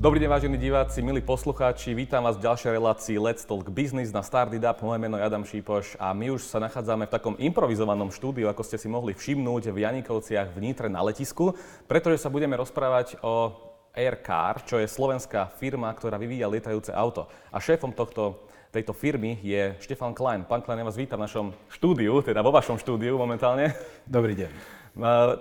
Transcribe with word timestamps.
Dobrý 0.00 0.16
deň, 0.16 0.32
vážení 0.32 0.56
diváci, 0.56 1.04
milí 1.04 1.20
poslucháči. 1.20 1.92
Vítam 1.92 2.24
vás 2.24 2.40
v 2.40 2.48
ďalšej 2.48 2.72
relácii 2.72 3.20
Let's 3.20 3.44
Talk 3.44 3.68
Business 3.68 4.16
na 4.16 4.24
Started 4.24 4.64
Up. 4.64 4.80
Moje 4.80 4.96
meno 4.96 5.20
je 5.20 5.28
Adam 5.28 5.44
Šípoš 5.44 6.00
a 6.00 6.16
my 6.16 6.32
už 6.32 6.48
sa 6.48 6.56
nachádzame 6.56 7.04
v 7.04 7.12
takom 7.12 7.36
improvizovanom 7.36 8.08
štúdiu, 8.08 8.48
ako 8.48 8.64
ste 8.64 8.80
si 8.80 8.88
mohli 8.88 9.12
všimnúť 9.12 9.68
v 9.68 9.84
Janikovciach 9.84 10.56
v 10.56 10.58
Nitre 10.64 10.88
na 10.88 11.04
letisku, 11.04 11.52
pretože 11.84 12.16
sa 12.16 12.32
budeme 12.32 12.56
rozprávať 12.56 13.20
o 13.20 13.52
Aircar, 13.92 14.64
čo 14.64 14.80
je 14.80 14.88
slovenská 14.88 15.52
firma, 15.60 15.92
ktorá 15.92 16.16
vyvíja 16.16 16.48
lietajúce 16.48 16.96
auto. 16.96 17.28
A 17.52 17.60
šéfom 17.60 17.92
tohto 17.92 18.48
tejto 18.72 18.96
firmy 18.96 19.36
je 19.44 19.76
Štefan 19.84 20.16
Klein. 20.16 20.48
Pán 20.48 20.64
Klein, 20.64 20.80
ja 20.80 20.88
vás 20.88 20.96
vítam 20.96 21.20
v 21.20 21.28
našom 21.28 21.52
štúdiu, 21.68 22.24
teda 22.24 22.40
vo 22.40 22.56
vašom 22.56 22.80
štúdiu 22.80 23.20
momentálne. 23.20 23.76
Dobrý 24.08 24.32
deň. 24.32 24.48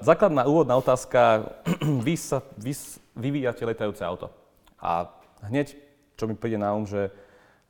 Základná 0.04 0.44
úvodná 0.52 0.76
otázka. 0.76 1.48
Vy, 1.80 2.20
sa, 2.20 2.44
vy 2.60 2.76
vyvíjate 3.16 3.64
lietajúce 3.64 4.04
auto. 4.04 4.36
A 4.80 5.12
hneď, 5.48 5.76
čo 6.16 6.28
mi 6.28 6.36
príde 6.36 6.60
na 6.60 6.72
um, 6.76 6.88
že, 6.88 7.12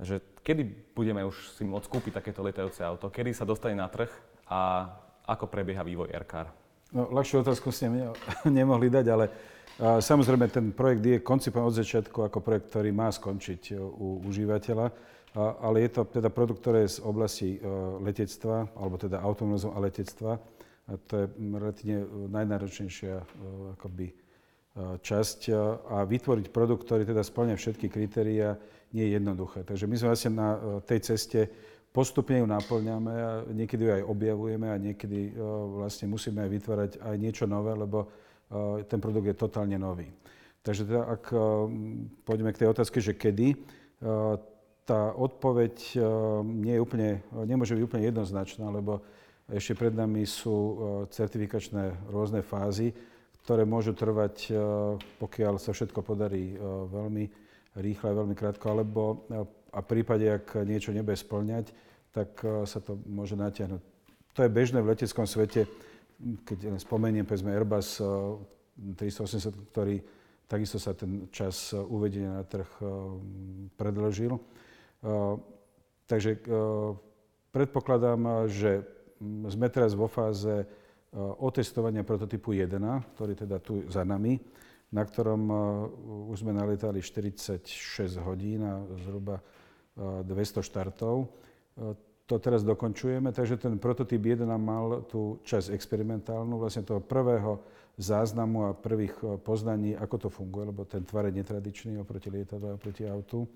že 0.01 0.21
kedy 0.41 0.93
budeme 0.93 1.25
už 1.25 1.57
si 1.57 1.65
môcť 1.65 1.89
kúpiť 1.89 2.13
takéto 2.21 2.41
lietajúce 2.41 2.81
auto, 2.81 3.09
kedy 3.09 3.33
sa 3.33 3.45
dostane 3.45 3.77
na 3.77 3.89
trh 3.89 4.09
a 4.49 4.89
ako 5.29 5.45
prebieha 5.45 5.85
vývoj 5.85 6.09
Aircar? 6.09 6.49
No, 6.89 7.05
ľahšiu 7.13 7.45
otázku 7.45 7.69
ste 7.69 7.89
ne, 7.89 8.09
nemohli 8.59 8.89
dať, 8.89 9.05
ale 9.13 9.25
samozrejme 9.79 10.49
ten 10.49 10.73
projekt 10.73 11.05
je 11.05 11.17
koncipovaný 11.21 11.69
od 11.69 11.79
začiatku 11.79 12.17
ako 12.25 12.37
projekt, 12.41 12.73
ktorý 12.73 12.89
má 12.89 13.13
skončiť 13.13 13.77
u 13.77 14.25
užívateľa, 14.25 14.89
ale 15.37 15.85
je 15.85 15.89
to 15.93 16.01
teda 16.09 16.33
produkt, 16.33 16.65
ktorý 16.65 16.89
je 16.89 16.97
z 16.97 16.99
oblasti 17.05 17.49
a, 17.55 18.01
letectva, 18.01 18.73
alebo 18.73 18.97
teda 18.97 19.21
automobilizmu 19.21 19.77
a 19.77 19.79
letectva. 19.85 20.31
A 20.89 20.97
to 21.05 21.13
je 21.21 21.25
relatívne 21.37 22.01
najnáročnejšia 22.33 23.13
akoby, 23.77 24.09
časť 24.77 25.39
a 25.89 26.05
vytvoriť 26.05 26.53
produkt, 26.53 26.85
ktorý 26.87 27.03
teda 27.03 27.25
splňa 27.25 27.55
všetky 27.57 27.89
kritéria, 27.91 28.55
nie 28.93 29.05
je 29.05 29.21
jednoduché. 29.21 29.61
Takže 29.65 29.85
my 29.85 29.95
sme 29.97 30.09
vlastne 30.13 30.31
na 30.33 30.49
e, 30.55 30.59
tej 30.81 30.99
ceste 31.13 31.45
postupne 31.93 32.41
ju 32.41 32.47
naplňame 32.49 33.13
a 33.13 33.31
niekedy 33.53 33.85
ju 33.85 33.91
aj 34.01 34.03
objavujeme 34.05 34.67
a 34.69 34.81
niekedy 34.81 35.29
e, 35.29 35.31
vlastne 35.77 36.09
musíme 36.09 36.41
aj 36.41 36.49
vytvárať 36.49 36.91
aj 37.01 37.15
niečo 37.17 37.45
nové, 37.45 37.73
lebo 37.73 38.09
ten 38.89 38.97
produkt 38.97 39.29
je 39.29 39.37
totálne 39.37 39.77
nový. 39.77 40.09
Takže 40.65 40.89
teda, 40.89 41.05
ak 41.05 41.29
pôjdeme 42.25 42.49
k 42.49 42.65
tej 42.65 42.73
otázke, 42.73 42.97
že 42.97 43.13
kedy, 43.13 43.61
tá 44.89 45.13
odpoveď 45.13 46.01
nie 46.41 46.73
je 46.73 46.81
úplne, 46.81 47.21
nemôže 47.45 47.77
byť 47.77 47.85
úplne 47.85 48.09
jednoznačná, 48.09 48.73
lebo 48.73 49.05
ešte 49.53 49.77
pred 49.77 49.93
nami 49.93 50.25
sú 50.25 50.81
certifikačné 51.13 52.09
rôzne 52.09 52.41
fázy, 52.41 52.89
ktoré 53.43 53.63
môžu 53.65 53.95
trvať, 53.95 54.35
e, 54.49 54.53
pokiaľ 55.17 55.57
sa 55.57 55.71
všetko 55.73 56.03
podarí 56.03 56.53
e, 56.53 56.55
veľmi 56.89 57.23
rýchle 57.79 58.09
veľmi 58.11 58.35
krátko, 58.35 58.65
alebo 58.69 59.25
e, 59.29 59.45
a 59.69 59.79
v 59.85 59.89
prípade, 59.89 60.25
ak 60.25 60.65
niečo 60.65 60.89
nebude 60.89 61.13
splňať, 61.13 61.69
tak 62.09 62.41
sa 62.65 62.81
to 62.81 62.97
môže 63.05 63.37
natiahnuť. 63.37 63.81
To 64.33 64.39
je 64.41 64.49
bežné 64.49 64.81
v 64.81 64.97
leteckom 64.97 65.29
svete, 65.29 65.69
keď 66.41 66.81
spomeniem 66.81 67.21
povedzme 67.21 67.53
Airbus 67.53 68.01
380, 68.97 69.69
ktorý 69.69 70.01
takisto 70.49 70.81
sa 70.81 70.97
ten 70.97 71.29
čas 71.29 71.69
uvedenia 71.77 72.41
na 72.41 72.43
trh 72.49 72.65
predložil. 73.77 74.41
Takže 76.09 76.41
predpokladám, 77.53 78.49
že 78.49 78.81
sme 79.53 79.69
teraz 79.69 79.93
vo 79.93 80.09
fáze 80.09 80.65
otestovania 81.17 82.05
prototypu 82.05 82.53
1, 82.53 82.77
ktorý 83.17 83.33
teda 83.33 83.57
tu 83.57 83.81
za 83.89 84.05
nami, 84.05 84.37
na 84.93 85.05
ktorom 85.05 85.41
eh, 85.49 85.57
už 86.33 86.45
sme 86.45 86.53
nalietali 86.53 87.01
46 87.01 87.65
hodín 88.21 88.61
a 88.65 88.81
zhruba 89.05 89.41
200 89.97 90.29
eh, 90.29 90.63
štartov. 90.65 91.15
To 92.29 92.37
teraz 92.37 92.61
dokončujeme, 92.61 93.33
takže 93.33 93.57
ten 93.57 93.81
prototyp 93.81 94.21
1 94.21 94.45
mal 94.61 95.01
tú 95.09 95.41
časť 95.41 95.73
experimentálnu, 95.73 96.61
vlastne 96.61 96.85
toho 96.85 97.01
prvého 97.01 97.57
záznamu 97.97 98.69
a 98.69 98.77
prvých 98.77 99.41
poznaní, 99.41 99.97
ako 99.97 100.15
to 100.27 100.29
funguje, 100.29 100.69
lebo 100.69 100.85
ten 100.85 101.01
tvar 101.01 101.25
je 101.25 101.41
netradičný 101.41 101.97
oproti 101.97 102.29
lietadlu 102.29 102.69
a 102.69 102.77
oproti 102.77 103.09
autu. 103.09 103.49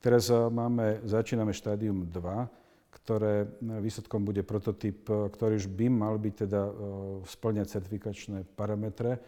Teraz 0.00 0.32
máme, 0.32 1.04
začíname 1.04 1.52
štádium 1.52 2.08
2, 2.08 2.65
ktoré 2.96 3.44
e, 3.44 3.46
výsledkom 3.84 4.24
bude 4.24 4.40
prototyp, 4.40 5.04
e, 5.12 5.28
ktorý 5.28 5.60
už 5.60 5.68
by 5.68 5.86
mal 5.92 6.16
byť 6.16 6.34
teda 6.48 6.60
e, 6.64 6.72
splňať 7.28 7.66
certifikačné 7.76 8.38
parametre. 8.56 9.20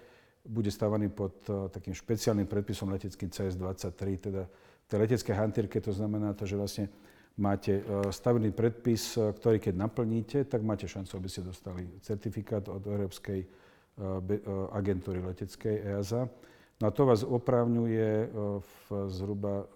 Bude 0.49 0.73
stávaný 0.73 1.13
pod 1.13 1.45
takým 1.45 1.93
špeciálnym 1.93 2.49
predpisom 2.49 2.89
leteckým 2.89 3.29
CS23, 3.29 4.01
teda 4.17 4.49
v 4.49 4.87
tej 4.89 4.99
leteckej 5.05 5.35
hantírke 5.37 5.77
to 5.85 5.93
znamená 5.93 6.33
to, 6.33 6.49
že 6.49 6.57
vlastne 6.57 6.85
máte 7.37 7.85
stavený 8.09 8.57
predpis, 8.57 9.13
ktorý 9.21 9.61
keď 9.61 9.77
naplníte, 9.77 10.49
tak 10.49 10.65
máte 10.65 10.89
šancu, 10.89 11.21
aby 11.21 11.29
ste 11.29 11.45
dostali 11.45 11.85
certifikát 12.01 12.65
od 12.73 12.81
Európskej 12.81 13.45
agentúry 14.73 15.21
leteckej 15.21 15.85
EASA. 15.85 16.33
No 16.81 16.85
a 16.89 16.95
to 16.97 17.05
vás 17.05 17.21
oprávňuje 17.29 18.33
v 18.65 18.85
zhruba 19.13 19.69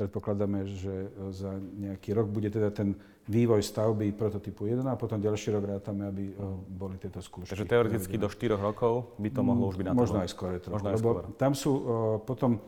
predpokladáme, 0.00 0.64
že 0.64 1.12
e, 1.12 1.28
za 1.28 1.52
nejaký 1.60 2.16
rok 2.16 2.32
bude 2.32 2.48
teda 2.48 2.72
ten 2.72 2.96
vývoj 3.28 3.60
stavby 3.60 4.16
prototypu 4.16 4.64
1 4.64 4.80
a 4.88 4.96
potom 4.96 5.20
ďalší 5.20 5.52
rok 5.52 5.76
rátame, 5.76 6.08
aby 6.08 6.24
e, 6.32 6.34
boli 6.72 6.96
tieto 6.96 7.20
skúšky. 7.20 7.52
Takže 7.52 7.68
teoreticky 7.68 8.16
do 8.16 8.32
4 8.32 8.56
rokov 8.56 9.12
by 9.20 9.28
to 9.28 9.40
mohlo 9.44 9.68
už 9.68 9.76
byť 9.76 9.86
na 9.86 9.92
Možno 9.92 10.24
aj 10.24 10.32
skôr. 10.32 10.56
Možno 10.56 10.88
aj 10.88 10.96
skôr. 10.96 11.28
tam 11.36 11.52
sú 11.52 11.72
uh, 11.76 11.82
potom, 12.24 12.64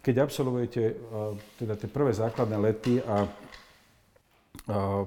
keď 0.00 0.24
absolvujete 0.24 0.82
uh, 0.96 1.36
teda 1.60 1.76
tie 1.76 1.88
prvé 1.92 2.16
základné 2.16 2.56
lety 2.56 3.04
a 3.04 3.28
uh, 3.28 5.04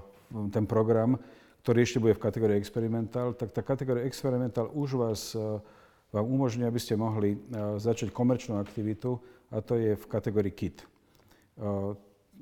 ten 0.54 0.66
program, 0.70 1.18
ktorý 1.66 1.80
ešte 1.82 1.98
bude 1.98 2.14
v 2.14 2.22
kategórii 2.22 2.58
experimentál, 2.62 3.34
tak 3.34 3.50
tá 3.50 3.66
kategória 3.66 4.06
experimentál 4.06 4.70
už 4.74 4.98
vás 4.98 5.22
vám 6.10 6.26
umožňuje, 6.26 6.68
aby 6.68 6.82
ste 6.82 6.98
mohli 6.98 7.38
začať 7.78 8.10
komerčnú 8.10 8.58
aktivitu 8.58 9.22
a 9.54 9.62
to 9.62 9.78
je 9.78 9.94
v 9.94 10.06
kategórii 10.10 10.50
KIT. 10.50 10.93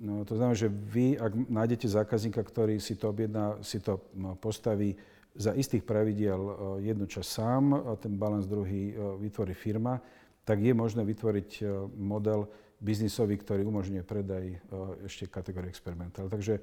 No, 0.01 0.23
to 0.25 0.33
znamená, 0.33 0.55
že 0.55 0.71
vy, 0.71 1.19
ak 1.19 1.51
nájdete 1.51 1.85
zákazníka, 1.85 2.41
ktorý 2.41 2.79
si 2.79 2.95
to 2.97 3.11
objedná, 3.11 3.59
si 3.61 3.77
to 3.77 4.01
no, 4.15 4.33
postaví 4.39 4.95
za 5.35 5.53
istých 5.53 5.83
pravidiel 5.83 6.39
jednu 6.79 7.05
časť 7.05 7.29
sám, 7.29 7.63
a 7.75 7.95
ten 7.99 8.15
balans 8.15 8.47
druhý 8.47 8.95
vytvorí 9.19 9.53
firma, 9.53 9.99
tak 10.47 10.63
je 10.63 10.73
možné 10.73 11.05
vytvoriť 11.05 11.63
model 11.95 12.49
biznisový, 12.81 13.37
ktorý 13.37 13.61
umožňuje 13.67 14.03
predaj 14.03 14.57
ešte 15.05 15.29
kategórie 15.29 15.69
experimentál. 15.69 16.25
Takže 16.31 16.57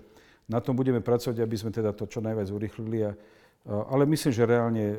na 0.50 0.58
tom 0.58 0.74
budeme 0.74 0.98
pracovať, 0.98 1.38
aby 1.38 1.56
sme 1.56 1.70
teda 1.70 1.94
to 1.94 2.10
čo 2.10 2.18
najviac 2.18 2.48
urychlili. 2.50 3.06
A, 3.06 3.12
ale 3.92 4.08
myslím, 4.08 4.32
že 4.34 4.48
reálne 4.48 4.98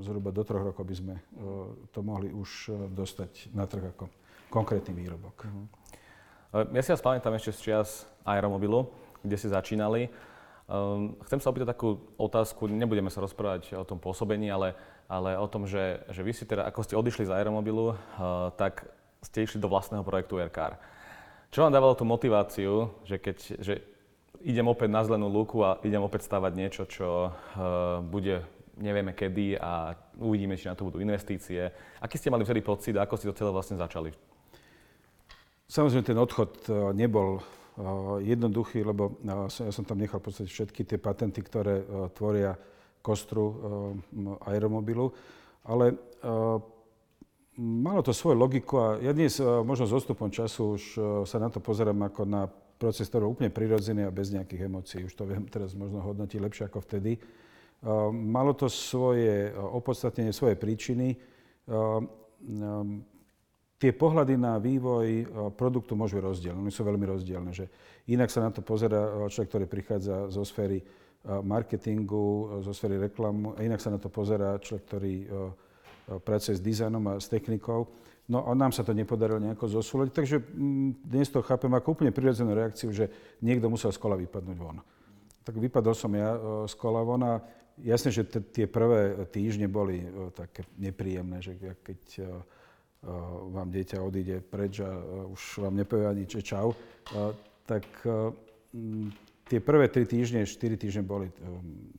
zhruba 0.00 0.32
do 0.32 0.42
troch 0.46 0.62
rokov 0.72 0.88
by 0.88 0.94
sme 0.94 1.14
to 1.92 2.00
mohli 2.00 2.32
už 2.32 2.72
dostať 2.96 3.52
na 3.52 3.68
trh 3.68 3.92
ako 3.92 4.08
konkrétny 4.48 4.94
výrobok. 4.96 5.44
Uh-huh. 6.52 6.68
Ja 6.76 6.84
si 6.84 6.92
vás 6.92 7.00
pamätám 7.00 7.32
ešte 7.32 7.56
z 7.56 7.60
čias 7.64 8.04
Aeromobilu, 8.28 8.84
kde 9.24 9.40
si 9.40 9.48
začínali. 9.48 10.12
Um, 10.68 11.16
chcem 11.24 11.40
sa 11.40 11.48
opýtať 11.48 11.72
takú 11.72 11.96
otázku, 12.20 12.68
nebudeme 12.68 13.08
sa 13.08 13.24
rozprávať 13.24 13.72
o 13.72 13.88
tom 13.88 13.96
pôsobení, 13.96 14.52
ale, 14.52 14.76
ale 15.08 15.32
o 15.40 15.48
tom, 15.48 15.64
že, 15.64 16.04
že 16.12 16.20
vy 16.20 16.36
si 16.36 16.44
teda, 16.44 16.68
ako 16.68 16.84
ste 16.84 17.00
odišli 17.00 17.24
z 17.24 17.32
Aeromobilu, 17.32 17.96
uh, 17.96 17.96
tak 18.60 18.84
ste 19.24 19.48
išli 19.48 19.64
do 19.64 19.72
vlastného 19.72 20.04
projektu 20.04 20.36
Aircar. 20.36 20.76
Čo 21.48 21.64
vám 21.64 21.72
dávalo 21.72 21.96
tú 21.96 22.04
motiváciu, 22.04 22.92
že 23.08 23.16
keď 23.16 23.36
že 23.56 23.74
idem 24.44 24.68
opäť 24.68 24.92
na 24.92 25.08
zelenú 25.08 25.32
lúku 25.32 25.64
a 25.64 25.80
idem 25.80 26.04
opäť 26.04 26.28
stavať 26.28 26.52
niečo, 26.52 26.84
čo 26.84 27.32
uh, 27.32 28.04
bude 28.04 28.44
nevieme 28.76 29.16
kedy 29.16 29.56
a 29.56 29.96
uvidíme, 30.20 30.60
či 30.60 30.68
na 30.68 30.76
to 30.76 30.84
budú 30.84 31.00
investície. 31.00 31.72
Aký 31.96 32.20
ste 32.20 32.28
mali 32.28 32.44
vtedy 32.44 32.60
pocit 32.60 32.92
a 33.00 33.08
ako 33.08 33.16
ste 33.16 33.28
to 33.32 33.40
celé 33.40 33.48
vlastne 33.52 33.80
začali? 33.80 34.31
Samozrejme, 35.68 36.04
ten 36.04 36.18
odchod 36.20 36.50
e, 36.68 36.72
nebol 36.92 37.38
e, 37.38 37.42
jednoduchý, 38.26 38.84
lebo 38.84 39.16
e, 39.22 39.32
ja 39.48 39.72
som 39.72 39.84
tam 39.86 40.00
nechal 40.00 40.20
v 40.20 40.26
podstate 40.28 40.50
všetky 40.50 40.84
tie 40.84 40.98
patenty, 41.00 41.40
ktoré 41.40 41.82
tvoria 42.12 42.56
kostru 43.02 43.58
aeromobilu. 44.46 45.10
Ale 45.66 45.98
malo 47.58 48.00
to 48.02 48.14
svoju 48.14 48.38
logiku 48.38 48.78
a 48.78 48.86
ja 49.02 49.10
dnes 49.10 49.42
možno 49.42 49.90
s 49.90 49.94
odstupom 49.94 50.30
času 50.30 50.78
už 50.78 50.82
sa 51.26 51.38
na 51.42 51.50
to 51.50 51.58
pozerám 51.58 51.98
ako 52.06 52.22
na 52.22 52.46
proces, 52.78 53.10
ktorý 53.10 53.26
je 53.26 53.32
úplne 53.34 53.50
prirodzený 53.50 54.06
a 54.06 54.14
bez 54.14 54.30
nejakých 54.30 54.70
emócií. 54.70 55.00
Už 55.06 55.14
to 55.18 55.26
viem 55.26 55.46
teraz 55.50 55.74
možno 55.74 55.98
hodnotiť 55.98 56.38
lepšie 56.38 56.64
ako 56.70 56.78
vtedy. 56.82 57.18
Malo 58.10 58.54
to 58.54 58.70
svoje 58.70 59.50
opodstatnenie, 59.54 60.30
svoje 60.30 60.54
príčiny 60.54 61.18
tie 63.82 63.90
pohľady 63.90 64.38
na 64.38 64.62
vývoj 64.62 65.06
e, 65.10 65.24
produktu 65.58 65.98
môžu 65.98 66.22
byť 66.22 66.24
rozdielne. 66.30 66.62
Oni 66.62 66.70
sú 66.70 66.86
veľmi 66.86 67.02
rozdielne. 67.02 67.50
Že 67.50 67.66
inak 68.14 68.30
sa 68.30 68.46
na 68.46 68.54
to 68.54 68.62
pozera 68.62 69.26
e, 69.26 69.26
človek, 69.26 69.50
ktorý 69.50 69.66
prichádza 69.66 70.30
zo 70.30 70.46
sféry 70.46 70.78
e, 70.78 70.84
marketingu, 71.42 72.62
zo 72.62 72.70
sféry 72.70 73.02
reklamu, 73.02 73.58
a 73.58 73.66
inak 73.66 73.82
sa 73.82 73.90
na 73.90 73.98
to 73.98 74.06
pozera 74.06 74.54
človek, 74.62 74.86
ktorý 74.86 75.14
pracuje 76.22 76.54
s 76.58 76.62
dizajnom 76.62 77.02
a 77.10 77.18
s 77.18 77.26
technikou. 77.26 77.90
No 78.30 78.46
a 78.46 78.54
nám 78.54 78.70
sa 78.70 78.86
to 78.86 78.94
nepodarilo 78.94 79.42
nejako 79.42 79.66
zosúľadiť, 79.82 80.14
takže 80.14 80.36
mm, 80.38 81.02
dnes 81.02 81.26
to 81.26 81.42
chápem 81.42 81.74
ako 81.74 81.98
úplne 81.98 82.14
prirodzenú 82.14 82.54
reakciu, 82.54 82.94
že 82.94 83.10
niekto 83.42 83.66
musel 83.66 83.90
z 83.90 83.98
kola 83.98 84.14
vypadnúť 84.14 84.58
von. 84.62 84.78
Tak 85.42 85.58
vypadol 85.58 85.94
som 85.98 86.14
ja 86.14 86.38
z 86.70 86.74
kola 86.78 87.02
von 87.02 87.22
a 87.26 87.42
jasne, 87.82 88.14
že 88.14 88.22
tie 88.30 88.70
prvé 88.70 89.26
týždne 89.26 89.66
boli 89.66 90.06
také 90.38 90.62
nepríjemné, 90.78 91.42
že 91.42 91.58
keď 91.82 91.98
vám 93.50 93.68
dieťa 93.74 93.98
odíde 93.98 94.38
preč 94.46 94.78
a 94.78 94.90
už 95.26 95.66
vám 95.66 95.74
nepovie 95.74 96.06
ani 96.06 96.24
čau, 96.26 96.70
tak 97.66 97.82
tie 99.50 99.58
prvé 99.58 99.90
tri 99.90 100.06
týždne, 100.06 100.46
štyri 100.46 100.78
týždne 100.78 101.02
boli, 101.02 101.26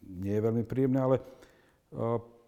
nie 0.07 0.33
je 0.33 0.45
veľmi 0.47 0.63
príjemné, 0.63 0.99
ale 1.03 1.19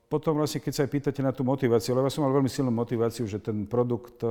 potom 0.07 0.39
vlastne, 0.39 0.63
keď 0.63 0.71
sa 0.71 0.81
aj 0.87 0.91
pýtate 0.95 1.19
na 1.19 1.35
tú 1.35 1.43
motiváciu, 1.43 1.91
lebo 1.97 2.07
ja 2.07 2.15
som 2.15 2.23
mal 2.23 2.31
veľmi 2.31 2.47
silnú 2.47 2.71
motiváciu, 2.71 3.27
že 3.27 3.43
ten 3.43 3.67
produkt, 3.67 4.23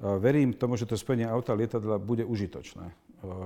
verím 0.00 0.56
tomu, 0.56 0.80
že 0.80 0.88
to 0.88 0.96
spojenie 0.96 1.28
auta 1.28 1.52
a 1.52 1.60
lietadla 1.60 2.00
bude 2.00 2.24
užitočné. 2.24 2.88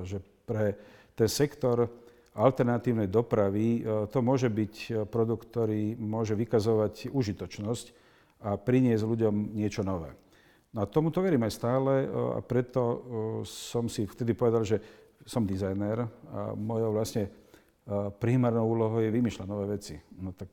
Že 0.07 0.23
pre 0.47 0.79
ten 1.19 1.27
sektor 1.27 1.91
alternatívnej 2.37 3.11
dopravy 3.11 3.83
to 4.13 4.23
môže 4.23 4.47
byť 4.53 5.09
produkt, 5.11 5.51
ktorý 5.51 5.99
môže 5.99 6.37
vykazovať 6.39 7.11
užitočnosť 7.11 8.06
a 8.43 8.57
priniesť 8.57 9.05
ľuďom 9.05 9.57
niečo 9.57 9.85
nové. 9.85 10.13
No 10.75 10.85
a 10.85 10.91
tomuto 10.91 11.25
verím 11.25 11.47
aj 11.49 11.57
stále 11.57 12.05
a 12.11 12.41
preto 12.45 12.83
som 13.49 13.89
si 13.89 14.05
vtedy 14.05 14.37
povedal, 14.37 14.61
že 14.61 14.77
som 15.25 15.49
dizajner 15.49 16.05
a 16.05 16.53
mojou 16.53 16.93
vlastne 16.93 17.33
primárnou 18.21 18.69
úlohou 18.69 19.01
je 19.01 19.09
vymýšľať 19.09 19.47
nové 19.49 19.73
veci. 19.73 19.97
No 20.21 20.37
tak 20.37 20.53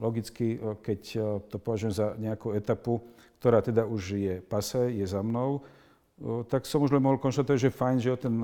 logicky, 0.00 0.56
e, 0.56 0.58
keď 0.80 1.00
e, 1.14 1.18
to 1.52 1.56
považujem 1.60 1.94
za 1.94 2.06
nejakú 2.16 2.56
etapu, 2.56 3.04
ktorá 3.38 3.60
teda 3.60 3.84
už 3.84 4.16
je 4.16 4.34
pase, 4.40 4.80
je 4.96 5.04
za 5.04 5.20
mnou, 5.20 5.60
e, 5.60 6.42
tak 6.48 6.64
som 6.64 6.80
už 6.80 6.96
len 6.96 7.04
mohol 7.04 7.20
konštatovať, 7.20 7.68
že 7.68 7.76
fajn, 7.76 7.96
že 8.00 8.16
o 8.16 8.18
ten 8.18 8.34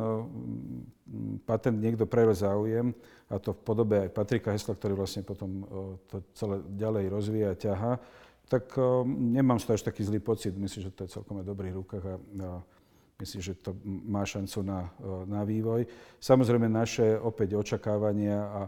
patent 1.49 1.81
niekto 1.81 2.05
prejavil 2.05 2.37
záujem, 2.37 2.87
a 3.27 3.43
to 3.43 3.57
v 3.57 3.61
podobe 3.67 3.97
aj 4.07 4.15
Patrika 4.15 4.55
Hesla, 4.55 4.79
ktorý 4.79 4.95
vlastne 4.95 5.27
potom 5.27 5.67
to 6.07 6.23
celé 6.31 6.63
ďalej 6.79 7.11
rozvíja 7.11 7.49
a 7.51 7.59
ťaha, 7.59 7.93
tak 8.47 8.79
nemám 9.07 9.59
z 9.59 9.65
toho 9.67 9.75
až 9.75 9.83
taký 9.83 10.07
zlý 10.07 10.23
pocit. 10.23 10.55
Myslím, 10.55 10.87
že 10.87 10.95
to 10.95 11.05
je 11.05 11.15
celkom 11.19 11.43
aj 11.43 11.45
v 11.45 11.51
dobrých 11.51 11.75
rukách 11.83 12.05
a, 12.07 12.17
myslím, 13.17 13.41
že 13.43 13.55
to 13.59 13.73
má 13.85 14.23
šancu 14.29 14.61
na, 14.63 14.93
na 15.25 15.41
vývoj. 15.43 15.89
Samozrejme 16.21 16.69
naše 16.69 17.17
opäť 17.17 17.57
očakávania 17.57 18.39
a 18.45 18.61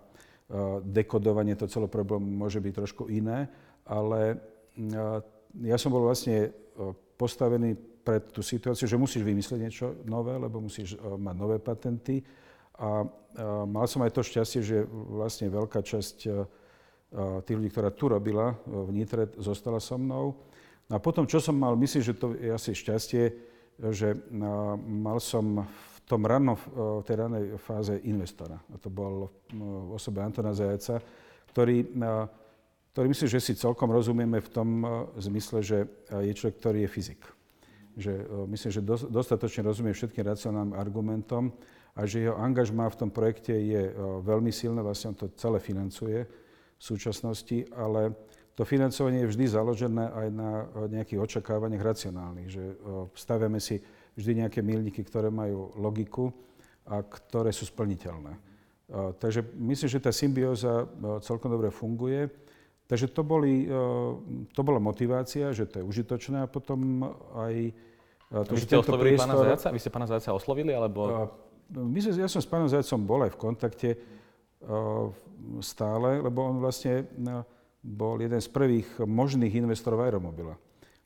dekodovanie 0.81 1.53
to 1.53 1.69
celé 1.69 1.85
problém 1.85 2.25
môže 2.25 2.57
byť 2.57 2.73
trošku 2.73 3.13
iné, 3.13 3.53
ale 3.85 4.41
ja 5.61 5.77
som 5.77 5.93
bol 5.93 6.09
vlastne 6.09 6.49
postavený 7.21 7.77
pred 8.01 8.25
tú 8.33 8.41
situáciu, 8.41 8.89
že 8.89 8.97
musíš 8.97 9.21
vymyslieť 9.21 9.61
niečo 9.61 9.87
nové, 10.09 10.33
lebo 10.41 10.65
musíš 10.65 10.97
mať 10.97 11.35
nové 11.37 11.61
patenty. 11.61 12.25
A 12.81 13.05
mal 13.69 13.85
som 13.85 14.01
aj 14.01 14.17
to 14.17 14.25
šťastie, 14.25 14.65
že 14.65 14.89
vlastne 14.89 15.53
veľká 15.53 15.85
časť 15.85 16.17
tých 17.45 17.57
ľudí, 17.57 17.71
ktorá 17.73 17.89
tu 17.89 18.13
robila 18.13 18.53
v 18.69 18.93
Nitre, 18.93 19.33
zostala 19.41 19.81
so 19.81 19.97
mnou. 19.97 20.37
No 20.89 20.93
a 20.97 21.01
potom, 21.01 21.25
čo 21.25 21.41
som 21.41 21.57
mal, 21.57 21.77
myslím, 21.77 22.03
že 22.05 22.17
to 22.17 22.37
je 22.37 22.53
asi 22.53 22.77
šťastie, 22.77 23.25
že 23.93 24.17
mal 24.85 25.17
som 25.21 25.65
v 25.65 25.99
tom 26.09 26.25
rannom, 26.25 26.57
v 26.57 27.05
tej 27.05 27.17
ranej 27.21 27.45
fáze 27.61 27.95
investora. 28.09 28.57
A 28.73 28.77
to 28.81 28.89
bol 28.89 29.29
v 29.53 29.93
osobe 29.93 30.25
Antona 30.25 30.57
Zajaca, 30.57 31.01
ktorý, 31.53 31.93
ktorý 32.93 33.07
myslím, 33.13 33.29
že 33.29 33.41
si 33.45 33.53
celkom 33.57 33.93
rozumieme 33.93 34.41
v 34.41 34.49
tom 34.53 34.69
zmysle, 35.21 35.61
že 35.61 35.79
je 36.09 36.33
človek, 36.33 36.57
ktorý 36.61 36.79
je 36.85 36.93
fyzik. 36.93 37.21
Že, 37.99 38.15
myslím, 38.53 38.71
že 38.73 38.81
dostatočne 39.11 39.67
rozumie 39.69 39.93
všetkým 39.93 40.25
racionálnym 40.25 40.77
argumentom 40.77 41.53
a 41.99 42.07
že 42.07 42.25
jeho 42.25 42.39
angažmá 42.39 42.89
v 42.89 42.99
tom 43.05 43.11
projekte 43.11 43.53
je 43.53 43.91
veľmi 44.23 44.55
silné, 44.55 44.81
vlastne 44.81 45.13
on 45.13 45.19
to 45.19 45.27
celé 45.35 45.59
financuje 45.59 46.25
v 46.79 46.83
súčasnosti, 46.83 47.67
ale 47.75 48.15
to 48.55 48.63
financovanie 48.63 49.23
je 49.23 49.31
vždy 49.35 49.45
založené 49.51 50.05
aj 50.11 50.29
na 50.35 50.51
nejakých 50.91 51.23
očakávaniach 51.23 51.83
racionálnych, 51.83 52.49
že 52.51 52.63
staviame 53.15 53.63
si 53.63 53.79
vždy 54.19 54.47
nejaké 54.47 54.63
milníky, 54.63 55.03
ktoré 55.07 55.31
majú 55.31 55.75
logiku 55.79 56.35
a 56.87 57.03
ktoré 57.03 57.55
sú 57.55 57.67
splniteľné. 57.67 58.35
Takže 59.23 59.47
myslím, 59.63 59.89
že 59.91 60.03
tá 60.03 60.11
symbióza 60.11 60.91
celkom 61.23 61.55
dobre 61.55 61.71
funguje. 61.71 62.27
Takže 62.89 63.13
to, 63.13 63.21
boli, 63.21 63.69
to 64.57 64.61
bola 64.65 64.81
motivácia, 64.81 65.53
že 65.53 65.69
to 65.69 65.79
je 65.79 65.85
užitočné 65.85 66.41
a 66.43 66.49
potom 66.49 67.05
aj 67.37 67.77
to, 68.29 68.53
Vy 68.57 68.65
ste 68.65 68.77
oslovili 68.81 69.17
priestor, 69.17 69.29
pána 69.29 69.37
Zajaca? 69.45 69.69
Vy 69.73 69.81
ste 69.81 69.91
pána 69.93 70.07
Zajaca 70.09 70.31
oslovili? 70.37 70.73
Alebo... 70.73 71.01
Myslím, 71.69 72.25
ja 72.25 72.29
som 72.33 72.41
s 72.41 72.49
pánom 72.49 72.65
Zajacom 72.65 73.01
bol 73.05 73.21
aj 73.29 73.33
v 73.37 73.39
kontakte 73.39 73.89
stále, 75.63 76.19
lebo 76.19 76.51
on 76.51 76.59
vlastne 76.59 77.07
bol 77.79 78.19
jeden 78.19 78.43
z 78.43 78.49
prvých 78.51 79.07
možných 79.07 79.55
investorov 79.55 80.03
aeromobila. 80.03 80.59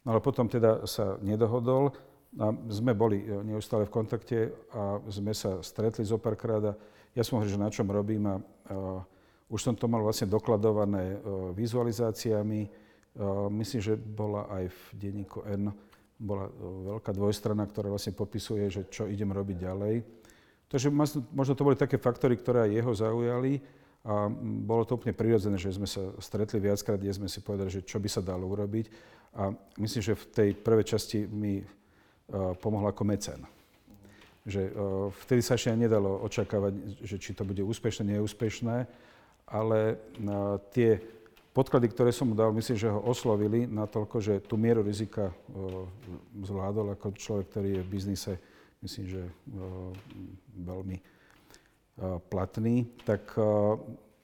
No 0.02 0.16
ale 0.16 0.20
potom 0.24 0.48
teda 0.48 0.88
sa 0.88 1.20
nedohodol 1.20 1.92
a 2.40 2.48
sme 2.72 2.96
boli 2.96 3.22
e, 3.22 3.44
neustále 3.44 3.84
v 3.86 3.94
kontakte 3.94 4.38
a 4.72 4.98
sme 5.06 5.36
sa 5.36 5.60
stretli 5.60 6.02
zo 6.02 6.16
párkrát 6.16 6.64
a 6.64 6.78
ja 7.12 7.22
som 7.22 7.38
hovoril, 7.38 7.54
že 7.54 7.60
na 7.60 7.68
čom 7.68 7.86
robím 7.86 8.24
a, 8.24 8.40
a 8.72 9.04
už 9.52 9.60
som 9.60 9.76
to 9.76 9.84
mal 9.84 10.00
vlastne 10.00 10.32
dokladované 10.32 11.12
e, 11.12 11.16
vizualizáciami. 11.52 12.80
Myslím, 13.52 13.80
že 13.84 14.00
bola 14.00 14.48
aj 14.48 14.72
v 14.72 14.80
denníku 14.96 15.44
N 15.44 15.68
bola 16.22 16.46
e, 16.46 16.52
veľká 16.94 17.10
dvojstrana, 17.10 17.66
ktorá 17.66 17.90
vlastne 17.90 18.14
popisuje, 18.14 18.70
že 18.70 18.86
čo 18.86 19.10
idem 19.10 19.34
robiť 19.34 19.56
ďalej. 19.58 19.94
Takže 20.72 20.88
možno 21.36 21.52
to 21.52 21.66
boli 21.68 21.76
také 21.76 22.00
faktory, 22.00 22.40
ktoré 22.40 22.64
aj 22.64 22.72
jeho 22.72 22.92
zaujali 22.96 23.60
a 24.02 24.26
bolo 24.64 24.88
to 24.88 24.96
úplne 24.96 25.12
prirodzené, 25.12 25.60
že 25.60 25.76
sme 25.76 25.84
sa 25.84 26.00
stretli 26.18 26.58
viackrát, 26.58 26.96
kde 26.96 27.12
sme 27.12 27.28
si 27.28 27.44
povedali, 27.44 27.68
že 27.68 27.84
čo 27.84 28.00
by 28.00 28.08
sa 28.08 28.24
dalo 28.24 28.48
urobiť. 28.48 28.88
A 29.36 29.52
myslím, 29.78 30.02
že 30.02 30.16
v 30.16 30.24
tej 30.32 30.48
prvej 30.56 30.96
časti 30.96 31.28
mi 31.28 31.60
Eh, 32.32 32.54
pomohol 32.64 32.88
ako 32.88 33.04
mecen. 33.04 33.44
Že 34.48 34.62
eh, 34.64 34.72
vtedy 35.26 35.44
sa 35.44 35.58
ešte 35.58 35.76
nedalo 35.76 36.22
očakávať, 36.24 36.72
že 37.04 37.20
či 37.20 37.36
to 37.36 37.44
bude 37.44 37.60
úspešné, 37.60 38.16
neúspešné, 38.16 38.88
ale 39.52 39.78
eh, 39.92 40.56
tie 40.72 40.90
podklady, 41.52 41.92
ktoré 41.92 42.08
som 42.08 42.32
mu 42.32 42.34
dal, 42.38 42.48
myslím, 42.56 42.80
že 42.80 42.88
ho 42.88 43.04
oslovili 43.04 43.68
natoľko, 43.68 44.16
že 44.24 44.40
tú 44.40 44.56
mieru 44.56 44.80
rizika 44.80 45.28
zvládol 46.40 46.96
ako 46.96 47.12
človek, 47.12 47.52
ktorý 47.52 47.68
je 47.76 47.82
v 47.84 47.92
biznise, 47.92 48.32
myslím, 48.82 49.06
že 49.06 49.22
veľmi 50.58 50.98
platný, 52.28 52.90
tak 53.06 53.34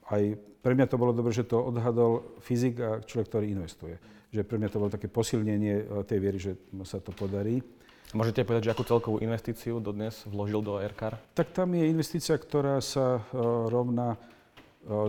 aj 0.09 0.23
pre 0.59 0.75
mňa 0.75 0.87
to 0.91 0.99
bolo 0.99 1.15
dobre, 1.15 1.31
že 1.31 1.47
to 1.47 1.63
odhadol 1.63 2.35
fyzik 2.43 2.75
a 2.83 2.99
človek, 2.99 3.27
ktorý 3.31 3.45
investuje. 3.55 3.95
Že 4.29 4.43
pre 4.43 4.59
mňa 4.59 4.69
to 4.69 4.81
bolo 4.81 4.91
také 4.91 5.07
posilnenie 5.07 6.05
tej 6.05 6.19
viery, 6.19 6.37
že 6.37 6.59
sa 6.83 6.99
to 6.99 7.15
podarí. 7.15 7.63
Môžete 8.09 8.41
povedať, 8.41 8.67
že 8.67 8.73
akú 8.73 8.83
celkovú 8.83 9.17
investíciu 9.21 9.77
dodnes 9.77 10.25
vložil 10.25 10.65
do 10.65 10.81
Aircar? 10.81 11.21
Tak 11.37 11.53
tam 11.53 11.77
je 11.77 11.85
investícia, 11.87 12.33
ktorá 12.33 12.81
sa 12.81 13.21
rovná 13.69 14.17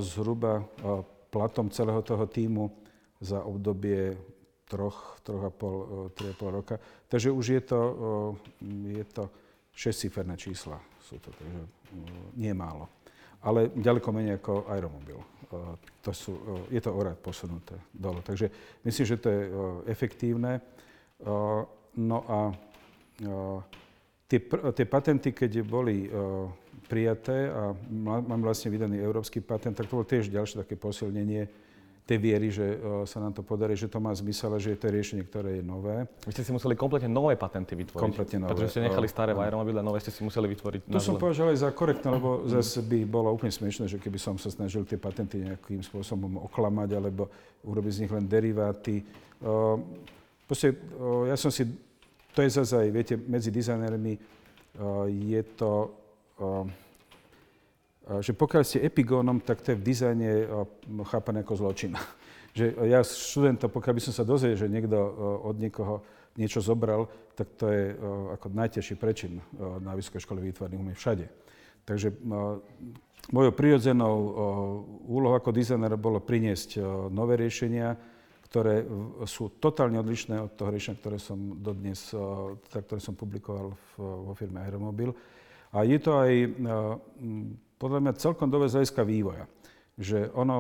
zhruba 0.05 0.69
platom 1.33 1.73
celého 1.73 2.05
toho 2.05 2.29
týmu 2.29 2.69
za 3.25 3.41
obdobie 3.41 4.21
troch, 4.71 5.19
troch 5.27 5.43
a 5.43 5.51
pol, 5.51 6.07
tri 6.15 6.31
a 6.31 6.35
pol 6.39 6.63
roka. 6.63 6.79
Takže 7.11 7.35
už 7.35 7.47
je 7.59 7.63
to, 7.67 7.81
je 8.87 9.05
to 9.11 9.27
šesciferné 9.75 10.39
čísla. 10.39 10.79
Sú 11.03 11.19
to, 11.19 11.35
takže 11.35 11.61
nie 12.39 12.55
málo. 12.55 12.87
Ale 13.43 13.75
ďaleko 13.75 14.09
menej 14.15 14.39
ako 14.39 14.71
aeromobil. 14.71 15.19
To 16.07 16.11
sú, 16.15 16.39
je 16.71 16.79
to 16.79 16.95
orad 16.95 17.19
posunuté 17.19 17.75
dole. 17.91 18.23
Takže 18.23 18.47
myslím, 18.87 19.07
že 19.11 19.17
to 19.19 19.27
je 19.27 19.43
efektívne. 19.91 20.63
No 21.99 22.19
a 22.31 22.39
Tie, 24.31 24.39
tie 24.47 24.87
patenty, 24.87 25.35
keď 25.35 25.67
boli 25.67 26.07
prijaté 26.87 27.51
a 27.51 27.75
mám 27.91 28.41
vlastne 28.41 28.71
vydaný 28.71 29.03
európsky 29.03 29.43
patent, 29.43 29.75
tak 29.75 29.91
to 29.91 29.99
bolo 29.99 30.07
tiež 30.07 30.31
ďalšie 30.31 30.63
také 30.63 30.79
posilnenie 30.79 31.51
tej 32.07 32.19
viery, 32.19 32.49
že 32.51 32.67
uh, 32.77 33.03
sa 33.07 33.23
nám 33.23 33.33
to 33.37 33.43
podarí, 33.47 33.79
že 33.79 33.87
to 33.87 34.03
má 34.03 34.11
zmysel 34.11 34.53
že 34.59 34.75
je 34.75 34.79
to 34.79 34.89
riešenie, 34.91 35.23
ktoré 35.25 35.61
je 35.61 35.65
nové. 35.65 36.11
Vy 36.27 36.33
ste 36.35 36.43
si 36.43 36.51
museli 36.51 36.75
kompletne 36.75 37.07
nové 37.07 37.39
patenty 37.39 37.79
vytvoriť. 37.79 38.03
Kompletne 38.03 38.45
nové. 38.45 38.51
Pretože 38.51 38.71
ste 38.75 38.83
nechali 38.83 39.07
staré 39.07 39.31
v 39.31 39.47
aeromobile, 39.47 39.79
nové 39.81 40.03
ste 40.03 40.11
si 40.11 40.27
museli 40.27 40.51
vytvoriť. 40.51 40.91
To 40.91 40.99
som 40.99 41.21
považoval 41.21 41.55
aj 41.55 41.61
za 41.63 41.71
korektné, 41.71 42.09
lebo 42.11 42.45
zase 42.51 42.83
by 42.83 43.07
bolo 43.07 43.31
úplne 43.31 43.55
smiešné, 43.55 43.87
že 43.87 44.03
keby 44.03 44.19
som 44.19 44.35
sa 44.37 44.51
snažil 44.51 44.83
tie 44.83 44.99
patenty 44.99 45.47
nejakým 45.47 45.87
spôsobom 45.87 46.43
oklamať 46.51 46.99
alebo 46.99 47.31
urobiť 47.63 47.93
z 47.95 48.01
nich 48.05 48.13
len 48.13 48.27
deriváty. 48.27 49.07
Uh, 49.41 49.79
proste, 50.51 50.75
ja 51.31 51.39
som 51.39 51.49
si 51.55 51.69
to 52.31 52.47
je 52.47 52.51
zase 52.51 52.75
aj, 52.79 52.89
viete, 52.95 53.15
medzi 53.19 53.51
dizajnermi 53.51 54.15
je 55.11 55.43
to, 55.59 55.91
že 58.19 58.35
pokiaľ 58.35 58.63
ste 58.67 58.83
epigónom, 58.83 59.39
tak 59.39 59.63
to 59.63 59.71
je 59.71 59.79
v 59.79 59.87
dizajne 59.87 60.31
chápané 61.07 61.47
ako 61.47 61.55
zločin. 61.55 61.95
že 62.59 62.75
ja 62.91 63.07
študenta, 63.07 63.71
pokiaľ 63.71 63.95
by 63.95 64.03
som 64.03 64.15
sa 64.15 64.27
dozvedel, 64.27 64.59
že 64.59 64.67
niekto 64.67 64.99
od 65.47 65.55
niekoho 65.55 66.03
niečo 66.35 66.59
zobral, 66.59 67.07
tak 67.39 67.55
to 67.55 67.71
je 67.71 67.95
ako 68.35 68.47
najťažší 68.51 68.95
prečin 68.99 69.39
na 69.59 69.95
Vysokej 69.95 70.27
škole 70.27 70.43
výtvarných 70.43 70.83
umie 70.83 70.99
všade. 70.99 71.27
Takže 71.87 72.13
mojou 73.31 73.53
prirodzenou 73.55 74.15
úlohou 75.07 75.39
ako 75.39 75.55
dizajnera 75.55 75.95
bolo 75.95 76.19
priniesť 76.19 76.83
nové 77.11 77.39
riešenia, 77.39 77.95
ktoré 78.51 78.83
sú 79.31 79.63
totálne 79.63 80.03
odlišné 80.03 80.43
od 80.43 80.59
toho 80.59 80.75
riešenia, 80.75 80.99
ktoré 80.99 81.19
som 81.23 81.39
dodnes, 81.63 82.11
ktoré 82.67 82.99
som 82.99 83.15
publikoval 83.15 83.75
vo 83.99 84.35
firme 84.35 84.59
Aeromobil. 84.59 85.15
A 85.71 85.87
je 85.87 85.99
to 86.03 86.19
aj 86.19 86.33
podľa 87.81 87.99
mňa 88.05 88.21
celkom 88.21 88.53
dobre 88.53 88.69
z 88.69 88.85
vývoja. 89.01 89.49
Že 89.97 90.37
ono, 90.37 90.57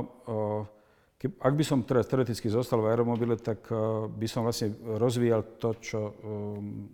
ak 1.20 1.52
by 1.52 1.64
som 1.64 1.84
teraz 1.84 2.08
teoreticky 2.08 2.48
zostal 2.48 2.80
v 2.80 2.88
aeromobile, 2.88 3.36
tak 3.36 3.68
by 4.08 4.24
som 4.24 4.48
vlastne 4.48 4.72
rozvíjal 4.96 5.60
to, 5.60 5.76
čo, 5.76 6.00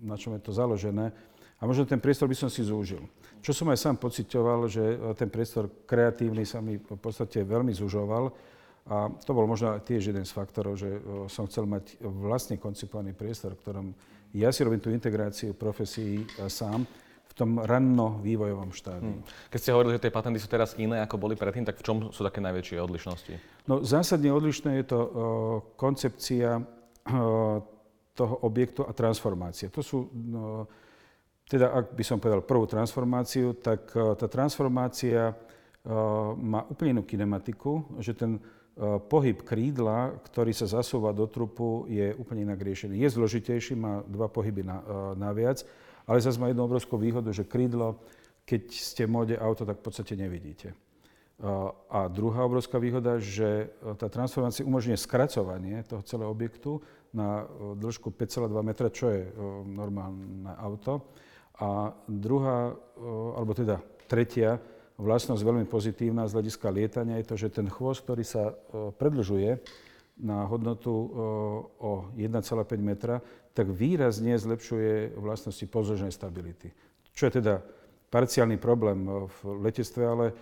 na 0.02 0.18
čom 0.18 0.34
je 0.34 0.42
to 0.42 0.50
založené. 0.50 1.14
A 1.56 1.62
možno 1.64 1.86
ten 1.86 2.02
priestor 2.02 2.26
by 2.26 2.36
som 2.36 2.50
si 2.50 2.66
zúžil. 2.66 3.06
Čo 3.40 3.54
som 3.54 3.70
aj 3.70 3.78
sám 3.78 3.96
pocitoval, 4.02 4.66
že 4.66 4.98
ten 5.14 5.30
priestor 5.30 5.70
kreatívny 5.86 6.42
sa 6.42 6.58
mi 6.58 6.76
v 6.76 6.98
podstate 6.98 7.46
veľmi 7.46 7.70
zužoval. 7.70 8.34
A 8.86 9.10
to 9.22 9.30
bol 9.34 9.46
možno 9.46 9.78
tiež 9.82 10.10
jeden 10.10 10.26
z 10.26 10.34
faktorov, 10.34 10.78
že 10.78 10.90
som 11.30 11.46
chcel 11.46 11.66
mať 11.66 11.98
vlastne 12.02 12.58
koncipovaný 12.58 13.14
priestor, 13.14 13.54
v 13.54 13.62
ktorom 13.62 13.86
ja 14.34 14.50
si 14.50 14.62
robím 14.66 14.82
tú 14.82 14.90
integráciu 14.90 15.54
profesí 15.54 16.26
sám 16.50 16.86
tom 17.36 17.60
ranno 17.60 18.16
vývojovom 18.24 18.72
štádiu. 18.72 19.20
Hmm. 19.20 19.24
Keď 19.52 19.58
ste 19.60 19.74
hovorili, 19.76 20.00
že 20.00 20.08
tie 20.08 20.14
patenty 20.16 20.40
sú 20.40 20.48
teraz 20.48 20.72
iné, 20.80 21.04
ako 21.04 21.20
boli 21.20 21.36
predtým, 21.36 21.68
tak 21.68 21.76
v 21.76 21.84
čom 21.84 21.96
sú 22.08 22.24
také 22.24 22.40
najväčšie 22.40 22.80
odlišnosti? 22.80 23.34
No 23.68 23.84
zásadne 23.84 24.32
odlišné 24.32 24.80
je 24.80 24.86
to 24.88 25.00
uh, 25.04 25.08
koncepcia 25.76 26.64
uh, 26.64 27.60
toho 28.16 28.34
objektu 28.40 28.88
a 28.88 28.96
transformácia. 28.96 29.68
To 29.68 29.84
sú, 29.84 30.08
uh, 30.08 30.64
teda 31.44 31.76
ak 31.76 31.92
by 31.92 32.04
som 32.08 32.16
povedal 32.16 32.40
prvú 32.40 32.64
transformáciu, 32.64 33.52
tak 33.60 33.92
uh, 33.92 34.16
tá 34.16 34.26
transformácia 34.26 35.36
má 36.34 36.66
úplne 36.66 36.98
inú 36.98 37.06
kinematiku, 37.06 38.02
že 38.02 38.10
ten 38.10 38.42
pohyb 39.06 39.38
krídla, 39.46 40.18
ktorý 40.26 40.50
sa 40.50 40.66
zasúva 40.66 41.14
do 41.14 41.30
trupu, 41.30 41.86
je 41.86 42.10
úplne 42.18 42.42
inak 42.42 42.58
riešený. 42.58 43.06
Je 43.06 43.14
zložitejší, 43.14 43.78
má 43.78 44.02
dva 44.10 44.26
pohyby 44.26 44.66
na, 44.66 44.82
uh, 44.82 45.14
naviac 45.14 45.62
ale 46.06 46.22
zase 46.22 46.38
má 46.38 46.48
jednu 46.48 46.64
obrovskú 46.64 46.94
výhodu, 46.96 47.28
že 47.34 47.44
krídlo, 47.44 47.98
keď 48.46 48.62
ste 48.70 49.04
v 49.04 49.12
móde 49.12 49.34
auto, 49.34 49.66
tak 49.66 49.82
v 49.82 49.84
podstate 49.90 50.14
nevidíte. 50.14 50.72
A 51.92 52.08
druhá 52.08 52.48
obrovská 52.48 52.80
výhoda, 52.80 53.20
že 53.20 53.68
tá 54.00 54.08
transformácia 54.08 54.64
umožňuje 54.64 54.96
skracovanie 54.96 55.84
toho 55.84 56.00
celého 56.00 56.32
objektu 56.32 56.80
na 57.12 57.44
dĺžku 57.76 58.08
5,2 58.08 58.48
metra, 58.64 58.88
čo 58.88 59.12
je 59.12 59.28
normálne 59.68 60.48
auto. 60.56 61.12
A 61.60 61.92
druhá, 62.08 62.72
alebo 63.36 63.52
teda 63.52 63.84
tretia 64.08 64.56
vlastnosť 64.96 65.44
veľmi 65.44 65.66
pozitívna 65.68 66.24
z 66.24 66.40
hľadiska 66.40 66.72
lietania 66.72 67.20
je 67.20 67.28
to, 67.28 67.36
že 67.36 67.52
ten 67.52 67.68
chvost, 67.68 68.08
ktorý 68.08 68.24
sa 68.24 68.56
predlžuje 68.96 69.60
na 70.16 70.48
hodnotu 70.48 70.88
o 71.76 72.08
1,5 72.16 72.32
metra, 72.80 73.20
tak 73.56 73.72
výrazne 73.72 74.36
zlepšuje 74.36 75.16
vlastnosti 75.16 75.64
pozornej 75.64 76.12
stability. 76.12 76.68
Čo 77.16 77.32
je 77.32 77.40
teda 77.40 77.64
parciálny 78.12 78.60
problém 78.60 79.08
eh, 79.08 79.24
v 79.24 79.38
letectve, 79.64 80.02
ale 80.04 80.26
eh, 80.28 80.34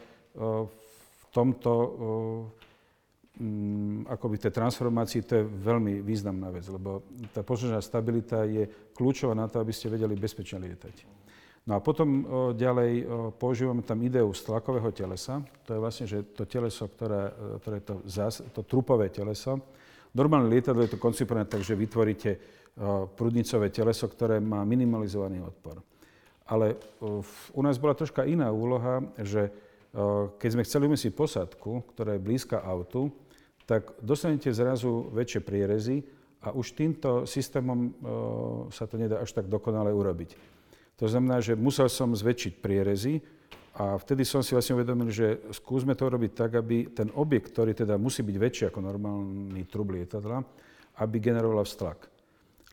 v 1.14 1.24
tomto 1.30 1.72
eh, 1.72 3.42
mm, 3.42 4.10
akoby 4.10 4.36
tej 4.42 4.52
transformácii 4.52 5.22
to 5.22 5.32
je 5.38 5.44
veľmi 5.46 6.02
významná 6.02 6.50
vec, 6.50 6.66
lebo 6.66 7.06
tá 7.30 7.46
pozorná 7.46 7.78
stabilita 7.78 8.42
je 8.42 8.66
kľúčová 8.90 9.38
na 9.38 9.46
to, 9.46 9.62
aby 9.62 9.70
ste 9.70 9.86
vedeli 9.86 10.18
bezpečne 10.18 10.58
lietať. 10.58 11.22
No 11.64 11.80
a 11.80 11.80
potom 11.80 12.28
ďalej 12.60 13.08
používame 13.40 13.80
tam 13.80 13.96
ideu 14.04 14.28
stlakového 14.36 14.92
telesa. 14.92 15.40
To 15.64 15.72
je 15.72 15.80
vlastne, 15.80 16.04
že 16.04 16.20
to 16.36 16.44
teleso, 16.44 16.84
ktoré, 16.92 17.32
ktoré 17.64 17.78
to, 17.80 18.04
zás, 18.04 18.44
to 18.52 18.60
trupové 18.68 19.08
teleso. 19.08 19.64
Normálne 20.12 20.52
lietadlo 20.52 20.84
je 20.84 20.92
to 20.92 21.00
koncipované 21.00 21.48
tak, 21.48 21.64
že 21.64 21.72
vytvoríte 21.72 22.36
prudnicové 23.14 23.70
teleso, 23.70 24.10
ktoré 24.10 24.42
má 24.42 24.66
minimalizovaný 24.66 25.46
odpor. 25.46 25.78
Ale 26.44 26.76
u 27.54 27.62
nás 27.62 27.78
bola 27.78 27.94
troška 27.94 28.26
iná 28.26 28.50
úloha, 28.50 29.00
že 29.22 29.48
keď 30.42 30.48
sme 30.50 30.66
chceli 30.66 30.90
umyslieť 30.90 31.14
posadku, 31.14 31.86
ktorá 31.94 32.18
je 32.18 32.26
blízka 32.26 32.58
autu, 32.60 33.14
tak 33.64 33.94
dostanete 34.02 34.50
zrazu 34.50 35.08
väčšie 35.14 35.40
prierezy 35.40 36.02
a 36.44 36.52
už 36.52 36.76
týmto 36.76 37.24
systémom 37.24 37.94
sa 38.68 38.84
to 38.84 38.98
nedá 39.00 39.22
až 39.22 39.32
tak 39.32 39.48
dokonale 39.48 39.94
urobiť. 39.94 40.36
To 41.00 41.06
znamená, 41.08 41.40
že 41.40 41.56
musel 41.56 41.88
som 41.88 42.12
zväčšiť 42.12 42.52
prierezy 42.60 43.22
a 43.74 43.98
vtedy 43.98 44.22
som 44.22 44.44
si 44.44 44.54
vlastne 44.54 44.78
uvedomil, 44.78 45.10
že 45.10 45.46
skúsme 45.50 45.96
to 45.98 46.06
robiť 46.06 46.30
tak, 46.36 46.58
aby 46.58 46.92
ten 46.92 47.08
objekt, 47.16 47.50
ktorý 47.54 47.74
teda 47.74 47.96
musí 47.96 48.22
byť 48.22 48.36
väčší 48.36 48.64
ako 48.68 48.78
normálny 48.82 49.62
trub 49.66 49.90
lietadla, 49.94 50.44
aby 51.00 51.16
generoval 51.18 51.66
vztlak 51.66 52.13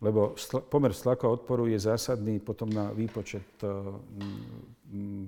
lebo 0.01 0.34
pomer 0.67 0.91
stlaku 0.98 1.29
a 1.29 1.36
odporu 1.38 1.70
je 1.70 1.77
zásadný 1.77 2.41
potom 2.41 2.67
na 2.74 2.89
výpočet 2.89 3.46
e, 3.62 3.70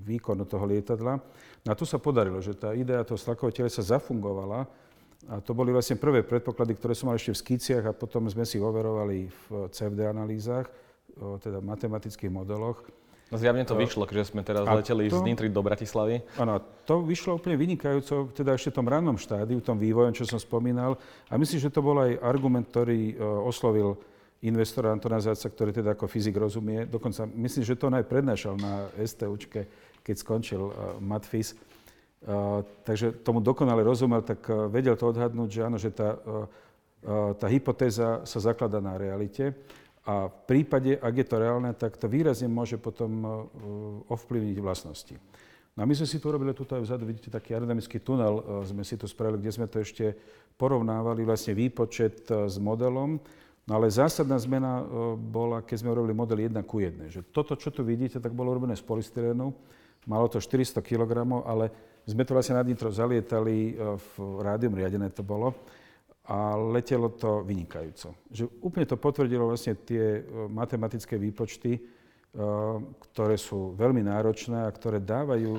výkonu 0.01 0.49
toho 0.49 0.65
lietadla. 0.65 1.21
No 1.63 1.69
a 1.69 1.77
tu 1.77 1.85
sa 1.85 2.01
podarilo, 2.01 2.41
že 2.41 2.57
tá 2.57 2.73
idea 2.73 3.05
toho 3.05 3.21
stlakového 3.21 3.69
sa 3.69 3.85
zafungovala 3.85 4.65
a 5.29 5.39
to 5.39 5.55
boli 5.55 5.71
vlastne 5.71 5.95
prvé 5.95 6.25
predpoklady, 6.25 6.75
ktoré 6.75 6.93
som 6.97 7.07
mal 7.07 7.15
ešte 7.15 7.31
v 7.31 7.41
skiciach 7.45 7.83
a 7.87 7.95
potom 7.95 8.27
sme 8.27 8.43
si 8.43 8.59
overovali 8.59 9.31
v 9.31 9.71
CFD 9.71 10.03
analýzach, 10.03 10.67
teda 11.15 11.63
v 11.63 11.69
matematických 11.69 12.33
modeloch. 12.33 12.83
No 13.31 13.39
zjavne 13.39 13.63
to 13.63 13.73
vyšlo, 13.73 14.03
keďže 14.03 14.35
sme 14.35 14.43
teraz 14.43 14.67
leteli 14.67 15.09
to, 15.09 15.17
z 15.17 15.25
Nitry 15.25 15.49
do 15.49 15.63
Bratislavy. 15.63 16.21
Áno, 16.37 16.59
to 16.85 17.01
vyšlo 17.01 17.39
úplne 17.39 17.55
vynikajúco, 17.55 18.29
teda 18.35 18.53
ešte 18.53 18.75
v 18.75 18.77
tom 18.83 18.87
rannom 18.91 19.17
štádiu, 19.17 19.57
v 19.57 19.65
tom 19.65 19.79
vývojom, 19.79 20.13
čo 20.13 20.27
som 20.27 20.37
spomínal. 20.37 20.99
A 21.31 21.39
myslím, 21.39 21.57
že 21.57 21.73
to 21.73 21.81
bol 21.81 21.97
aj 21.97 22.19
argument, 22.19 22.67
ktorý 22.69 23.17
oslovil 23.47 23.97
investora 24.43 24.91
Antona 24.91 25.23
Záca, 25.23 25.47
ktorý 25.47 25.71
teda 25.71 25.95
ako 25.95 26.11
fyzik 26.11 26.35
rozumie. 26.35 26.83
Dokonca 26.83 27.23
myslím, 27.23 27.63
že 27.63 27.79
to 27.79 27.87
on 27.87 27.95
aj 27.95 28.11
prednášal 28.11 28.59
na 28.59 28.91
STUčke, 28.99 29.67
keď 30.03 30.15
skončil 30.19 30.67
uh, 30.67 30.99
Matfis. 30.99 31.55
Uh, 32.23 32.63
takže 32.83 33.23
tomu 33.23 33.39
dokonale 33.39 33.83
rozumel, 33.87 34.19
tak 34.19 34.43
uh, 34.51 34.67
vedel 34.67 34.99
to 34.99 35.07
odhadnúť, 35.07 35.49
že 35.49 35.61
áno, 35.63 35.77
že 35.79 35.95
tá, 35.95 36.19
uh, 36.19 36.47
tá 37.39 37.47
hypotéza 37.47 38.23
sa 38.27 38.39
zaklada 38.43 38.83
na 38.83 38.99
realite. 38.99 39.55
A 40.03 40.27
v 40.27 40.35
prípade, 40.43 40.99
ak 40.99 41.15
je 41.15 41.25
to 41.27 41.35
reálne, 41.39 41.71
tak 41.79 41.95
to 41.95 42.11
výrazne 42.11 42.51
môže 42.51 42.75
potom 42.75 43.23
ovplyvniť 44.11 44.57
vlastnosti. 44.59 45.15
No 45.79 45.83
a 45.83 45.87
my 45.87 45.95
sme 45.95 46.03
si 46.03 46.19
tu 46.19 46.27
robili, 46.27 46.51
tuto 46.51 46.75
aj 46.75 46.83
vzadu, 46.83 47.07
vidíte, 47.07 47.31
taký 47.31 47.55
aerodynamický 47.55 48.03
tunel, 48.03 48.63
sme 48.67 48.83
si 48.83 48.99
to 48.99 49.07
spravili, 49.07 49.39
kde 49.39 49.55
sme 49.55 49.67
to 49.71 49.79
ešte 49.79 50.11
porovnávali, 50.59 51.23
vlastne 51.23 51.55
výpočet 51.55 52.27
s 52.27 52.59
modelom 52.59 53.15
No 53.63 53.79
ale 53.79 53.87
zásadná 53.87 54.35
zmena 54.35 54.83
e, 54.83 54.85
bola, 55.15 55.63
keď 55.63 55.77
sme 55.79 55.93
urobili 55.95 56.11
model 56.11 56.51
1 56.51 56.51
ku 56.67 56.83
1. 56.83 57.07
Že 57.07 57.21
toto, 57.31 57.55
čo 57.55 57.71
tu 57.71 57.79
vidíte, 57.87 58.19
tak 58.19 58.35
bolo 58.35 58.51
urobené 58.51 58.75
z 58.75 58.83
polystyrénu. 58.83 59.55
Malo 60.03 60.27
to 60.27 60.43
400 60.43 60.83
kg, 60.83 61.23
ale 61.47 61.71
sme 62.03 62.27
to 62.27 62.35
vlastne 62.35 62.59
nad 62.59 62.67
nitro 62.67 62.91
zalietali, 62.91 63.71
e, 63.71 63.95
v 63.95 64.13
rádium 64.43 64.75
riadené 64.75 65.07
to 65.15 65.23
bolo 65.23 65.55
a 66.23 66.55
letelo 66.55 67.11
to 67.15 67.43
vynikajúco. 67.43 68.15
Že 68.31 68.43
úplne 68.63 68.87
to 68.87 68.99
potvrdilo 68.99 69.47
vlastne 69.47 69.79
tie 69.79 70.19
e, 70.19 70.21
matematické 70.51 71.15
výpočty, 71.15 72.03
ktoré 73.13 73.37
sú 73.37 73.77
veľmi 73.77 74.01
náročné 74.09 74.65
a 74.65 74.73
ktoré 74.73 74.97
dávajú 74.97 75.53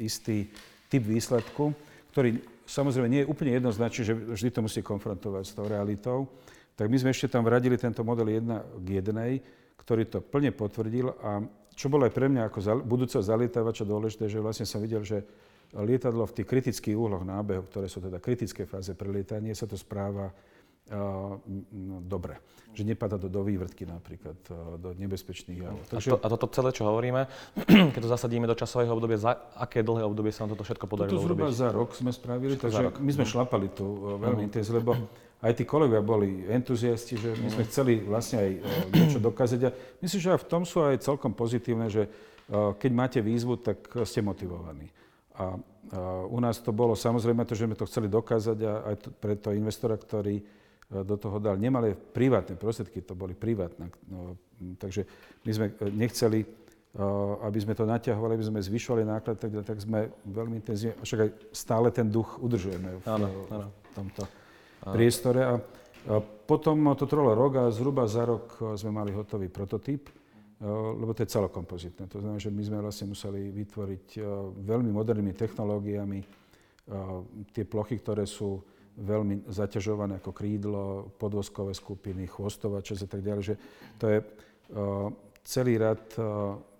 istý 0.00 0.48
typ 0.88 1.04
výsledku, 1.04 1.76
ktorý 2.08 2.40
samozrejme 2.64 3.04
nie 3.04 3.20
je 3.20 3.28
úplne 3.28 3.52
jednoznačný, 3.60 4.02
že 4.08 4.16
vždy 4.16 4.48
to 4.48 4.64
musí 4.64 4.80
konfrontovať 4.80 5.44
s 5.44 5.52
tou 5.52 5.68
realitou 5.68 6.24
tak 6.76 6.86
my 6.88 6.96
sme 6.96 7.10
ešte 7.12 7.28
tam 7.30 7.44
vradili 7.44 7.76
tento 7.76 8.00
model 8.02 8.28
1 8.28 8.82
k 8.84 8.88
1, 9.04 9.80
ktorý 9.80 10.02
to 10.08 10.18
plne 10.20 10.52
potvrdil 10.52 11.12
a 11.20 11.44
čo 11.74 11.88
bolo 11.88 12.04
aj 12.04 12.12
pre 12.12 12.28
mňa 12.28 12.52
ako 12.52 12.84
budúceho 12.84 13.24
zalietavača 13.24 13.88
dôležité, 13.88 14.28
že 14.28 14.42
vlastne 14.42 14.68
som 14.68 14.84
videl, 14.84 15.00
že 15.00 15.24
lietadlo 15.72 16.26
v 16.26 16.42
tých 16.42 16.48
kritických 16.50 16.96
úloh 16.98 17.22
nábehu, 17.22 17.64
ktoré 17.70 17.86
sú 17.86 18.02
teda 18.02 18.18
kritické 18.18 18.66
fáze 18.66 18.90
pre 18.92 19.06
lietanie, 19.06 19.54
sa 19.54 19.70
to 19.70 19.78
správa 19.78 20.28
uh, 20.28 21.38
dobre. 22.04 22.42
Že 22.74 22.94
nepada 22.94 23.18
do, 23.18 23.30
do 23.30 23.46
vývrtky 23.46 23.86
napríklad, 23.86 24.38
uh, 24.50 24.76
do 24.76 24.92
nebezpečných 24.98 25.62
javov. 25.62 25.82
Takže... 25.88 26.08
A, 26.10 26.12
to, 26.12 26.16
a 26.20 26.26
toto 26.34 26.46
celé, 26.50 26.70
čo 26.74 26.82
hovoríme, 26.90 27.30
keď 27.94 28.00
to 28.02 28.10
zasadíme 28.10 28.50
do 28.50 28.58
časového 28.58 28.90
obdobia, 28.90 29.22
za 29.22 29.38
aké 29.54 29.86
dlhé 29.86 30.02
obdobie 30.02 30.34
sa 30.34 30.44
nám 30.44 30.58
toto 30.58 30.66
všetko 30.66 30.90
podarilo 30.90 31.22
Toto 31.22 31.26
zhruba 31.30 31.48
urobiť? 31.48 31.56
za 31.56 31.68
rok 31.70 31.94
sme 31.94 32.10
spravili, 32.10 32.58
takže 32.58 32.98
my 32.98 33.10
sme 33.14 33.24
šlapali 33.24 33.70
tu 33.70 33.86
uh, 33.86 34.18
veľmi 34.18 34.42
uh-huh. 34.42 34.48
intenzívne, 34.50 34.82
lebo 34.82 34.92
aj 35.40 35.52
tí 35.56 35.64
kolegovia 35.64 36.04
boli 36.04 36.44
entuziasti, 36.48 37.16
že 37.16 37.32
my 37.32 37.48
sme 37.48 37.64
chceli 37.64 38.04
vlastne 38.04 38.36
aj 38.44 38.50
e, 38.52 38.60
niečo 38.92 39.18
dokázať. 39.18 39.60
A 39.64 39.70
myslím, 40.04 40.20
že 40.20 40.32
aj 40.36 40.40
v 40.44 40.48
tom 40.48 40.62
sú 40.68 40.84
aj 40.84 41.00
celkom 41.00 41.32
pozitívne, 41.32 41.88
že 41.88 42.04
e, 42.04 42.10
keď 42.76 42.90
máte 42.92 43.18
výzvu, 43.24 43.56
tak 43.56 43.80
ste 44.04 44.20
motivovaní. 44.20 44.92
A 45.40 45.56
u 46.28 46.38
nás 46.38 46.60
to 46.60 46.70
bolo 46.70 46.92
samozrejme 46.92 47.42
to, 47.48 47.56
že 47.56 47.64
sme 47.64 47.74
to 47.74 47.88
chceli 47.88 48.06
dokázať 48.06 48.58
a 48.62 48.72
aj 48.92 48.94
pre 49.18 49.34
toho 49.40 49.56
investora, 49.56 49.96
ktorý 49.96 50.38
do 50.90 51.16
toho 51.16 51.38
dal. 51.38 51.56
Nemali 51.56 51.94
privátne 51.94 52.58
prostriedky, 52.58 53.02
to 53.02 53.14
boli 53.14 53.34
privátne. 53.34 53.90
No, 54.10 54.34
takže 54.76 55.06
my 55.46 55.50
sme 55.50 55.66
nechceli, 55.94 56.42
aby 57.46 57.58
sme 57.62 57.78
to 57.78 57.86
naťahovali, 57.86 58.34
aby 58.34 58.46
sme 58.50 58.60
zvyšovali 58.60 59.02
náklad, 59.06 59.38
tak, 59.38 59.50
tak 59.62 59.78
sme 59.78 60.10
veľmi 60.26 60.58
intenzívne, 60.58 60.98
však 60.98 61.20
aj 61.22 61.30
stále 61.54 61.88
ten 61.94 62.10
duch 62.10 62.42
udržujeme 62.42 62.98
v, 62.98 63.02
áno, 63.06 63.28
áno. 63.50 63.66
v 63.70 63.90
tomto. 63.94 64.22
Priestore. 64.84 65.40
A, 65.44 65.54
potom 66.48 66.96
to 66.96 67.04
trvalo 67.04 67.36
rok 67.36 67.52
a 67.60 67.70
zhruba 67.70 68.08
za 68.08 68.24
rok 68.24 68.74
sme 68.74 68.90
mali 68.90 69.12
hotový 69.12 69.52
prototyp, 69.52 70.08
lebo 70.96 71.12
to 71.12 71.22
je 71.22 71.32
celokompozitné. 71.36 72.08
To 72.08 72.18
znamená, 72.18 72.40
že 72.40 72.50
my 72.50 72.62
sme 72.64 72.78
vlastne 72.80 73.06
museli 73.12 73.52
vytvoriť 73.52 74.18
veľmi 74.64 74.90
modernými 74.90 75.36
technológiami 75.36 76.20
tie 77.54 77.64
plochy, 77.68 78.00
ktoré 78.00 78.24
sú 78.24 78.64
veľmi 78.96 79.46
zaťažované 79.46 80.18
ako 80.18 80.32
krídlo, 80.34 81.12
podvozkové 81.20 81.76
skupiny, 81.76 82.26
chvostovače 82.26 82.98
a 82.98 83.08
tak 83.08 83.22
ďalej, 83.22 83.42
že 83.44 83.54
to 84.00 84.04
je 84.10 84.18
celý 85.46 85.78
rad 85.78 86.02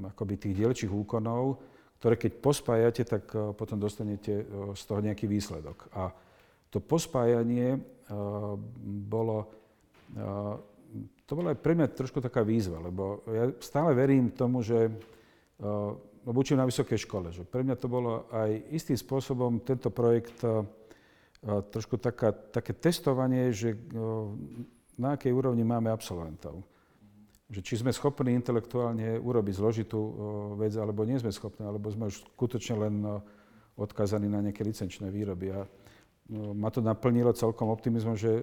akoby 0.00 0.34
tých 0.36 0.64
dielčích 0.64 0.90
úkonov, 0.90 1.60
ktoré 2.02 2.16
keď 2.16 2.32
pospájate, 2.40 3.02
tak 3.04 3.28
potom 3.54 3.76
dostanete 3.76 4.48
z 4.74 4.82
toho 4.88 5.00
nejaký 5.04 5.28
výsledok. 5.28 5.92
A 5.94 6.10
to 6.70 6.78
pospájanie 6.78 7.78
bolo, 9.06 9.46
to 11.26 11.32
bola 11.34 11.54
aj 11.54 11.58
pre 11.58 11.74
mňa 11.74 11.86
trošku 11.94 12.18
taká 12.18 12.42
výzva, 12.46 12.82
lebo 12.82 13.22
ja 13.30 13.50
stále 13.62 13.94
verím 13.94 14.30
tomu, 14.34 14.62
že 14.62 14.90
lebo 16.20 16.36
učím 16.40 16.60
na 16.60 16.68
vysokej 16.68 16.98
škole, 17.08 17.32
že 17.32 17.48
pre 17.48 17.64
mňa 17.64 17.76
to 17.80 17.88
bolo 17.88 18.28
aj 18.32 18.50
istým 18.70 18.96
spôsobom 18.96 19.60
tento 19.64 19.88
projekt 19.88 20.36
trošku 21.44 21.96
taká, 21.96 22.32
také 22.32 22.76
testovanie, 22.76 23.48
že 23.56 23.72
na 25.00 25.16
akej 25.16 25.32
úrovni 25.32 25.64
máme 25.64 25.88
absolventov. 25.88 26.60
Že 27.48 27.60
či 27.64 27.74
sme 27.80 27.90
schopní 27.90 28.36
intelektuálne 28.36 29.16
urobiť 29.16 29.54
zložitú 29.56 30.00
vec, 30.60 30.76
alebo 30.76 31.08
nie 31.08 31.16
sme 31.16 31.32
schopní, 31.32 31.64
alebo 31.64 31.88
sme 31.88 32.12
už 32.12 32.20
skutočne 32.36 32.76
len 32.76 32.94
odkázaní 33.80 34.28
na 34.28 34.44
nejaké 34.44 34.60
licenčné 34.60 35.08
výroby. 35.08 35.56
A 35.56 35.64
ma 36.30 36.70
to 36.70 36.78
naplnilo 36.78 37.34
celkom 37.34 37.74
optimizmom, 37.74 38.14
že 38.14 38.40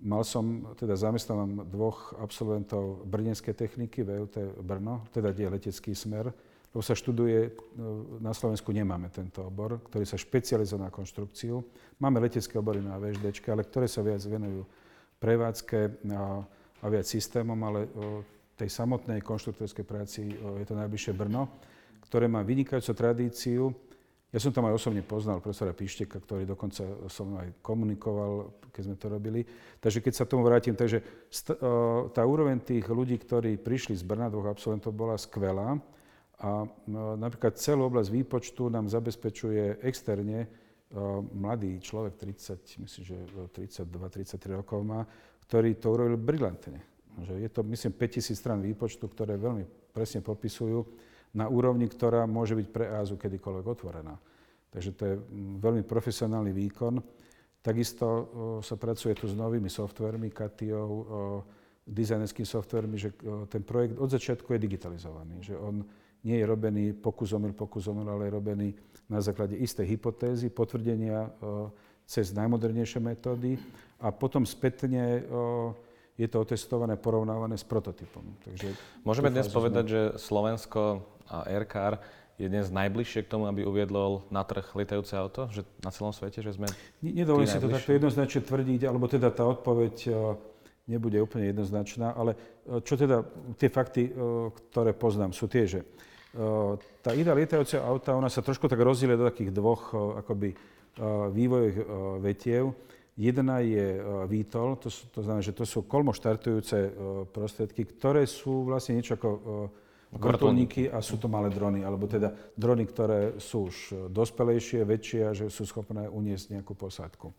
mal 0.00 0.24
som, 0.24 0.72
teda 0.78 0.96
zamestnávam 0.96 1.66
dvoch 1.68 2.16
absolventov 2.16 3.04
Brnenskej 3.04 3.52
techniky, 3.52 4.00
VUT 4.06 4.32
Brno, 4.64 5.04
teda 5.12 5.34
kde 5.34 5.42
je 5.44 5.54
letecký 5.58 5.92
smer, 5.92 6.32
lebo 6.70 6.80
sa 6.80 6.94
študuje, 6.94 7.50
na 8.22 8.30
Slovensku 8.30 8.70
nemáme 8.70 9.10
tento 9.10 9.42
obor, 9.42 9.82
ktorý 9.90 10.06
sa 10.06 10.14
špecializuje 10.14 10.78
na 10.78 10.88
konštrukciu. 10.88 11.58
Máme 11.98 12.22
letecké 12.22 12.56
obory 12.56 12.78
na 12.78 12.94
VŽD, 12.96 13.26
ale 13.50 13.66
ktoré 13.66 13.90
sa 13.90 14.06
viac 14.06 14.22
venujú 14.22 14.62
prevádzke 15.18 16.08
a, 16.14 16.40
a 16.80 16.86
viac 16.88 17.04
systémom, 17.04 17.58
ale 17.66 17.90
o 17.92 18.22
tej 18.54 18.70
samotnej 18.70 19.20
konštruktorskej 19.20 19.84
práci 19.84 20.20
o, 20.40 20.56
je 20.62 20.64
to 20.64 20.78
najbližšie 20.78 21.12
Brno, 21.12 21.50
ktoré 22.08 22.30
má 22.30 22.40
vynikajúcu 22.46 22.92
tradíciu. 22.94 23.74
Ja 24.30 24.38
som 24.38 24.54
tam 24.54 24.70
aj 24.70 24.78
osobne 24.78 25.02
poznal 25.02 25.42
profesora 25.42 25.74
Pišteka, 25.74 26.22
ktorý 26.22 26.46
dokonca 26.46 26.86
som 27.10 27.34
aj 27.34 27.58
komunikoval, 27.66 28.62
keď 28.70 28.82
sme 28.86 28.96
to 28.96 29.06
robili. 29.10 29.42
Takže 29.82 29.98
keď 29.98 30.12
sa 30.14 30.22
tomu 30.22 30.46
vrátim, 30.46 30.78
takže 30.78 31.02
tá 32.14 32.22
úroveň 32.22 32.62
tých 32.62 32.86
ľudí, 32.86 33.18
ktorí 33.18 33.58
prišli 33.58 33.98
z 33.98 34.06
Brna, 34.06 34.30
dvoch 34.30 34.54
absolventov, 34.54 34.94
bola 34.94 35.18
skvelá. 35.18 35.74
A 36.40 36.62
no, 36.86 37.18
napríklad 37.18 37.58
celú 37.58 37.90
oblasť 37.90 38.08
výpočtu 38.14 38.70
nám 38.70 38.86
zabezpečuje 38.86 39.82
externe 39.82 40.46
mladý 41.34 41.82
človek, 41.82 42.14
30, 42.18 42.86
myslím, 42.86 43.02
že 43.02 43.16
32-33 43.50 44.62
rokov 44.62 44.78
má, 44.86 45.06
ktorý 45.50 45.74
to 45.74 45.90
urobil 45.90 46.18
brilantne. 46.18 46.82
Je 47.34 47.50
to, 47.50 47.66
myslím, 47.66 47.98
5000 47.98 48.38
stran 48.38 48.62
výpočtu, 48.62 49.04
ktoré 49.10 49.34
veľmi 49.34 49.66
presne 49.90 50.22
popisujú 50.22 51.09
na 51.34 51.46
úrovni, 51.46 51.86
ktorá 51.86 52.26
môže 52.26 52.58
byť 52.58 52.68
pre 52.70 52.84
EASU 52.90 53.14
kedykoľvek 53.18 53.64
otvorená. 53.66 54.14
Takže 54.70 54.90
to 54.94 55.02
je 55.06 55.14
veľmi 55.62 55.82
profesionálny 55.82 56.54
výkon. 56.54 57.02
Takisto 57.60 58.06
sa 58.62 58.74
pracuje 58.78 59.12
tu 59.18 59.26
s 59.28 59.34
novými 59.34 59.68
softvermi, 59.68 60.30
Katiou, 60.30 60.90
dizajnerskými 61.84 62.46
softvermi, 62.46 62.96
že 62.96 63.10
ten 63.50 63.66
projekt 63.66 63.98
od 63.98 64.08
začiatku 64.08 64.46
je 64.54 64.62
digitalizovaný. 64.62 65.42
Že 65.42 65.54
on 65.58 65.82
nie 66.22 66.36
je 66.38 66.44
robený 66.46 66.84
pokus 66.94 67.34
omyl, 67.34 67.52
pokus 67.52 67.90
omyl, 67.90 68.06
ale 68.06 68.30
je 68.30 68.36
robený 68.36 68.68
na 69.10 69.18
základe 69.18 69.58
istej 69.58 69.98
hypotézy, 69.98 70.52
potvrdenia 70.52 71.26
e, 71.26 71.30
cez 72.06 72.30
najmodernejšie 72.30 73.00
metódy 73.02 73.58
a 73.98 74.12
potom 74.14 74.46
spätne 74.46 75.24
je 76.20 76.28
to 76.28 76.44
otestované, 76.44 77.00
porovnávané 77.00 77.56
s 77.56 77.64
prototypom. 77.64 78.20
Takže 78.44 78.76
Môžeme 79.08 79.32
dnes 79.32 79.48
povedať, 79.48 79.84
sme... 79.88 79.92
že 79.92 80.00
Slovensko 80.20 80.80
Aircar 81.46 82.02
je 82.40 82.48
dnes 82.48 82.66
najbližšie 82.72 83.28
k 83.28 83.30
tomu, 83.30 83.44
aby 83.46 83.68
uviedlo 83.68 84.24
na 84.32 84.42
trh 84.42 84.64
lietajúce 84.72 85.12
auto? 85.14 85.46
Že 85.52 85.62
na 85.84 85.90
celom 85.92 86.12
svete, 86.12 86.40
že 86.40 86.56
sme 86.56 86.66
Nedovolím 87.04 87.46
si 87.46 87.60
to 87.60 87.68
takto 87.68 87.92
jednoznačne 87.92 88.40
tvrdiť, 88.42 88.80
alebo 88.88 89.06
teda 89.06 89.28
tá 89.28 89.44
odpoveď 89.44 89.94
e, 90.08 90.10
nebude 90.90 91.20
úplne 91.22 91.52
jednoznačná, 91.52 92.16
ale 92.16 92.34
čo 92.82 92.98
teda 92.98 93.22
tie 93.54 93.70
fakty, 93.70 94.10
ktoré 94.70 94.90
poznám, 94.90 95.30
sú 95.30 95.46
tie, 95.46 95.62
že 95.62 95.86
tá 97.02 97.10
idea 97.14 97.34
lietajúceho 97.34 97.82
auta, 97.82 98.14
ona 98.14 98.30
sa 98.30 98.42
trošku 98.42 98.70
tak 98.70 98.78
rozdielie 98.78 99.18
do 99.18 99.26
takých 99.26 99.50
dvoch 99.50 99.90
akoby 100.22 100.54
vývojových 101.34 101.78
vetiev. 102.22 102.74
Jedna 103.18 103.58
je 103.60 103.98
VTOL, 104.30 104.78
to, 104.78 104.88
sú, 104.88 105.10
to 105.10 105.20
znamená, 105.26 105.42
že 105.42 105.54
to 105.54 105.66
sú 105.66 105.84
kolmo 105.90 106.14
štartujúce 106.14 106.94
prostriedky, 107.34 107.82
ktoré 107.82 108.24
sú 108.24 108.70
vlastne 108.70 109.02
niečo 109.02 109.18
ako 109.18 109.28
vrtulníky 110.10 110.90
a 110.90 110.98
sú 110.98 111.22
to 111.22 111.30
malé 111.30 111.54
drony, 111.54 111.86
alebo 111.86 112.10
teda 112.10 112.34
drony, 112.58 112.82
ktoré 112.86 113.38
sú 113.38 113.70
už 113.70 114.10
dospelejšie, 114.10 114.82
väčšie 114.82 115.20
a 115.22 115.30
že 115.30 115.46
sú 115.46 115.62
schopné 115.62 116.10
uniesť 116.10 116.58
nejakú 116.58 116.74
posádku. 116.74 117.30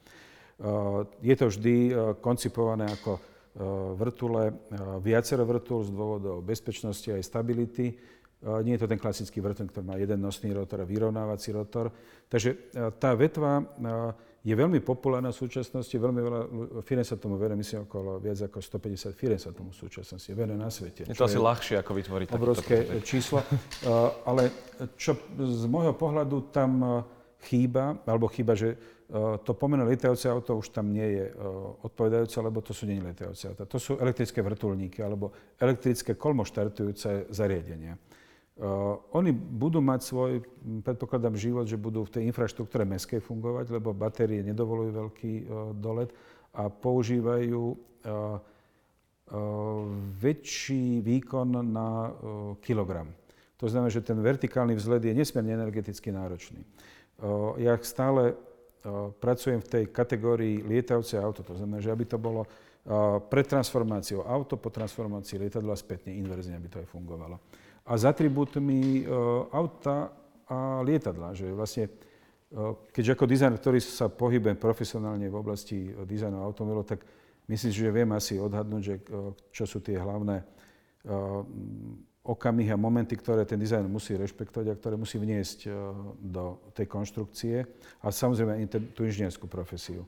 Je 1.19 1.35
to 1.35 1.45
vždy 1.51 1.75
koncipované 2.23 2.87
ako 2.95 3.19
vrtule, 3.99 4.55
viacero 5.03 5.43
vrtul 5.43 5.83
z 5.83 5.91
dôvodov 5.91 6.39
bezpečnosti 6.39 7.11
a 7.11 7.19
aj 7.19 7.27
stability 7.27 7.87
nie 8.65 8.73
je 8.73 8.81
to 8.81 8.89
ten 8.89 8.97
klasický 8.97 9.37
vrten, 9.37 9.69
ktorý 9.69 9.85
má 9.85 9.95
jeden 10.01 10.17
nosný 10.17 10.49
rotor 10.55 10.81
a 10.81 10.89
vyrovnávací 10.89 11.53
rotor. 11.53 11.93
Takže 12.25 12.73
tá 12.97 13.13
vetva 13.13 13.61
je 14.41 14.53
veľmi 14.57 14.81
populárna 14.81 15.29
v 15.29 15.37
súčasnosti, 15.37 15.93
veľmi 15.93 16.21
veľa 16.21 16.41
firm 16.81 17.05
sa 17.05 17.13
tomu 17.13 17.37
veruje, 17.37 17.61
myslím 17.61 17.85
okolo 17.85 18.17
viac 18.17 18.41
ako 18.41 18.57
150 18.57 19.13
firm 19.13 19.37
sa 19.37 19.53
tomu 19.53 19.69
v 19.69 19.77
súčasnosti 19.77 20.29
veruje 20.33 20.57
na 20.57 20.73
svete. 20.73 21.05
Je 21.05 21.13
to 21.13 21.29
asi 21.29 21.37
je 21.37 21.45
ľahšie 21.45 21.75
ako 21.77 21.91
vytvoriť 21.93 22.27
Obrovské 22.33 22.75
číslo. 23.05 23.45
Ale 24.29 24.49
čo 24.97 25.13
z 25.37 25.63
môjho 25.69 25.93
pohľadu 25.93 26.49
tam 26.49 27.05
chýba, 27.45 28.01
alebo 28.01 28.25
chýba, 28.33 28.57
že 28.57 28.77
to 29.45 29.51
pomené 29.53 29.83
lietajúce 29.83 30.25
auto 30.31 30.57
už 30.57 30.71
tam 30.71 30.89
nie 30.89 31.19
je 31.19 31.25
odpovedajúce, 31.83 32.37
lebo 32.39 32.63
to 32.63 32.71
sú 32.71 32.87
nie 32.87 32.97
lietajúce 32.97 33.51
auta. 33.51 33.67
To 33.67 33.77
sú 33.77 33.99
elektrické 33.99 34.39
vrtulníky 34.39 35.03
alebo 35.03 35.35
elektrické 35.59 36.15
kolmoštartujúce 36.15 37.29
zariadenia. 37.29 37.99
Uh, 38.59 38.99
oni 39.15 39.31
budú 39.31 39.79
mať 39.79 39.99
svoj, 40.03 40.31
predpokladám, 40.83 41.39
život, 41.39 41.63
že 41.63 41.79
budú 41.79 42.03
v 42.03 42.19
tej 42.19 42.23
infraštruktúre 42.27 42.83
meskej 42.83 43.23
fungovať, 43.23 43.71
lebo 43.71 43.95
batérie 43.95 44.43
nedovolujú 44.43 44.91
veľký 44.91 45.33
uh, 45.33 45.43
dolet 45.71 46.11
a 46.51 46.67
používajú 46.67 47.63
uh, 47.71 48.37
väčší 50.19 50.99
výkon 50.99 51.63
na 51.71 52.11
kilogram. 52.59 53.07
To 53.63 53.71
znamená, 53.71 53.87
že 53.87 54.03
ten 54.03 54.19
vertikálny 54.19 54.75
vzhled 54.75 55.07
je 55.07 55.15
nesmierne 55.15 55.55
energeticky 55.55 56.11
náročný. 56.11 56.59
Ja 57.55 57.79
stále 57.79 58.35
pracujem 59.23 59.63
v 59.63 59.71
tej 59.71 59.83
kategórii 59.87 60.59
lietajúce 60.59 61.15
auto, 61.15 61.47
to 61.47 61.55
znamená, 61.55 61.79
že 61.79 61.95
aby 61.95 62.03
to 62.11 62.19
bolo 62.19 62.43
pred 63.31 63.47
transformáciou 63.47 64.27
auto, 64.27 64.59
po 64.59 64.67
transformácii 64.67 65.47
lietadla 65.47 65.79
spätne 65.79 66.11
inverzne, 66.11 66.59
aby 66.59 66.67
to 66.67 66.83
aj 66.83 66.91
fungovalo 66.91 67.39
a 67.85 67.97
s 67.97 68.03
atribútmi 68.05 69.03
uh, 69.03 69.49
auta 69.49 70.13
a 70.45 70.81
lietadla. 70.85 71.33
Že 71.33 71.55
vlastne, 71.55 71.85
uh, 71.89 72.77
keďže 72.93 73.13
ako 73.17 73.25
dizajner, 73.25 73.57
ktorý 73.57 73.79
sa 73.81 74.07
pohybujem 74.07 74.57
profesionálne 74.57 75.27
v 75.27 75.37
oblasti 75.37 75.91
uh, 75.91 76.05
dizajnu 76.05 76.37
automobilov, 76.39 76.85
tak 76.85 77.03
myslím, 77.49 77.71
že 77.73 77.91
viem 77.93 78.11
asi 78.13 78.39
odhadnúť, 78.39 78.81
že, 78.81 78.95
čo 79.51 79.67
sú 79.67 79.83
tie 79.83 79.99
hlavné 79.99 80.45
okamihy 82.21 82.69
a 82.69 82.79
momenty, 82.79 83.17
ktoré 83.17 83.43
ten 83.43 83.57
dizajn 83.57 83.89
musí 83.89 84.13
rešpektovať 84.13 84.71
a 84.71 84.77
ktoré 84.77 84.95
musí 84.95 85.17
vniesť 85.17 85.65
do 86.21 86.61
tej 86.77 86.85
konštrukcie 86.85 87.65
a 88.05 88.07
samozrejme 88.13 88.69
tú 88.93 89.03
inžinierskú 89.03 89.49
profesiu. 89.49 90.05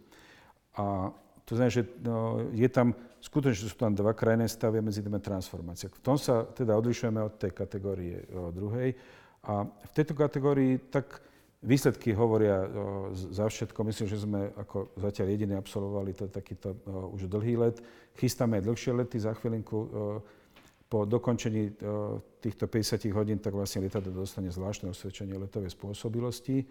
A 0.78 1.10
to 1.44 1.60
znamená, 1.60 1.72
že 1.72 1.84
no, 2.00 2.48
je 2.56 2.70
tam, 2.72 2.96
skutočne 3.20 3.68
sú 3.68 3.76
tam 3.76 3.92
dva 3.92 4.16
krajné 4.16 4.48
stavy 4.48 4.80
medzi 4.80 5.04
tými 5.04 5.20
transformácie. 5.20 5.92
V 5.92 6.04
tom 6.04 6.16
sa 6.16 6.48
teda 6.48 6.76
odlišujeme 6.80 7.20
od 7.20 7.36
tej 7.36 7.52
kategórie 7.52 8.24
o, 8.32 8.50
druhej. 8.50 8.96
A 9.44 9.68
v 9.68 9.92
tejto 9.92 10.16
kategórii 10.16 10.80
tak 10.88 11.20
Výsledky 11.64 12.12
hovoria 12.12 12.68
za 13.16 13.48
všetko. 13.48 13.88
Myslím, 13.88 14.08
že 14.12 14.20
sme 14.20 14.52
ako 14.52 15.00
zatiaľ 15.00 15.28
jediní 15.32 15.56
absolvovali 15.56 16.12
to, 16.12 16.28
takýto 16.28 16.76
už 17.16 17.32
dlhý 17.32 17.56
let. 17.56 17.80
Chystáme 18.20 18.60
aj 18.60 18.68
dlhšie 18.68 18.92
lety 18.92 19.16
za 19.24 19.32
chvíľinku. 19.32 19.78
Po 20.92 21.08
dokončení 21.08 21.72
týchto 22.44 22.68
50 22.68 23.08
hodín 23.16 23.40
tak 23.40 23.56
vlastne 23.56 23.80
lietadlo 23.88 24.12
dostane 24.12 24.52
zvláštne 24.52 24.92
osvedčenie 24.92 25.40
letovej 25.40 25.72
spôsobilosti, 25.72 26.68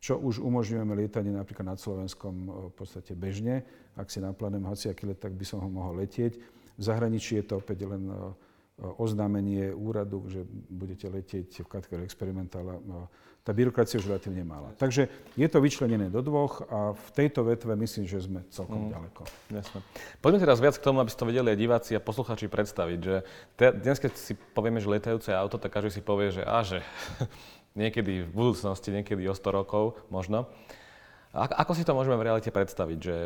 čo 0.00 0.20
už 0.20 0.42
umožňujeme 0.42 0.92
lietanie 0.94 1.32
napríklad 1.32 1.74
nad 1.74 1.78
Slovenskom 1.80 2.34
v 2.70 2.74
podstate 2.76 3.16
bežne. 3.16 3.64
Ak 3.94 4.10
si 4.10 4.20
naplánujem 4.20 4.68
hociaký 4.68 5.08
let, 5.08 5.20
tak 5.20 5.32
by 5.32 5.44
som 5.46 5.64
ho 5.64 5.68
mohol 5.70 6.02
letieť. 6.02 6.36
V 6.74 6.82
zahraničí 6.82 7.38
je 7.40 7.44
to 7.46 7.62
opäť 7.62 7.86
len 7.86 8.10
oznámenie 8.98 9.70
úradu, 9.70 10.26
že 10.26 10.42
budete 10.50 11.06
letieť 11.06 11.62
v 11.62 11.68
kategórii 11.70 12.04
experimentála. 12.04 12.82
Tá 13.44 13.52
byrokracia 13.52 14.00
už 14.00 14.08
relatívne 14.08 14.40
malá. 14.40 14.72
Takže 14.80 15.06
je 15.36 15.48
to 15.52 15.60
vyčlenené 15.60 16.08
do 16.08 16.24
dvoch 16.24 16.64
a 16.72 16.96
v 16.96 17.08
tejto 17.12 17.44
vetve 17.44 17.76
myslím, 17.76 18.08
že 18.08 18.24
sme 18.24 18.40
celkom 18.48 18.88
mm. 18.88 18.90
ďaleko. 18.96 19.22
Jasne. 19.52 19.78
Poďme 20.24 20.40
teraz 20.48 20.58
viac 20.64 20.80
k 20.80 20.82
tomu, 20.82 21.04
aby 21.04 21.12
ste 21.12 21.20
to 21.20 21.28
vedeli 21.28 21.52
aj 21.52 21.58
diváci 21.60 21.92
a 21.92 22.00
posluchači 22.00 22.48
predstaviť, 22.48 22.98
že 23.04 23.16
te, 23.54 23.68
dnes, 23.68 24.00
keď 24.00 24.12
si 24.16 24.32
povieme, 24.32 24.80
že 24.80 24.88
letajúce 24.88 25.30
auto, 25.36 25.60
tak 25.60 25.76
každý 25.76 26.00
si 26.00 26.02
povie, 26.02 26.32
že 26.32 26.40
a 26.40 26.64
že 26.64 26.80
niekedy 27.74 28.22
v 28.22 28.30
budúcnosti, 28.30 28.94
niekedy 28.94 29.26
o 29.26 29.34
100 29.34 29.50
rokov 29.50 29.98
možno. 30.06 30.46
A 31.34 31.50
ako 31.66 31.74
si 31.74 31.82
to 31.82 31.98
môžeme 31.98 32.14
v 32.14 32.30
realite 32.30 32.46
predstaviť? 32.54 32.98
Že, 33.02 33.16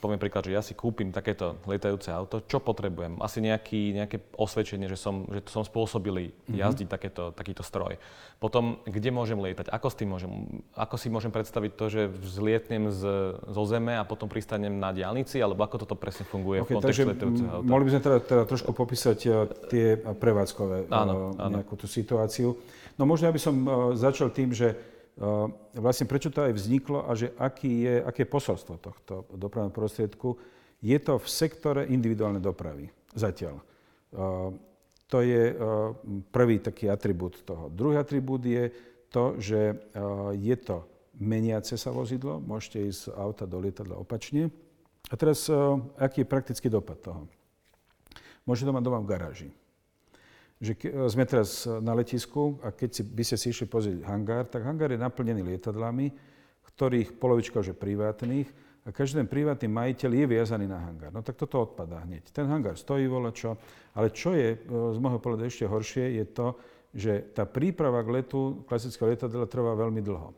poviem 0.00 0.16
príklad, 0.16 0.48
že 0.48 0.56
ja 0.56 0.64
si 0.64 0.72
kúpim 0.72 1.12
takéto 1.12 1.60
lietajúce 1.68 2.08
auto, 2.08 2.40
čo 2.48 2.64
potrebujem? 2.64 3.20
Asi 3.20 3.44
nejaký, 3.44 3.92
nejaké 3.92 4.24
osvedčenie, 4.40 4.88
že 4.88 4.96
som, 4.96 5.28
že 5.28 5.44
som 5.52 5.60
spôsobilý 5.60 6.32
mm-hmm. 6.32 6.56
jazdiť 6.56 6.88
takéto, 6.88 7.28
takýto 7.36 7.60
stroj. 7.60 8.00
Potom, 8.40 8.80
kde 8.88 9.12
môžem 9.12 9.36
lietať? 9.36 9.68
Ako, 9.68 9.92
s 9.92 10.00
tým 10.00 10.16
môžem, 10.16 10.32
ako 10.72 10.96
si 10.96 11.12
môžem 11.12 11.28
predstaviť 11.28 11.70
to, 11.76 11.84
že 11.92 12.02
vzlietnem 12.08 12.88
z, 12.88 13.36
zo 13.36 13.64
zeme 13.68 14.00
a 14.00 14.08
potom 14.08 14.32
pristanem 14.32 14.72
na 14.72 14.88
diálnici? 14.88 15.36
Alebo 15.36 15.60
ako 15.60 15.84
toto 15.84 15.92
presne 15.92 16.24
funguje 16.24 16.64
okay, 16.64 16.72
v 16.72 16.76
kontexte 16.80 17.04
lietajúceho 17.04 17.52
auta? 17.52 17.68
Mohli 17.68 17.84
by 17.84 17.90
sme 17.92 18.00
teda, 18.00 18.18
teda 18.24 18.42
trošku 18.48 18.72
popísať 18.72 19.18
uh, 19.28 19.44
tie 19.68 20.00
prevádzkové 20.00 20.88
áno, 20.88 21.36
uh, 21.36 21.52
nejakú 21.52 21.76
tú 21.76 21.84
situáciu. 21.84 22.56
No 22.96 23.08
možno 23.08 23.28
ja 23.28 23.34
by 23.34 23.40
som 23.40 23.56
uh, 23.62 23.92
začal 23.96 24.32
tým, 24.32 24.52
že 24.52 24.92
vlastne 25.76 26.08
prečo 26.08 26.32
to 26.32 26.40
aj 26.40 26.56
vzniklo 26.56 27.04
a 27.04 27.12
že 27.12 27.36
aký 27.36 27.84
je, 27.84 27.94
aké 28.00 28.24
je 28.24 28.32
posolstvo 28.32 28.80
tohto 28.80 29.28
dopravného 29.36 29.68
prostriedku. 29.68 30.40
Je 30.80 30.96
to 30.96 31.20
v 31.20 31.28
sektore 31.28 31.84
individuálnej 31.84 32.40
dopravy 32.40 32.88
zatiaľ. 33.12 33.60
To 35.12 35.18
je 35.20 35.52
prvý 36.32 36.64
taký 36.64 36.88
atribút 36.88 37.44
toho. 37.44 37.68
Druhý 37.68 38.00
atribút 38.00 38.40
je 38.40 38.72
to, 39.12 39.36
že 39.36 39.76
je 40.32 40.56
to 40.56 40.88
meniace 41.20 41.76
sa 41.76 41.92
vozidlo, 41.92 42.40
môžete 42.40 42.80
ísť 42.80 43.00
z 43.04 43.12
auta 43.12 43.44
do 43.44 43.60
lietadla 43.60 44.00
opačne. 44.00 44.48
A 45.12 45.14
teraz, 45.20 45.44
aký 46.00 46.24
je 46.24 46.32
praktický 46.32 46.72
dopad 46.72 46.96
toho? 47.04 47.28
Môžete 48.48 48.72
to 48.72 48.76
mať 48.80 48.84
doma 48.88 49.04
v 49.04 49.12
garáži 49.12 49.52
že 50.62 50.78
sme 51.10 51.26
teraz 51.26 51.66
na 51.66 51.90
letisku 51.90 52.62
a 52.62 52.70
keď 52.70 52.90
si, 52.94 53.02
by 53.02 53.22
ste 53.26 53.34
si 53.34 53.50
išli 53.50 53.66
pozrieť 53.66 54.06
hangár, 54.06 54.46
tak 54.46 54.62
hangár 54.62 54.94
je 54.94 55.02
naplnený 55.02 55.42
lietadlami, 55.42 56.14
ktorých 56.62 57.18
polovička 57.18 57.58
už 57.58 57.74
je 57.74 57.76
privátnych 57.76 58.46
a 58.86 58.94
každý 58.94 59.22
ten 59.22 59.30
privátny 59.30 59.66
majiteľ 59.66 60.10
je 60.10 60.26
viazaný 60.26 60.66
na 60.70 60.78
hangár. 60.78 61.10
No 61.10 61.18
tak 61.22 61.34
toto 61.34 61.66
odpadá 61.66 62.06
hneď. 62.06 62.30
Ten 62.30 62.46
hangár 62.46 62.78
stojí 62.78 63.10
čo, 63.34 63.58
ale 63.94 64.14
čo 64.14 64.38
je 64.38 64.54
e, 64.54 64.58
z 64.66 64.98
môjho 65.02 65.18
pohľadu 65.18 65.50
ešte 65.50 65.66
horšie, 65.66 66.22
je 66.22 66.24
to, 66.30 66.46
že 66.94 67.34
tá 67.34 67.42
príprava 67.42 67.98
k 68.06 68.22
letu 68.22 68.62
klasického 68.66 69.10
lietadla 69.10 69.50
trvá 69.50 69.74
veľmi 69.74 70.02
dlho. 70.02 70.30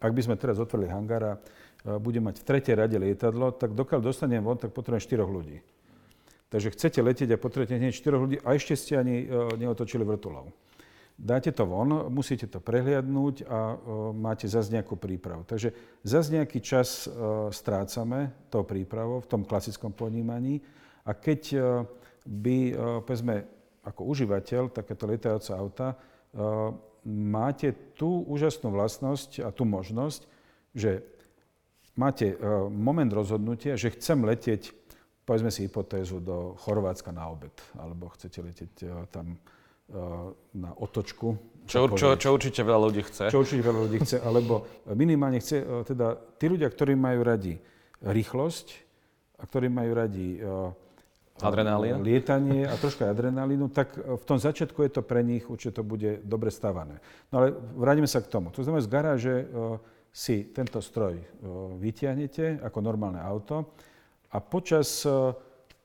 Ak 0.00 0.12
by 0.12 0.20
sme 0.20 0.36
teraz 0.36 0.60
otvorili 0.60 0.92
hangár 0.92 1.24
e, 1.24 1.36
bude 2.00 2.20
mať 2.20 2.40
v 2.40 2.46
tretej 2.52 2.74
rade 2.76 2.96
lietadlo, 2.96 3.52
tak 3.56 3.72
dokiaľ 3.72 4.00
dostanem 4.00 4.44
von, 4.44 4.60
tak 4.60 4.76
potrebujem 4.76 5.24
4 5.24 5.24
ľudí. 5.24 5.56
Takže 6.54 6.70
chcete 6.70 7.02
letieť 7.02 7.34
a 7.34 7.42
potrebujete 7.42 7.82
hneď 7.82 7.90
4 7.98 8.14
ľudí 8.14 8.36
a 8.38 8.54
ešte 8.54 8.78
ste 8.78 8.94
ani 8.94 9.26
e, 9.26 9.58
neotočili 9.58 10.06
vrtulov. 10.06 10.54
Dáte 11.18 11.50
to 11.50 11.66
von, 11.66 12.06
musíte 12.14 12.46
to 12.46 12.62
prehliadnúť 12.62 13.42
a 13.50 13.74
e, 13.74 13.76
máte 14.14 14.46
zase 14.46 14.70
nejakú 14.70 14.94
prípravu. 14.94 15.42
Takže 15.42 15.74
zase 16.06 16.38
nejaký 16.38 16.62
čas 16.62 17.10
e, 17.10 17.50
strácame 17.50 18.30
tou 18.54 18.62
prípravou 18.62 19.18
v 19.18 19.30
tom 19.34 19.42
klasickom 19.42 19.90
ponímaní 19.90 20.62
a 21.02 21.10
keď 21.18 21.58
by, 22.24 22.58
povedzme, 23.04 23.44
ako 23.84 24.14
užívateľ 24.14 24.72
takéto 24.72 25.04
lietajúce 25.04 25.52
auta, 25.52 26.00
máte 27.04 27.76
tú 27.92 28.24
úžasnú 28.24 28.72
vlastnosť 28.72 29.44
a 29.44 29.52
tú 29.52 29.68
možnosť, 29.68 30.24
že 30.72 31.04
máte 31.92 32.40
moment 32.72 33.12
rozhodnutia, 33.12 33.76
že 33.76 33.92
chcem 33.92 34.16
letieť 34.24 34.72
povedzme 35.24 35.48
si 35.48 35.64
hypotézu 35.64 36.20
do 36.20 36.54
Chorvátska 36.60 37.10
na 37.12 37.28
obed, 37.32 37.52
alebo 37.80 38.12
chcete 38.12 38.38
letieť 38.44 38.74
uh, 38.84 39.08
tam 39.08 39.34
uh, 39.34 40.30
na 40.52 40.70
otočku. 40.76 41.36
Čo, 41.64 41.88
čo, 41.96 42.12
čo 42.20 42.28
určite 42.36 42.60
veľa 42.60 42.80
ľudí 42.92 43.02
chce. 43.08 43.32
Čo 43.32 43.40
určite 43.40 43.64
veľa 43.64 43.80
ľudí 43.88 43.98
chce, 44.04 44.16
alebo 44.20 44.68
minimálne 44.92 45.40
chce, 45.40 45.64
uh, 45.64 45.80
teda 45.82 46.16
tí 46.36 46.46
ľudia, 46.52 46.68
ktorí 46.68 46.92
majú 46.92 47.24
radi 47.24 47.56
rýchlosť 48.04 48.66
a 49.40 49.48
ktorí 49.48 49.72
majú 49.72 49.90
radi 49.96 50.38
Adrenalín. 51.42 51.98
lietanie 51.98 52.62
a 52.62 52.78
troška 52.78 53.10
adrenalínu, 53.10 53.66
tak 53.74 53.98
v 53.98 54.22
tom 54.22 54.38
začiatku 54.38 54.86
je 54.86 54.90
to 54.94 55.02
pre 55.02 55.18
nich, 55.26 55.42
určite 55.50 55.80
to 55.80 55.82
bude 55.82 56.22
dobre 56.22 56.46
stavané. 56.54 57.02
No 57.34 57.42
ale 57.42 57.58
vrátime 57.74 58.06
sa 58.06 58.22
k 58.22 58.30
tomu. 58.30 58.54
To 58.54 58.62
znamená, 58.62 58.86
z 58.86 58.92
garáže 58.92 59.34
si 60.14 60.46
tento 60.54 60.78
stroj 60.78 61.18
vytiahnete 61.82 62.62
ako 62.62 62.78
normálne 62.78 63.18
auto, 63.18 63.74
a 64.34 64.38
počas 64.42 65.06
e, 65.06 65.32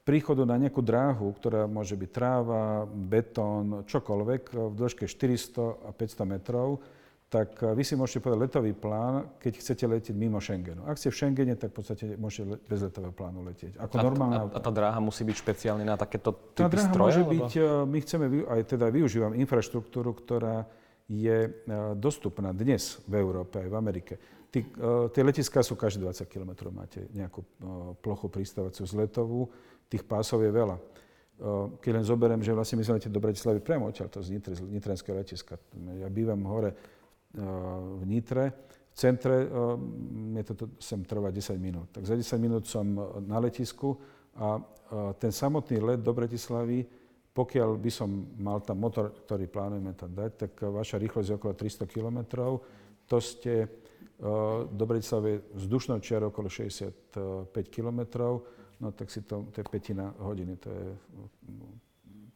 príchodu 0.02 0.42
na 0.42 0.58
nejakú 0.58 0.82
dráhu, 0.82 1.30
ktorá 1.38 1.70
môže 1.70 1.94
byť 1.94 2.10
tráva, 2.10 2.90
betón, 2.90 3.86
čokoľvek, 3.86 4.44
e, 4.50 4.54
v 4.58 4.74
dĺžke 4.74 5.06
400 5.06 5.86
a 5.86 5.90
500 5.94 6.26
metrov, 6.26 6.82
tak 7.30 7.62
e, 7.62 7.78
vy 7.78 7.86
si 7.86 7.94
môžete 7.94 8.26
povedať 8.26 8.42
letový 8.50 8.74
plán, 8.74 9.38
keď 9.38 9.54
chcete 9.62 9.86
letieť 9.86 10.16
mimo 10.18 10.42
Schengenu. 10.42 10.82
Ak 10.90 10.98
ste 10.98 11.14
v 11.14 11.22
Schengene, 11.22 11.54
tak 11.54 11.70
v 11.70 11.76
podstate 11.78 12.04
môžete 12.18 12.58
bez 12.66 12.80
letového 12.82 13.14
plánu 13.14 13.46
letieť. 13.46 13.78
Ako 13.78 13.96
a, 13.96 14.02
normálna 14.02 14.50
a, 14.50 14.58
a 14.58 14.60
tá 14.60 14.72
dráha 14.74 14.98
musí 14.98 15.22
byť 15.22 15.36
špeciálna 15.46 15.86
na 15.86 15.94
takéto 15.94 16.34
typy 16.58 16.66
Tá 16.66 16.74
dráha 16.74 16.90
stroje, 16.90 17.06
môže 17.06 17.22
alebo? 17.22 17.34
byť, 17.38 17.54
my 17.86 17.98
chceme, 18.02 18.26
aj 18.50 18.62
teda 18.66 18.86
využívam 18.90 19.38
infraštruktúru, 19.38 20.18
ktorá 20.18 20.66
je 21.10 21.50
dostupná 21.98 22.54
dnes 22.54 23.02
v 23.10 23.18
Európe 23.18 23.58
aj 23.58 23.70
v 23.70 23.78
Amerike. 23.78 24.14
Tí, 24.50 24.66
uh, 24.66 25.06
tie 25.14 25.22
letiská 25.22 25.62
sú 25.62 25.78
každé 25.78 26.02
20 26.10 26.26
km, 26.26 26.74
máte 26.74 27.06
nejakú 27.14 27.46
uh, 27.46 27.94
plochu 28.02 28.34
pristávaciu 28.34 28.82
zletovú, 28.90 29.46
tých 29.86 30.02
pásov 30.02 30.42
je 30.42 30.50
veľa. 30.50 30.78
Uh, 31.40 31.78
keď 31.78 32.02
len 32.02 32.06
zoberiem, 32.06 32.42
že 32.42 32.58
vlastne 32.58 32.82
my 32.82 32.86
sme 32.86 32.98
do 32.98 33.22
Bratislavy 33.22 33.62
priamo 33.62 33.94
odtiaľ, 33.94 34.10
to 34.10 34.26
z, 34.26 34.34
Nitre, 34.34 34.58
z 34.58 34.66
Nitrenského 34.66 35.14
letiska. 35.14 35.62
Ja 36.02 36.10
bývam 36.10 36.42
hore 36.50 36.98
v 37.30 38.04
Nitre, 38.10 38.74
v 38.90 38.96
centre, 38.98 39.46
mne 40.10 40.42
to 40.42 40.82
sem 40.82 41.06
trvá 41.06 41.30
10 41.30 41.62
minút. 41.62 41.94
Tak 41.94 42.10
za 42.10 42.18
10 42.18 42.42
minút 42.42 42.66
som 42.66 42.90
na 43.22 43.38
letisku 43.38 43.94
a 44.34 44.58
ten 45.22 45.30
samotný 45.30 45.78
let 45.78 46.02
do 46.02 46.10
Bratislavy, 46.10 46.90
pokiaľ 47.30 47.78
by 47.78 47.92
som 47.94 48.10
mal 48.42 48.66
tam 48.66 48.82
motor, 48.82 49.14
ktorý 49.14 49.46
plánujeme 49.46 49.94
tam 49.94 50.10
dať, 50.10 50.32
tak 50.34 50.52
vaša 50.58 50.98
rýchlosť 50.98 51.28
je 51.30 51.38
okolo 51.38 51.54
300 51.54 51.86
km. 51.86 52.20
To 53.14 53.18
ste 53.22 53.70
do 54.72 54.84
Bratislavy 54.86 55.42
vzdušnou 55.54 56.00
čiarou 56.00 56.28
okolo 56.28 56.50
65 56.50 57.52
km, 57.72 58.00
no 58.80 58.92
tak 58.92 59.12
si 59.12 59.22
to, 59.24 59.48
to 59.52 59.62
je 59.62 59.66
petina 59.72 60.12
hodiny, 60.20 60.56
to 60.60 60.70
je 60.70 60.86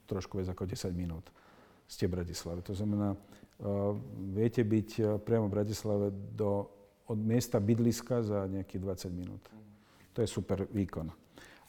trošku 0.07 0.39
viac 0.39 0.55
ako 0.55 0.63
10 0.63 0.95
minút 0.95 1.27
z 1.87 2.07
Bratislavy. 2.07 2.61
To 2.63 2.75
znamená, 2.75 3.15
viete 4.31 4.63
byť 4.63 5.19
priamo 5.23 5.47
v 5.47 5.55
Bratislave 5.55 6.07
do, 6.11 6.71
od 7.07 7.19
miesta 7.19 7.59
bydliska 7.59 8.23
za 8.23 8.47
nejakých 8.47 8.81
20 8.81 9.11
minút. 9.11 9.43
To 10.15 10.21
je 10.23 10.27
super 10.27 10.63
výkon. 10.71 11.11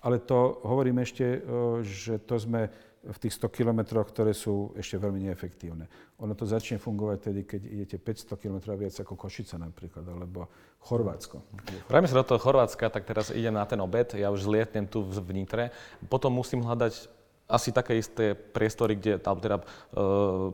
Ale 0.04 0.20
to 0.20 0.62
hovorím 0.68 1.00
ešte, 1.00 1.42
že 1.80 2.20
to 2.22 2.36
sme 2.36 2.68
v 3.04 3.18
tých 3.20 3.36
100 3.36 3.52
kilometroch, 3.52 4.08
ktoré 4.08 4.32
sú 4.32 4.72
ešte 4.80 4.96
veľmi 4.96 5.28
neefektívne. 5.28 5.84
Ono 6.24 6.32
to 6.32 6.48
začne 6.48 6.80
fungovať 6.80 7.18
tedy, 7.20 7.40
keď 7.44 7.60
idete 7.68 7.96
500 8.00 8.40
km 8.40 8.72
viac 8.80 8.96
ako 8.96 9.12
Košica 9.12 9.60
napríklad, 9.60 10.08
alebo 10.08 10.48
Chorvátsko. 10.80 11.44
Vrajme 11.92 12.08
sa 12.08 12.24
do 12.24 12.24
toho 12.24 12.40
Chorvátska, 12.40 12.88
tak 12.88 13.04
teraz 13.04 13.28
idem 13.28 13.52
na 13.52 13.68
ten 13.68 13.76
obed, 13.84 14.16
ja 14.16 14.32
už 14.32 14.48
zlietnem 14.48 14.88
tu 14.88 15.04
v 15.04 15.20
Nitre, 15.36 15.68
potom 16.08 16.32
musím 16.32 16.64
hľadať 16.64 17.12
asi 17.44 17.76
také 17.76 18.00
isté 18.00 18.32
priestory, 18.32 18.96
kde, 18.96 19.20
alebo 19.20 19.40
teda 19.44 19.56
uh, 19.60 20.48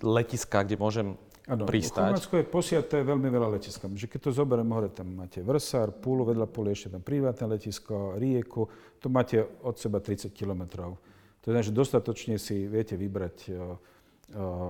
letiska, 0.00 0.64
kde 0.64 0.80
môžem 0.80 1.08
Ano, 1.50 1.66
pristať. 1.66 2.14
Chorvátsko 2.14 2.38
je 2.38 2.46
posiaté 2.46 2.96
veľmi 3.02 3.26
veľa 3.26 3.58
letiskami. 3.58 3.98
Že 3.98 4.06
keď 4.14 4.20
to 4.22 4.30
zoberiem 4.30 4.70
hore, 4.70 4.94
tam 4.94 5.10
máte 5.10 5.42
Vrsar, 5.42 5.90
Púlu, 5.90 6.22
vedľa 6.22 6.46
Púlu 6.46 6.70
ešte 6.70 6.94
tam 6.94 7.02
privátne 7.02 7.50
letisko, 7.50 8.14
Rieku, 8.14 8.70
to 9.02 9.10
máte 9.10 9.42
od 9.66 9.74
seba 9.74 9.98
30 9.98 10.30
kilometrov 10.30 11.11
to 11.42 11.50
znamená, 11.50 11.66
že 11.66 11.74
dostatočne 11.74 12.38
si 12.38 12.70
viete 12.70 12.94
vybrať 12.94 13.36
eh, 13.50 13.52
eh, 13.52 13.66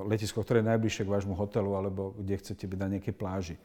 letisko, 0.08 0.40
ktoré 0.40 0.64
je 0.64 0.70
najbližšie 0.72 1.04
k 1.04 1.12
vášmu 1.12 1.36
hotelu 1.36 1.70
alebo 1.76 2.16
kde 2.16 2.40
chcete 2.40 2.64
byť 2.64 2.78
na 2.80 2.88
nejakej 2.96 3.14
pláži. 3.14 3.56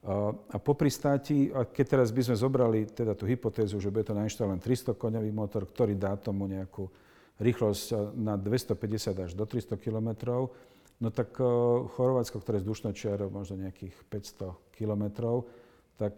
A 0.00 0.56
po 0.56 0.72
pristáti, 0.72 1.52
a 1.52 1.68
keď 1.68 2.00
teraz 2.00 2.08
by 2.08 2.24
sme 2.24 2.32
zobrali 2.32 2.88
teda 2.88 3.12
tú 3.12 3.28
hypotézu, 3.28 3.76
že 3.84 3.92
bude 3.92 4.08
to 4.08 4.16
nainštalovaný 4.16 4.56
300 4.64 4.96
koňový 4.96 5.28
motor, 5.28 5.68
ktorý 5.68 5.92
dá 5.92 6.16
tomu 6.16 6.48
nejakú 6.48 6.88
rýchlosť 7.36 8.16
na 8.16 8.40
250 8.40 9.28
až 9.28 9.36
do 9.36 9.44
300 9.44 9.76
km, 9.76 10.40
no 11.04 11.12
tak 11.12 11.36
Chorvátsko, 12.00 12.40
ktoré 12.40 12.56
je 12.56 12.64
vzdušnou 12.64 12.96
čiarou 12.96 13.28
možno 13.28 13.60
nejakých 13.60 13.92
500 14.08 14.56
km, 14.72 15.04
tak 16.00 16.16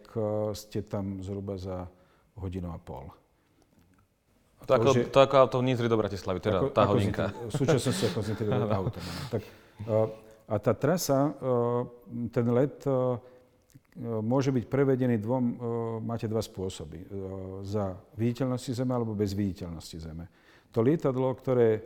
ste 0.54 0.86
tam 0.86 1.18
zhruba 1.18 1.58
za 1.58 1.90
hodinu 2.38 2.70
a 2.70 2.78
pol. 2.78 3.10
To, 4.62 4.72
ako, 4.78 4.88
to 5.10 5.18
ako 5.18 5.34
auto 5.38 5.56
v 5.58 5.64
Nitri 5.66 5.90
do 5.90 5.98
Bratislavy, 5.98 6.38
teda 6.38 6.58
ako, 6.62 6.66
tá 6.70 6.82
ako 6.86 6.92
hodinka. 6.94 7.24
V 7.34 7.52
súčasnosti 7.52 8.04
ako 8.14 8.18
z 8.22 8.28
Nitri 8.30 8.46
do 8.46 8.68
autom. 8.70 9.02
Tak, 9.30 9.42
a 10.46 10.54
tá 10.62 10.72
trasa, 10.78 11.34
ten 12.30 12.46
let 12.52 12.78
môže 13.98 14.54
byť 14.54 14.64
prevedený 14.70 15.20
dvom, 15.20 15.44
máte 16.00 16.30
dva 16.30 16.40
spôsoby. 16.40 17.04
Za 17.66 17.92
viditeľnosti 18.16 18.72
Zeme 18.72 18.94
alebo 18.94 19.12
bez 19.12 19.34
viditeľnosti 19.34 19.96
Zeme. 19.98 20.30
To 20.72 20.80
lietadlo, 20.80 21.28
ktoré 21.36 21.82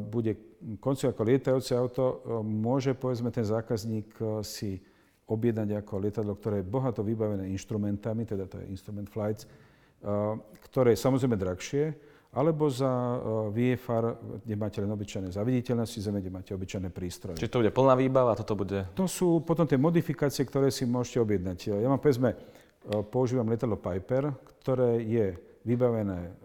bude 0.00 0.32
koncov 0.80 1.12
ako 1.12 1.22
lietajúce 1.28 1.76
auto, 1.76 2.24
môže 2.40 2.96
povedzme 2.96 3.28
ten 3.28 3.44
zákazník 3.44 4.16
si 4.40 4.80
objednať 5.28 5.84
ako 5.84 5.92
lietadlo, 6.00 6.32
ktoré 6.40 6.64
je 6.64 6.72
bohato 6.72 7.04
vybavené 7.04 7.52
inštrumentami, 7.52 8.24
teda 8.24 8.48
to 8.48 8.64
je 8.64 8.72
instrument 8.72 9.12
flights, 9.12 9.44
ktoré 10.68 10.94
je 10.94 11.00
samozrejme 11.00 11.34
drahšie, 11.34 11.94
alebo 12.28 12.68
za 12.68 13.18
VFR, 13.50 14.20
kde 14.44 14.54
máte 14.54 14.78
len 14.84 14.92
obyčajné 14.92 15.32
zaviditeľnosti 15.32 15.98
zeme, 15.98 16.20
kde 16.20 16.30
máte 16.30 16.52
obyčajné 16.52 16.92
prístroje. 16.92 17.40
Čiže 17.40 17.50
to 17.50 17.60
bude 17.64 17.72
plná 17.72 17.94
výbava 17.96 18.36
toto 18.36 18.52
bude... 18.52 18.84
To 18.94 19.08
sú 19.08 19.40
potom 19.40 19.64
tie 19.64 19.80
modifikácie, 19.80 20.44
ktoré 20.44 20.68
si 20.68 20.84
môžete 20.84 21.24
objednať. 21.24 21.58
Ja 21.80 21.88
mám, 21.88 21.98
povedzme, 21.98 22.36
používam 23.08 23.48
letadlo 23.48 23.80
Piper, 23.80 24.36
ktoré 24.60 25.02
je 25.08 25.26
vybavené 25.64 26.36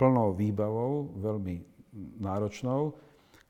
plnou 0.00 0.34
výbavou, 0.34 1.12
veľmi 1.20 1.62
náročnou, 2.18 2.96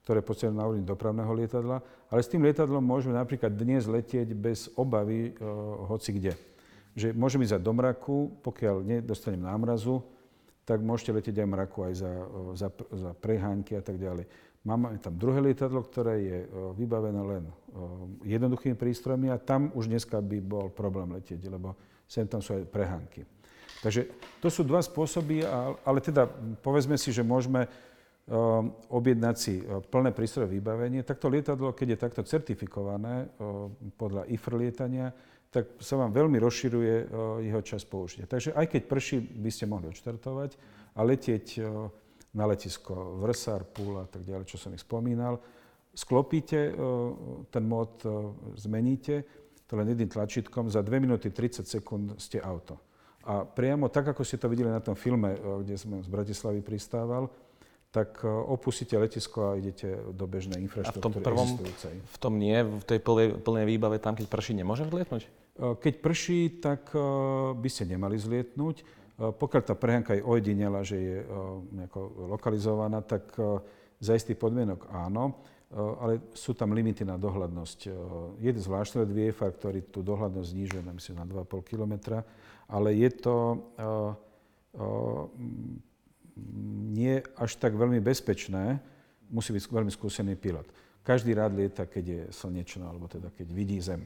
ktoré 0.03 0.19
je 0.19 0.51
na 0.51 0.67
úrovni 0.67 0.83
dopravného 0.83 1.31
lietadla, 1.31 1.79
ale 2.11 2.21
s 2.21 2.29
tým 2.29 2.43
lietadlom 2.43 2.83
môžeme 2.83 3.15
napríklad 3.15 3.55
dnes 3.55 3.87
letieť 3.87 4.35
bez 4.35 4.67
obavy 4.75 5.31
hoci 5.87 6.11
kde 6.19 6.35
že 6.93 7.17
môžem 7.17 7.41
ísť 7.45 7.61
do 7.61 7.73
mraku, 7.73 8.37
pokiaľ 8.45 8.85
nedostanem 8.85 9.45
námrazu, 9.45 10.05
tak 10.63 10.79
môžete 10.79 11.11
letieť 11.11 11.37
aj 11.43 11.49
mraku, 11.49 11.79
aj 11.91 11.95
za, 11.99 12.13
za, 12.55 12.69
za 12.95 13.11
preháňky 13.19 13.75
a 13.75 13.83
tak 13.83 13.99
ďalej. 13.99 14.29
Máme 14.63 14.95
tam 15.03 15.19
druhé 15.19 15.43
lietadlo, 15.43 15.83
ktoré 15.83 16.15
je 16.23 16.39
vybavené 16.79 17.19
len 17.19 17.45
jednoduchými 18.23 18.79
prístrojmi 18.79 19.27
a 19.27 19.43
tam 19.43 19.75
už 19.75 19.91
dneska 19.91 20.23
by 20.23 20.39
bol 20.39 20.71
problém 20.71 21.11
letieť, 21.19 21.51
lebo 21.51 21.75
sem 22.07 22.31
tam 22.31 22.39
sú 22.39 22.55
aj 22.55 22.71
prehánky. 22.71 23.27
Takže 23.83 24.07
to 24.39 24.47
sú 24.47 24.63
dva 24.63 24.79
spôsoby, 24.79 25.43
ale 25.83 25.99
teda 25.99 26.31
povedzme 26.63 26.95
si, 26.95 27.11
že 27.11 27.27
môžeme 27.27 27.67
objednať 28.87 29.35
si 29.35 29.59
plné 29.91 30.15
prístroje 30.15 30.55
vybavenie. 30.55 31.03
Takto 31.03 31.27
lietadlo, 31.27 31.75
keď 31.75 31.99
je 31.99 31.99
takto 31.99 32.23
certifikované 32.23 33.35
podľa 33.99 34.31
IFR 34.31 34.63
lietania, 34.63 35.11
tak 35.53 35.69
sa 35.85 36.01
vám 36.01 36.17
veľmi 36.17 36.41
rozširuje 36.41 36.95
eh, 36.97 37.07
jeho 37.53 37.61
čas 37.61 37.85
použitia. 37.85 38.25
Takže 38.25 38.57
aj 38.57 38.67
keď 38.73 38.83
prší, 38.88 39.21
by 39.21 39.51
ste 39.53 39.69
mohli 39.69 39.93
odštartovať 39.93 40.57
a 40.97 41.01
letieť 41.05 41.47
eh, 41.61 41.65
na 42.33 42.45
letisko 42.49 43.21
Vrsar, 43.21 43.69
Púl 43.69 44.01
a 44.01 44.09
tak 44.09 44.25
ďalej, 44.25 44.49
čo 44.49 44.57
som 44.57 44.73
ich 44.73 44.81
spomínal. 44.81 45.37
Sklopíte 45.93 46.73
eh, 46.73 46.75
ten 47.53 47.69
mód, 47.69 48.01
zmeníte 48.57 49.29
to 49.69 49.77
len 49.81 49.88
jedným 49.88 50.12
tlačítkom, 50.12 50.69
za 50.69 50.85
2 50.85 51.01
minúty 51.01 51.33
30 51.33 51.65
sekúnd 51.65 52.21
ste 52.21 52.37
auto. 52.41 52.77
A 53.25 53.47
priamo 53.49 53.88
tak, 53.88 54.05
ako 54.05 54.21
ste 54.21 54.37
to 54.37 54.51
videli 54.51 54.69
na 54.69 54.85
tom 54.85 54.93
filme, 54.93 55.33
kde 55.65 55.81
som 55.81 55.97
z 55.97 56.12
Bratislavy 56.12 56.61
pristával, 56.61 57.33
tak 57.88 58.21
opustíte 58.27 59.01
letisko 59.01 59.49
a 59.49 59.57
idete 59.57 59.97
do 60.12 60.29
bežnej 60.29 60.61
infraštruktúry 60.69 61.01
a 61.01 61.01
v 61.01 61.07
tom 61.09 61.25
prvom, 61.25 61.49
existujúcej. 61.57 61.95
V 62.05 62.17
tom 62.21 62.37
nie, 62.37 62.61
v 62.61 62.85
tej 62.85 63.01
plnej, 63.01 63.41
plnej 63.41 63.65
výbave, 63.65 63.97
tam 63.97 64.12
keď 64.12 64.29
prší, 64.29 64.53
nemôžem 64.53 64.93
vlietnúť? 64.93 65.25
Eh, 65.53 65.77
keď 65.77 65.95
prší, 66.01 66.41
tak 66.65 66.97
eh, 66.97 67.01
by 67.53 67.69
ste 67.69 67.85
nemali 67.85 68.17
zlietnúť. 68.17 68.77
Eh, 68.81 68.85
pokiaľ 69.37 69.62
tá 69.62 69.77
prehánka 69.77 70.17
je 70.17 70.25
ojedinela, 70.25 70.81
že 70.81 70.97
je 70.97 71.17
nejako 71.77 72.33
lokalizovaná, 72.33 73.05
tak 73.05 73.37
za 74.03 74.19
istých 74.19 74.41
podmienok 74.41 74.91
áno, 74.91 75.38
ale 75.71 76.35
sú 76.35 76.59
tam 76.59 76.75
limity 76.75 77.07
na 77.07 77.15
dohľadnosť. 77.15 77.79
Je 78.43 78.51
zvláštny 78.51 79.07
let 79.07 79.15
VFR, 79.15 79.55
ktorý 79.55 79.81
tú 79.88 80.03
dohľadnosť 80.03 80.49
znižuje, 80.51 80.83
myslím, 80.91 81.17
na 81.23 81.27
2,5 81.29 81.71
km, 81.71 81.95
ale 82.67 82.99
je 82.99 83.11
to 83.15 83.37
nie 86.91 87.23
až 87.38 87.51
tak 87.62 87.79
veľmi 87.79 88.03
bezpečné, 88.03 88.83
musí 89.31 89.55
byť 89.55 89.71
veľmi 89.71 89.93
skúsený 89.95 90.35
pilot. 90.35 90.67
Každý 91.07 91.31
rád 91.31 91.55
lieta, 91.55 91.87
keď 91.87 92.05
je 92.05 92.23
slnečno, 92.35 92.91
alebo 92.91 93.07
teda 93.07 93.31
keď 93.31 93.49
vidí 93.55 93.79
Zem 93.79 94.03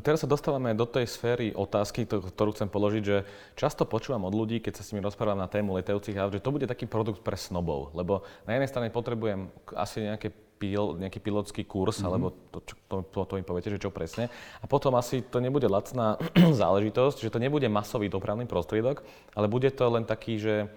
teraz 0.00 0.24
sa 0.24 0.28
dostávame 0.30 0.72
do 0.72 0.88
tej 0.88 1.06
sféry 1.06 1.52
otázky, 1.52 2.08
ktorú 2.08 2.56
chcem 2.56 2.70
položiť, 2.70 3.02
že 3.02 3.16
často 3.54 3.84
počúvam 3.84 4.26
od 4.26 4.34
ľudí, 4.34 4.58
keď 4.58 4.80
sa 4.80 4.82
s 4.82 4.90
nimi 4.90 5.04
rozprávam 5.04 5.38
na 5.38 5.50
tému 5.50 5.76
letajúcich 5.76 6.16
aut, 6.18 6.34
že 6.34 6.42
to 6.42 6.54
bude 6.54 6.66
taký 6.66 6.88
produkt 6.88 7.20
pre 7.20 7.36
snobov, 7.38 7.92
lebo 7.92 8.26
na 8.48 8.56
jednej 8.56 8.70
strane 8.70 8.88
potrebujem 8.88 9.52
asi 9.76 10.06
nejaké 10.06 10.32
pil, 10.58 10.96
nejaký 10.96 11.18
pilotský 11.20 11.62
kurz, 11.66 12.00
mm-hmm. 12.00 12.08
alebo 12.08 12.26
to, 12.54 12.58
čo, 12.64 12.74
to, 12.88 12.96
to, 13.10 13.18
to 13.26 13.34
mi 13.36 13.44
poviete, 13.44 13.70
že 13.74 13.82
čo 13.82 13.90
presne. 13.90 14.30
A 14.62 14.66
potom 14.70 14.94
asi 14.96 15.20
to 15.20 15.42
nebude 15.42 15.66
lacná 15.66 16.16
záležitosť, 16.62 17.20
že 17.20 17.32
to 17.32 17.42
nebude 17.42 17.66
masový 17.68 18.08
dopravný 18.08 18.48
prostriedok, 18.48 19.02
ale 19.34 19.46
bude 19.50 19.68
to 19.74 19.84
len 19.90 20.06
taký, 20.06 20.40
že 20.40 20.72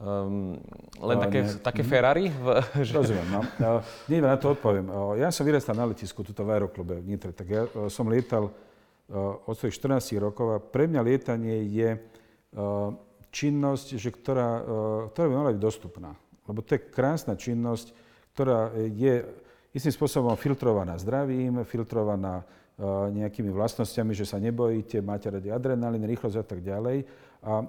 Um, 0.00 0.56
len 0.96 1.16
také, 1.20 1.40
ne, 1.44 1.60
také 1.60 1.82
Ferrari? 1.84 2.32
V, 2.32 2.56
že... 2.88 2.96
Rozumiem, 2.96 3.28
no. 3.36 3.40
neviem, 4.08 4.32
na 4.32 4.40
to 4.40 4.56
odpoviem. 4.56 4.88
Ja 5.20 5.28
som 5.28 5.44
vyrastal 5.44 5.76
na 5.76 5.84
letisku, 5.84 6.24
tuto 6.24 6.40
v 6.40 6.56
aeroklube 6.56 7.04
v 7.04 7.04
Nitre, 7.04 7.36
tak 7.36 7.46
ja 7.52 7.68
som 7.92 8.08
lietal 8.08 8.48
od 9.44 9.54
svojich 9.58 9.76
14 9.76 10.16
rokov 10.22 10.46
a 10.54 10.58
pre 10.62 10.88
mňa 10.88 11.00
lietanie 11.04 11.68
je 11.68 12.00
činnosť, 13.28 14.00
že 14.00 14.08
ktorá, 14.08 14.50
ktorá 15.12 15.26
by 15.28 15.34
mala 15.34 15.52
byť 15.52 15.60
dostupná. 15.60 16.16
Lebo 16.48 16.64
to 16.64 16.78
je 16.78 16.80
krásna 16.88 17.36
činnosť, 17.36 17.92
ktorá 18.32 18.72
je 18.74 19.26
istým 19.76 19.92
spôsobom 19.92 20.32
filtrovaná 20.38 20.96
zdravím, 20.96 21.60
filtrovaná 21.68 22.46
nejakými 23.12 23.52
vlastnosťami, 23.52 24.16
že 24.16 24.24
sa 24.24 24.40
nebojíte, 24.40 25.04
máte 25.04 25.28
radi 25.28 25.52
adrenalín, 25.52 26.08
rýchlosť 26.08 26.36
a 26.40 26.46
tak 26.46 26.64
ďalej. 26.64 27.04
A 27.44 27.68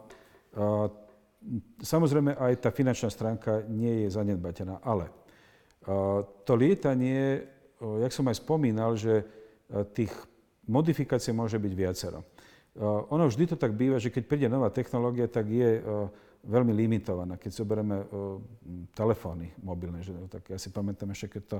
Samozrejme, 1.82 2.38
aj 2.38 2.54
tá 2.62 2.70
finančná 2.70 3.10
stránka 3.10 3.66
nie 3.66 4.06
je 4.06 4.14
zanedbateľná, 4.14 4.86
ale 4.86 5.10
to 6.46 6.54
lietanie, 6.54 7.42
jak 7.82 8.14
som 8.14 8.30
aj 8.30 8.38
spomínal, 8.38 8.94
že 8.94 9.26
tých 9.98 10.14
modifikácií 10.70 11.34
môže 11.34 11.58
byť 11.58 11.74
viacero. 11.74 12.22
Ono 13.10 13.26
vždy 13.26 13.52
to 13.52 13.58
tak 13.58 13.74
býva, 13.74 13.98
že 13.98 14.14
keď 14.14 14.24
príde 14.30 14.48
nová 14.48 14.70
technológia, 14.70 15.26
tak 15.26 15.50
je 15.50 15.82
veľmi 16.46 16.74
limitovaná. 16.78 17.42
Keď 17.42 17.52
zoberieme 17.58 18.06
telefóny 18.94 19.50
mobilné, 19.66 20.06
že, 20.06 20.14
tak 20.30 20.54
ja 20.54 20.62
si 20.62 20.70
pamätám 20.70 21.10
ešte, 21.10 21.42
keď 21.42 21.44
to... 21.50 21.58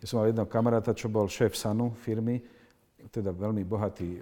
Ja 0.00 0.04
som 0.10 0.16
mal 0.18 0.32
jedného 0.32 0.48
kamaráta, 0.50 0.90
čo 0.96 1.06
bol 1.12 1.30
šéf 1.30 1.54
SANu 1.54 1.94
firmy, 1.94 2.42
teda 3.14 3.30
veľmi 3.30 3.62
bohatý 3.62 4.18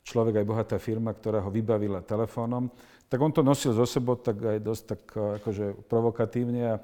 človek, 0.00 0.40
aj 0.40 0.46
bohatá 0.48 0.76
firma, 0.80 1.12
ktorá 1.12 1.44
ho 1.44 1.50
vybavila 1.52 2.00
telefónom 2.00 2.72
tak 3.10 3.18
on 3.18 3.34
to 3.34 3.42
nosil 3.42 3.74
zo 3.74 3.82
sebou 3.82 4.14
tak 4.14 4.38
aj 4.38 4.58
dosť 4.62 4.82
tak 4.86 5.02
akože 5.42 5.90
provokatívne. 5.90 6.62
A, 6.62 6.76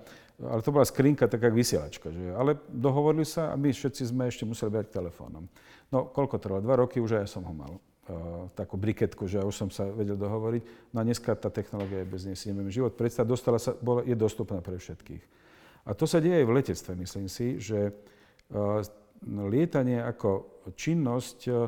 ale 0.43 0.61
to 0.61 0.75
bola 0.75 0.83
skrinka 0.83 1.31
taká 1.31 1.55
vysielačka. 1.55 2.11
Že? 2.11 2.35
Ale 2.35 2.59
dohovorili 2.67 3.23
sa 3.23 3.55
a 3.55 3.57
my 3.57 3.71
všetci 3.71 4.11
sme 4.11 4.27
ešte 4.27 4.43
museli 4.43 4.75
brať 4.75 4.91
telefónom. 4.91 5.47
No 5.95 6.11
koľko 6.11 6.43
trvalo? 6.43 6.67
Dva 6.67 6.83
roky 6.83 6.99
už 6.99 7.15
aj 7.15 7.23
ja 7.23 7.29
som 7.31 7.47
ho 7.47 7.55
mal. 7.55 7.79
Uh, 8.07 8.47
takú 8.55 8.79
briketku, 8.79 9.27
že 9.27 9.43
už 9.43 9.55
som 9.55 9.71
sa 9.71 9.87
vedel 9.87 10.15
dohovoriť. 10.19 10.95
No 10.95 11.03
a 11.03 11.07
dneska 11.07 11.35
tá 11.35 11.51
technológia 11.51 12.03
je 12.03 12.11
bez 12.11 12.23
nej 12.27 12.39
život. 12.71 12.95
Predstav, 12.95 13.27
dostala 13.27 13.59
sa, 13.59 13.75
bola, 13.79 14.03
je 14.03 14.15
dostupná 14.15 14.63
pre 14.63 14.79
všetkých. 14.79 15.23
A 15.87 15.95
to 15.95 16.07
sa 16.07 16.23
deje 16.23 16.43
aj 16.43 16.47
v 16.47 16.55
letectve, 16.55 16.93
myslím 17.03 17.27
si, 17.31 17.59
že 17.63 17.91
uh, 17.91 18.83
lietanie 19.51 20.03
ako 20.03 20.63
činnosť 20.75 21.39
uh, 21.51 21.67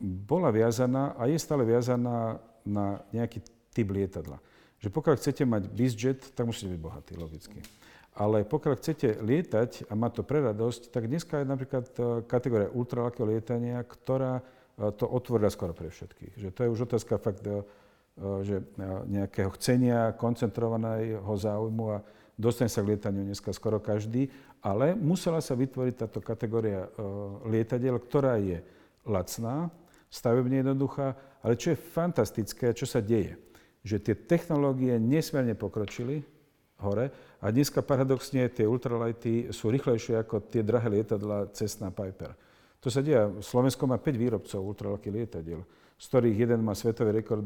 bola 0.00 0.48
viazaná 0.48 1.12
a 1.20 1.28
je 1.28 1.36
stále 1.36 1.68
viazaná 1.68 2.40
na 2.68 3.00
nejaký 3.10 3.40
typ 3.72 3.88
lietadla. 3.88 4.38
Že 4.78 4.88
pokiaľ 4.94 5.14
chcete 5.18 5.42
mať 5.42 5.62
bizjet, 5.72 6.20
tak 6.36 6.46
musíte 6.46 6.70
byť 6.70 6.80
bohatí, 6.80 7.12
logicky. 7.18 7.58
Ale 8.18 8.42
pokiaľ 8.42 8.74
chcete 8.78 9.22
lietať 9.22 9.86
a 9.86 9.94
mať 9.94 10.12
to 10.18 10.22
pre 10.26 10.42
radosť, 10.42 10.90
tak 10.90 11.06
dneska 11.06 11.42
je 11.42 11.46
napríklad 11.46 11.86
e, 11.86 12.02
kategória 12.26 12.66
ultralakého 12.74 13.30
lietania, 13.30 13.78
ktorá 13.86 14.42
e, 14.42 14.42
to 14.98 15.06
otvorila 15.06 15.50
skoro 15.54 15.70
pre 15.70 15.86
všetkých. 15.90 16.34
Že 16.34 16.48
to 16.50 16.60
je 16.66 16.72
už 16.74 16.80
otázka 16.90 17.14
fakt, 17.22 17.46
e, 17.46 17.62
že 18.42 18.66
nejakého 19.06 19.54
chcenia, 19.54 20.10
koncentrovaného 20.18 21.22
záujmu 21.22 21.84
a 21.94 22.02
dostane 22.34 22.66
sa 22.66 22.82
k 22.82 22.90
lietaniu 22.90 23.22
dneska 23.22 23.54
skoro 23.54 23.78
každý. 23.78 24.26
ale 24.58 24.98
musela 24.98 25.38
sa 25.38 25.54
vytvoriť 25.54 25.94
táto 25.94 26.18
kategória 26.18 26.90
lietadiel, 27.46 27.94
ktorá 28.02 28.42
je 28.42 28.58
lacná, 29.06 29.70
stavebne 30.08 30.64
jednoduchá, 30.64 31.14
ale 31.44 31.54
čo 31.56 31.72
je 31.72 31.78
fantastické, 31.78 32.72
čo 32.72 32.88
sa 32.88 33.04
deje, 33.04 33.36
že 33.84 34.00
tie 34.00 34.16
technológie 34.16 34.96
nesmierne 34.96 35.54
pokročili 35.54 36.24
hore 36.80 37.10
a 37.42 37.50
dneska 37.50 37.82
paradoxne 37.82 38.48
tie 38.50 38.66
ultralighty 38.66 39.50
sú 39.54 39.70
rýchlejšie 39.70 40.18
ako 40.18 40.48
tie 40.48 40.62
drahé 40.62 41.00
lietadla 41.00 41.50
Cessna 41.54 41.90
Piper. 41.90 42.34
To 42.78 42.88
sa 42.88 43.02
deje. 43.02 43.42
Slovensko 43.42 43.90
má 43.90 43.98
5 43.98 44.14
výrobcov 44.14 44.60
ultralakých 44.62 45.14
lietadiel, 45.14 45.62
z 45.98 46.04
ktorých 46.06 46.36
jeden 46.46 46.62
má 46.62 46.78
svetový 46.78 47.18
rekord. 47.18 47.42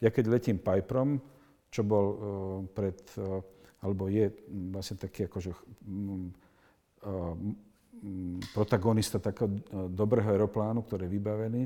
Ja 0.00 0.08
keď 0.08 0.24
letím 0.32 0.56
Piperom, 0.56 1.20
čo 1.68 1.84
bol 1.84 2.06
uh, 2.08 2.16
pred, 2.72 2.96
uh, 3.20 3.44
alebo 3.84 4.08
je 4.08 4.32
vlastne 4.72 4.96
taký 4.96 5.28
akože 5.28 5.52
um, 5.84 6.32
uh, 7.04 7.36
protagonista 8.56 9.20
takého 9.20 9.60
dobrého 9.92 10.24
aeroplánu, 10.24 10.80
ktorý 10.88 11.04
je 11.04 11.14
vybavený, 11.20 11.62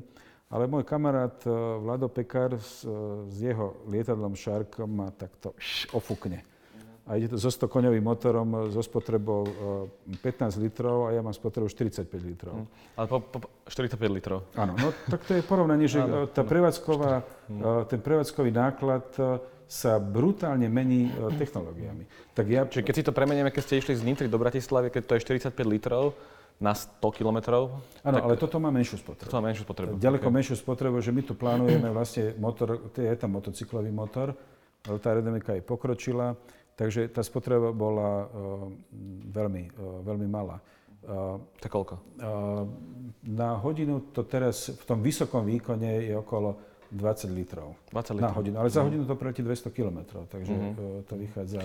ale 0.54 0.70
môj 0.70 0.86
kamarát 0.86 1.34
eh, 1.42 1.50
Vlado 1.82 2.06
Pekar 2.06 2.54
s, 2.54 2.86
eh, 2.86 2.90
s 3.26 3.36
jeho 3.42 3.82
lietadlom 3.90 4.38
Shark 4.38 4.78
ma 4.86 5.10
takto 5.10 5.58
ofukne. 5.90 6.46
A 7.04 7.20
ide 7.20 7.28
to 7.28 7.36
so 7.36 7.52
100 7.52 7.68
koňovým 7.68 8.00
motorom 8.00 8.48
eh, 8.54 8.58
so 8.70 8.78
spotrebou 8.78 9.42
15 10.22 10.62
litrov 10.62 11.10
a 11.10 11.18
ja 11.18 11.20
mám 11.26 11.34
spotrebu 11.34 11.66
45 11.66 12.06
litrov. 12.22 12.54
Hmm. 12.54 12.70
Ale 12.94 13.06
po, 13.10 13.18
po 13.18 13.38
45 13.66 13.98
litrov. 14.14 14.46
Áno, 14.54 14.78
no 14.78 14.94
tak 15.10 15.26
to 15.26 15.34
je 15.34 15.42
porovnanie, 15.42 15.90
že 15.90 15.98
áno, 15.98 16.30
tá 16.30 16.46
prevádzková, 16.46 17.26
hmm. 17.50 17.90
ten 17.90 17.98
prevádzkový 17.98 18.54
náklad 18.54 19.10
sa 19.64 19.96
brutálne 19.98 20.70
mení 20.70 21.10
technológiami. 21.34 22.06
Tak 22.36 22.46
ja... 22.46 22.62
Čiže 22.68 22.84
keď 22.84 22.94
si 22.94 23.06
to 23.10 23.16
premenieme, 23.16 23.50
keď 23.50 23.62
ste 23.64 23.80
išli 23.80 23.96
z 23.96 24.06
Nitry 24.06 24.28
do 24.28 24.38
Bratislavy, 24.38 24.92
keď 24.92 25.02
to 25.08 25.12
je 25.18 25.50
45 25.50 25.56
litrov, 25.66 26.14
na 26.62 26.72
100 26.72 27.02
kilometrov. 27.18 27.82
Áno, 28.06 28.18
ale 28.22 28.38
toto 28.38 28.62
má 28.62 28.70
menšiu 28.70 29.02
spotrebu. 29.02 29.30
To 29.30 29.36
má 29.42 29.50
menšiu 29.50 29.64
spotrebu. 29.66 29.98
Ďaleko 29.98 30.26
okay. 30.30 30.36
menšiu 30.38 30.56
spotrebu, 30.56 30.96
že 31.02 31.10
my 31.10 31.22
tu 31.26 31.34
plánujeme 31.34 31.88
vlastne 31.90 32.32
motor, 32.38 32.78
to 32.94 33.02
je 33.02 33.14
tam 33.18 33.34
motocyklový 33.34 33.90
motor, 33.90 34.32
ale 34.86 34.96
tá 35.02 35.10
aerodynamika 35.10 35.56
je 35.58 35.62
pokročila, 35.66 36.38
takže 36.78 37.10
tá 37.10 37.26
spotreba 37.26 37.74
bola 37.74 38.26
uh, 38.26 38.28
veľmi, 39.34 39.62
uh, 39.74 40.00
veľmi 40.06 40.28
malá. 40.30 40.62
Uh, 41.04 41.36
tak 41.60 41.68
koľko? 41.68 42.00
Uh, 42.16 42.64
na 43.28 43.60
hodinu 43.60 44.08
to 44.14 44.24
teraz 44.24 44.72
v 44.72 44.84
tom 44.88 45.04
vysokom 45.04 45.44
výkone 45.44 46.08
je 46.08 46.16
okolo 46.16 46.73
20 46.94 47.34
litrov, 47.34 47.74
20 47.90 48.14
litrov. 48.14 48.22
na 48.22 48.30
hodinu. 48.30 48.56
Ale 48.62 48.70
za 48.70 48.80
mhm. 48.80 48.86
hodinu 48.86 49.02
to 49.02 49.14
preletí 49.18 49.42
200 49.42 49.74
km, 49.74 49.98
takže 50.30 50.54
mm-hmm. 50.54 51.02
to 51.10 51.14
vychádza 51.18 51.60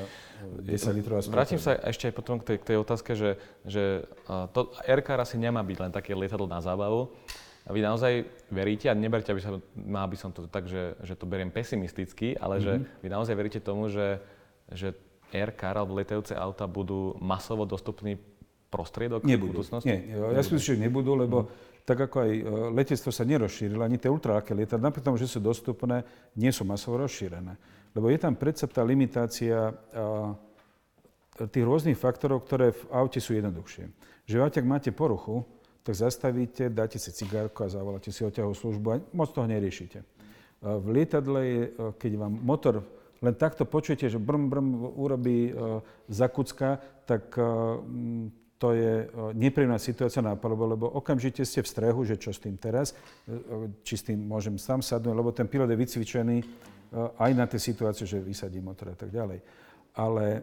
10 0.66 0.66
e, 0.66 0.94
litrov. 0.98 1.16
Vrátim 1.30 1.62
sa 1.62 1.78
ešte 1.86 2.10
aj 2.10 2.14
potom 2.18 2.42
k 2.42 2.44
tej, 2.50 2.58
k 2.58 2.66
tej 2.74 2.78
otázke, 2.82 3.14
že, 3.14 3.38
že 3.62 4.10
to 4.26 4.74
RKR 4.82 5.22
asi 5.22 5.38
nemá 5.38 5.62
byť 5.62 5.78
len 5.78 5.92
také 5.94 6.18
lietadlo 6.18 6.50
na 6.50 6.58
zábavu. 6.58 7.14
A 7.64 7.70
vy 7.70 7.86
naozaj 7.86 8.26
veríte, 8.50 8.90
a 8.90 8.98
neberte, 8.98 9.30
aby, 9.30 9.38
sa, 9.38 9.62
má 9.78 10.02
by 10.10 10.18
som 10.18 10.34
to 10.34 10.50
tak, 10.50 10.66
že, 10.66 10.98
že 11.06 11.14
to 11.14 11.30
beriem 11.30 11.54
pesimisticky, 11.54 12.34
ale 12.34 12.58
mm-hmm. 12.58 12.66
že 12.66 12.74
mhm. 12.74 12.84
vy 13.06 13.08
naozaj 13.14 13.36
veríte 13.38 13.60
tomu, 13.62 13.94
že, 13.94 14.18
že 14.74 14.98
RKR 15.30 15.86
alebo 15.86 15.94
lietajúce 16.02 16.34
auta 16.34 16.66
budú 16.66 17.14
masovo 17.22 17.70
dostupný 17.70 18.18
prostriedok 18.74 19.22
nebudú. 19.22 19.38
v 19.38 19.50
budúcnosti? 19.54 19.90
Nie, 19.90 20.18
ja 20.18 20.42
si 20.42 20.58
myslím, 20.58 20.78
že 20.78 20.84
nebudú, 20.90 21.14
lebo 21.14 21.46
mm 21.46 21.69
tak 21.90 22.06
ako 22.06 22.18
aj 22.22 22.32
e, 22.38 22.44
letectvo 22.70 23.10
sa 23.10 23.26
nerozšírilo, 23.26 23.82
ani 23.82 23.98
tie 23.98 24.14
ultralaké 24.14 24.54
lietadlá, 24.54 24.94
napriek 24.94 25.10
tomu, 25.10 25.18
že 25.18 25.26
sú 25.26 25.42
dostupné, 25.42 26.06
nie 26.38 26.54
sú 26.54 26.62
masovo 26.62 27.02
rozšírené. 27.02 27.58
Lebo 27.98 28.14
je 28.14 28.22
tam 28.22 28.38
predsa 28.38 28.70
tá 28.70 28.86
limitácia 28.86 29.74
tých 31.48 31.66
rôznych 31.66 31.98
faktorov, 31.98 32.46
ktoré 32.46 32.70
v 32.70 32.82
aute 32.94 33.18
sú 33.18 33.34
jednoduchšie. 33.34 33.90
Že 34.30 34.36
v 34.38 34.44
ak 34.46 34.66
máte 34.70 34.92
poruchu, 34.94 35.42
tak 35.82 35.98
zastavíte, 35.98 36.70
dáte 36.70 37.02
si 37.02 37.10
cigárku 37.10 37.66
a 37.66 37.74
zavoláte 37.74 38.14
si 38.14 38.22
oťahovú 38.22 38.54
službu 38.54 38.88
a 38.94 39.02
moc 39.16 39.34
toho 39.34 39.50
neriešite. 39.50 40.06
V 40.62 40.88
lietadle 40.92 41.42
je, 41.42 41.62
e, 41.66 41.72
keď 41.98 42.12
vám 42.20 42.34
motor 42.44 42.86
len 43.20 43.36
takto 43.36 43.68
počujete, 43.68 44.08
že 44.08 44.20
brm, 44.22 44.48
brm 44.48 44.70
urobí 44.96 45.50
e, 45.50 45.82
zakucka, 46.08 46.78
tak 47.10 47.34
to 48.60 48.76
je 48.76 49.08
nepríjemná 49.40 49.80
situácia 49.80 50.20
na 50.20 50.36
palube, 50.36 50.76
lebo 50.76 50.92
okamžite 50.92 51.48
ste 51.48 51.64
v 51.64 51.72
strehu, 51.72 52.04
že 52.04 52.20
čo 52.20 52.36
s 52.36 52.44
tým 52.44 52.60
teraz, 52.60 52.92
e, 53.24 53.72
či 53.88 53.96
s 53.96 54.04
tým 54.04 54.20
môžem 54.20 54.60
sám 54.60 54.84
sadnúť, 54.84 55.16
lebo 55.16 55.32
ten 55.32 55.48
pilot 55.48 55.72
je 55.72 55.80
vycvičený 55.80 56.38
e, 56.44 56.46
aj 57.16 57.32
na 57.40 57.48
tie 57.48 57.56
situácie, 57.56 58.04
že 58.04 58.20
vysadí 58.20 58.60
motor 58.60 58.92
a 58.92 59.00
tak 59.00 59.16
ďalej. 59.16 59.40
Ale 59.96 60.26
e, 60.36 60.42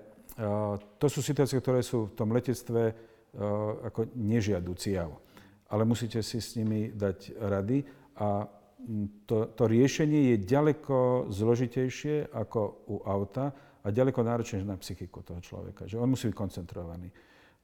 to 0.96 1.06
sú 1.12 1.20
situácie, 1.20 1.60
ktoré 1.60 1.84
sú 1.84 2.08
v 2.08 2.16
tom 2.16 2.32
letectve 2.32 3.14
ako 3.84 4.16
nežiaducí 4.16 4.96
jav. 4.96 5.12
Ale 5.68 5.84
musíte 5.84 6.24
si 6.24 6.40
s 6.40 6.56
nimi 6.56 6.88
dať 6.88 7.36
rady 7.36 7.84
a 8.16 8.48
to, 9.28 9.52
to 9.52 9.64
riešenie 9.68 10.32
je 10.32 10.36
ďaleko 10.40 11.28
zložitejšie 11.28 12.32
ako 12.32 12.88
u 12.88 12.96
auta 13.04 13.52
a 13.84 13.92
ďaleko 13.92 14.24
náročnejšie 14.24 14.64
na 14.64 14.80
psychiku 14.80 15.20
toho 15.20 15.44
človeka. 15.44 15.84
Že 15.84 16.00
on 16.00 16.16
musí 16.16 16.32
byť 16.32 16.36
koncentrovaný. 16.38 17.12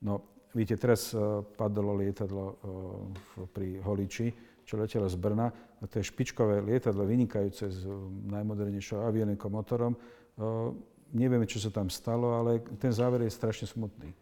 No, 0.04 0.41
Víte, 0.52 0.76
teraz 0.76 1.16
uh, 1.16 1.40
padlo 1.56 1.96
lietadlo 1.96 2.44
uh, 2.44 3.48
pri 3.52 3.80
Holiči, 3.80 4.28
čo 4.68 4.76
letelo 4.76 5.08
z 5.08 5.16
Brna. 5.16 5.48
A 5.80 5.82
to 5.88 5.98
je 5.98 6.06
špičkové 6.06 6.60
lietadlo, 6.60 7.08
vynikajúce 7.08 7.72
s 7.72 7.88
uh, 7.88 7.92
najmodernejšou 8.30 9.00
avionikou 9.02 9.48
motorom. 9.48 9.96
Nevieme, 11.12 11.44
čo 11.44 11.60
sa 11.60 11.68
tam 11.68 11.92
stalo, 11.92 12.40
ale 12.40 12.64
ten 12.80 12.88
záver 12.88 13.28
je 13.28 13.36
strašne 13.36 13.68
smutný. 13.68 14.16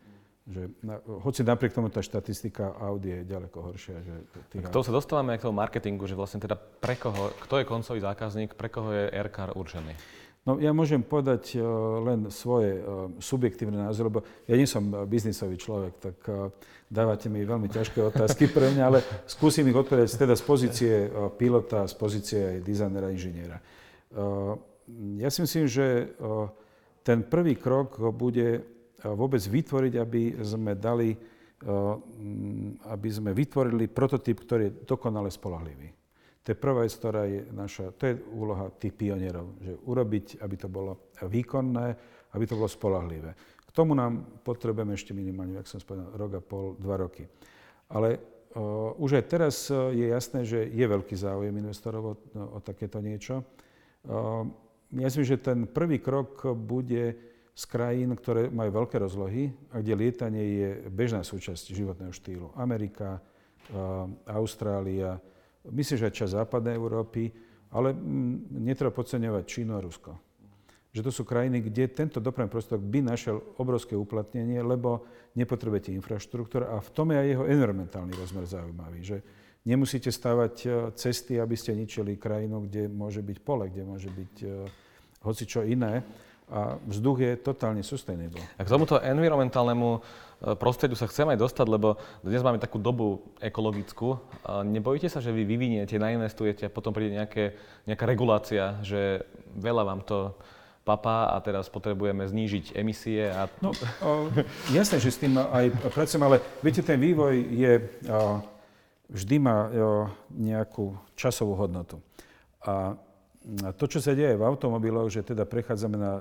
Že, 0.50 0.62
na, 0.82 0.98
hoci 1.22 1.46
napriek 1.46 1.70
tomu 1.70 1.86
tá 1.86 2.02
štatistika 2.02 2.74
Audi 2.82 3.14
je 3.14 3.20
ďaleko 3.30 3.58
horšia. 3.62 4.02
Že 4.02 4.14
tých... 4.50 4.62
K 4.66 4.74
tomu 4.74 4.82
sa 4.82 4.90
dostávame 4.90 5.38
k 5.38 5.46
tomu 5.46 5.54
marketingu, 5.62 6.10
že 6.10 6.18
vlastne 6.18 6.42
teda 6.42 6.58
pre 6.58 6.98
koho, 6.98 7.30
kto 7.46 7.62
je 7.62 7.70
koncový 7.70 8.02
zákazník, 8.02 8.58
pre 8.58 8.66
koho 8.66 8.90
je 8.90 9.06
Aircar 9.14 9.54
určený? 9.54 9.94
No 10.50 10.58
ja 10.58 10.74
môžem 10.74 10.98
povedať 10.98 11.54
uh, 11.54 11.62
len 12.02 12.26
svoje 12.34 12.82
uh, 12.82 13.06
subjektívne 13.22 13.86
názory, 13.86 14.10
lebo 14.10 14.26
ja 14.50 14.58
nie 14.58 14.66
som 14.66 14.82
uh, 14.90 15.06
biznisový 15.06 15.54
človek, 15.54 15.92
tak 16.02 16.16
dávate 16.90 17.30
mi 17.30 17.46
veľmi 17.46 17.70
ťažké 17.70 18.02
otázky 18.02 18.50
pre 18.50 18.74
mňa, 18.74 18.82
ale 18.82 18.98
skúsim 19.30 19.62
ich 19.70 19.78
odpovedať 19.78 20.18
teda 20.18 20.34
z 20.34 20.42
pozície 20.42 20.92
pilota, 21.38 21.86
z 21.86 21.94
pozície 21.94 22.40
aj 22.42 22.66
dizajnera, 22.66 23.14
inžiniera. 23.14 23.62
Ja 25.22 25.30
si 25.30 25.38
myslím, 25.46 25.70
že 25.70 26.18
ten 27.06 27.22
prvý 27.22 27.54
krok 27.54 27.94
bude 28.10 28.66
vôbec 29.06 29.38
vytvoriť, 29.38 29.94
aby 30.02 30.42
sme 30.42 30.74
dali, 30.74 31.14
aby 32.90 33.08
sme 33.14 33.30
vytvorili 33.38 33.86
prototyp, 33.86 34.42
ktorý 34.42 34.62
je 34.66 34.76
dokonale 34.82 35.30
spolahlivý. 35.30 35.94
To 36.40 36.52
je 36.52 36.56
prvá 36.56 36.88
vec, 36.88 36.92
ktorá 36.96 37.28
je 37.28 37.44
naša, 37.52 37.92
to 37.94 38.08
je 38.08 38.14
úloha 38.32 38.72
tých 38.80 38.96
pionierov, 38.96 39.60
že 39.60 39.76
urobiť, 39.84 40.40
aby 40.40 40.56
to 40.56 40.68
bolo 40.72 41.12
výkonné, 41.20 41.86
aby 42.32 42.44
to 42.48 42.56
bolo 42.56 42.68
spolahlivé. 42.68 43.36
K 43.60 43.70
tomu 43.70 43.92
nám 43.92 44.40
potrebujeme 44.40 44.96
ešte 44.96 45.12
minimálne, 45.12 45.60
ako 45.60 45.68
som 45.68 45.80
spomenul, 45.84 46.16
rok 46.16 46.32
a 46.38 46.42
pol, 46.42 46.74
dva 46.80 46.96
roky. 46.96 47.28
Ale 47.92 48.16
uh, 48.16 48.96
už 48.96 49.20
aj 49.20 49.24
teraz 49.28 49.68
je 49.70 50.06
jasné, 50.10 50.42
že 50.48 50.64
je 50.64 50.84
veľký 50.88 51.14
záujem 51.14 51.52
investorov 51.54 52.02
o, 52.02 52.14
o 52.56 52.58
takéto 52.64 52.98
niečo. 52.98 53.44
Uh, 54.08 54.48
ja 54.96 55.06
myslím, 55.06 55.22
že 55.28 55.38
ten 55.38 55.70
prvý 55.70 56.02
krok 56.02 56.50
bude 56.56 57.14
z 57.54 57.64
krajín, 57.68 58.16
ktoré 58.16 58.48
majú 58.48 58.82
veľké 58.82 58.96
rozlohy 58.96 59.52
a 59.70 59.84
kde 59.84 59.94
lietanie 59.94 60.44
je 60.56 60.68
bežná 60.88 61.20
súčasť 61.20 61.76
životného 61.76 62.08
štýlu. 62.14 62.50
Amerika, 62.56 63.20
Austrália, 64.24 65.20
myslím, 65.68 65.96
že 66.00 66.08
aj 66.08 66.14
časť 66.16 66.36
západnej 66.40 66.74
Európy, 66.78 67.28
ale 67.76 67.92
mm, 67.92 68.64
netreba 68.64 68.94
podceňovať 68.94 69.44
Čínu 69.44 69.72
a 69.76 69.84
Rusko. 69.84 70.12
Že 70.90 71.06
to 71.06 71.12
sú 71.14 71.22
krajiny, 71.22 71.62
kde 71.62 71.86
tento 71.94 72.18
dopravný 72.18 72.50
prostriedok 72.50 72.82
by 72.82 73.00
našiel 73.14 73.38
obrovské 73.62 73.94
uplatnenie, 73.94 74.58
lebo 74.58 75.06
nepotrebujete 75.38 75.94
infraštruktúru 75.94 76.66
a 76.66 76.82
v 76.82 76.90
tom 76.90 77.14
je 77.14 77.22
aj 77.22 77.28
jeho 77.30 77.44
environmentálny 77.46 78.12
rozmer 78.18 78.42
zaujímavý. 78.42 78.98
Že 79.06 79.16
nemusíte 79.70 80.10
stavať 80.10 80.54
e, 80.66 80.68
cesty, 80.98 81.38
aby 81.38 81.54
ste 81.54 81.78
ničili 81.78 82.18
krajinu, 82.18 82.66
kde 82.66 82.90
môže 82.90 83.22
byť 83.22 83.38
pole, 83.38 83.70
kde 83.70 83.86
môže 83.86 84.10
byť 84.10 84.34
uh, 84.42 84.66
hoci 85.22 85.44
čo 85.46 85.62
iné 85.62 86.02
a 86.50 86.76
vzduch 86.82 87.18
je 87.22 87.32
totálne 87.38 87.80
sustainable. 87.86 88.42
A 88.58 88.66
k 88.66 88.72
tomuto 88.72 88.98
environmentálnemu 88.98 89.88
e, 89.96 90.00
prostrediu 90.58 90.98
sa 90.98 91.06
chcem 91.06 91.30
aj 91.30 91.38
dostať, 91.38 91.66
lebo 91.70 91.94
dnes 92.26 92.42
máme 92.42 92.58
takú 92.58 92.82
dobu 92.82 93.22
ekologickú. 93.38 94.18
Nebojíte 94.66 95.06
sa, 95.06 95.22
že 95.22 95.30
vy 95.30 95.46
vyviniete, 95.46 95.94
nainvestujete 95.94 96.66
a 96.66 96.74
potom 96.74 96.90
príde 96.90 97.14
nejaké, 97.14 97.54
nejaká 97.86 98.04
regulácia, 98.04 98.82
že 98.82 99.22
veľa 99.54 99.82
vám 99.86 100.02
to 100.02 100.34
papá 100.82 101.30
a 101.30 101.36
teraz 101.38 101.70
potrebujeme 101.70 102.26
znížiť 102.26 102.74
emisie? 102.74 103.30
A... 103.30 103.46
No, 103.62 103.70
o, 104.02 104.32
jasné, 104.74 104.98
že 104.98 105.14
s 105.14 105.20
tým 105.22 105.38
aj 105.38 105.70
pracujem, 105.94 106.24
ale 106.24 106.42
viete, 106.64 106.82
ten 106.82 106.98
vývoj 106.98 107.34
je, 107.52 107.72
o, 108.10 108.40
vždy 109.12 109.36
má 109.38 109.70
o, 109.70 110.10
nejakú 110.34 110.98
časovú 111.14 111.54
hodnotu. 111.54 112.00
A 112.64 112.96
to, 113.76 113.84
čo 113.88 113.98
sa 114.04 114.12
deje 114.12 114.36
v 114.36 114.44
automobiloch, 114.44 115.08
že 115.08 115.24
teda 115.24 115.48
prechádzame 115.48 115.96
na 115.96 116.12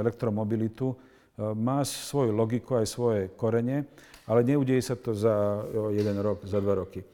elektromobilitu, 0.00 0.96
má 1.38 1.82
svoju 1.82 2.30
logiku 2.30 2.78
aj 2.78 2.86
svoje 2.86 3.22
korene, 3.34 3.90
ale 4.30 4.46
neudeje 4.46 4.80
sa 4.80 4.96
to 4.96 5.12
za 5.12 5.66
jeden 5.92 6.16
rok, 6.22 6.46
za 6.46 6.62
dva 6.62 6.78
roky. 6.78 7.04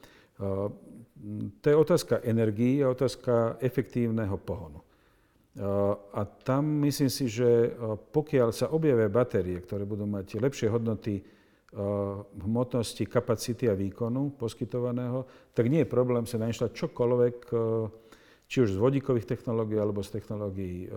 To 1.61 1.67
je 1.67 1.77
otázka 1.77 2.23
energií 2.23 2.81
a 2.85 2.93
otázka 2.93 3.59
efektívneho 3.61 4.37
pohonu. 4.39 4.81
A 6.15 6.21
tam 6.47 6.87
myslím 6.87 7.11
si, 7.11 7.27
že 7.27 7.75
pokiaľ 8.15 8.55
sa 8.55 8.71
objavia 8.71 9.11
batérie, 9.11 9.59
ktoré 9.59 9.83
budú 9.83 10.07
mať 10.07 10.39
lepšie 10.39 10.71
hodnoty 10.71 11.21
hmotnosti, 12.41 13.03
kapacity 13.07 13.67
a 13.67 13.75
výkonu 13.75 14.35
poskytovaného, 14.39 15.27
tak 15.55 15.67
nie 15.71 15.83
je 15.83 15.91
problém 15.91 16.23
sa 16.27 16.39
nainštalovať 16.39 16.75
čokoľvek, 16.77 17.37
či 18.51 18.67
už 18.67 18.75
z 18.75 18.83
vodíkových 18.83 19.31
technológií, 19.31 19.79
alebo 19.79 20.03
z 20.03 20.19
technológií 20.19 20.91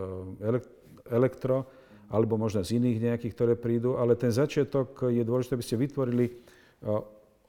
elektro, 1.05 1.69
alebo 2.09 2.33
možno 2.33 2.65
z 2.65 2.81
iných 2.81 2.97
nejakých, 3.13 3.33
ktoré 3.37 3.53
prídu. 3.53 3.93
Ale 4.01 4.17
ten 4.17 4.33
začiatok 4.33 5.05
je 5.13 5.21
dôležité, 5.21 5.53
aby 5.53 5.65
ste 5.65 5.77
vytvorili 5.77 6.25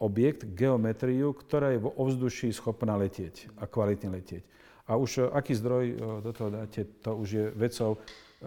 objekt, 0.04 0.44
geometriu, 0.52 1.32
ktorá 1.32 1.72
je 1.72 1.80
vo 1.80 1.96
ovzduší 1.96 2.52
schopná 2.52 3.00
letieť 3.00 3.48
a 3.56 3.64
kvalitne 3.64 4.12
letieť. 4.12 4.44
A 4.84 5.00
už 5.00 5.10
e, 5.18 5.20
aký 5.32 5.56
zdroj 5.56 5.84
e, 5.88 5.94
do 6.20 6.30
toho 6.34 6.50
dáte, 6.52 6.84
to 7.00 7.16
už 7.16 7.28
je 7.28 7.44
vecou 7.56 7.96
e, 7.96 7.98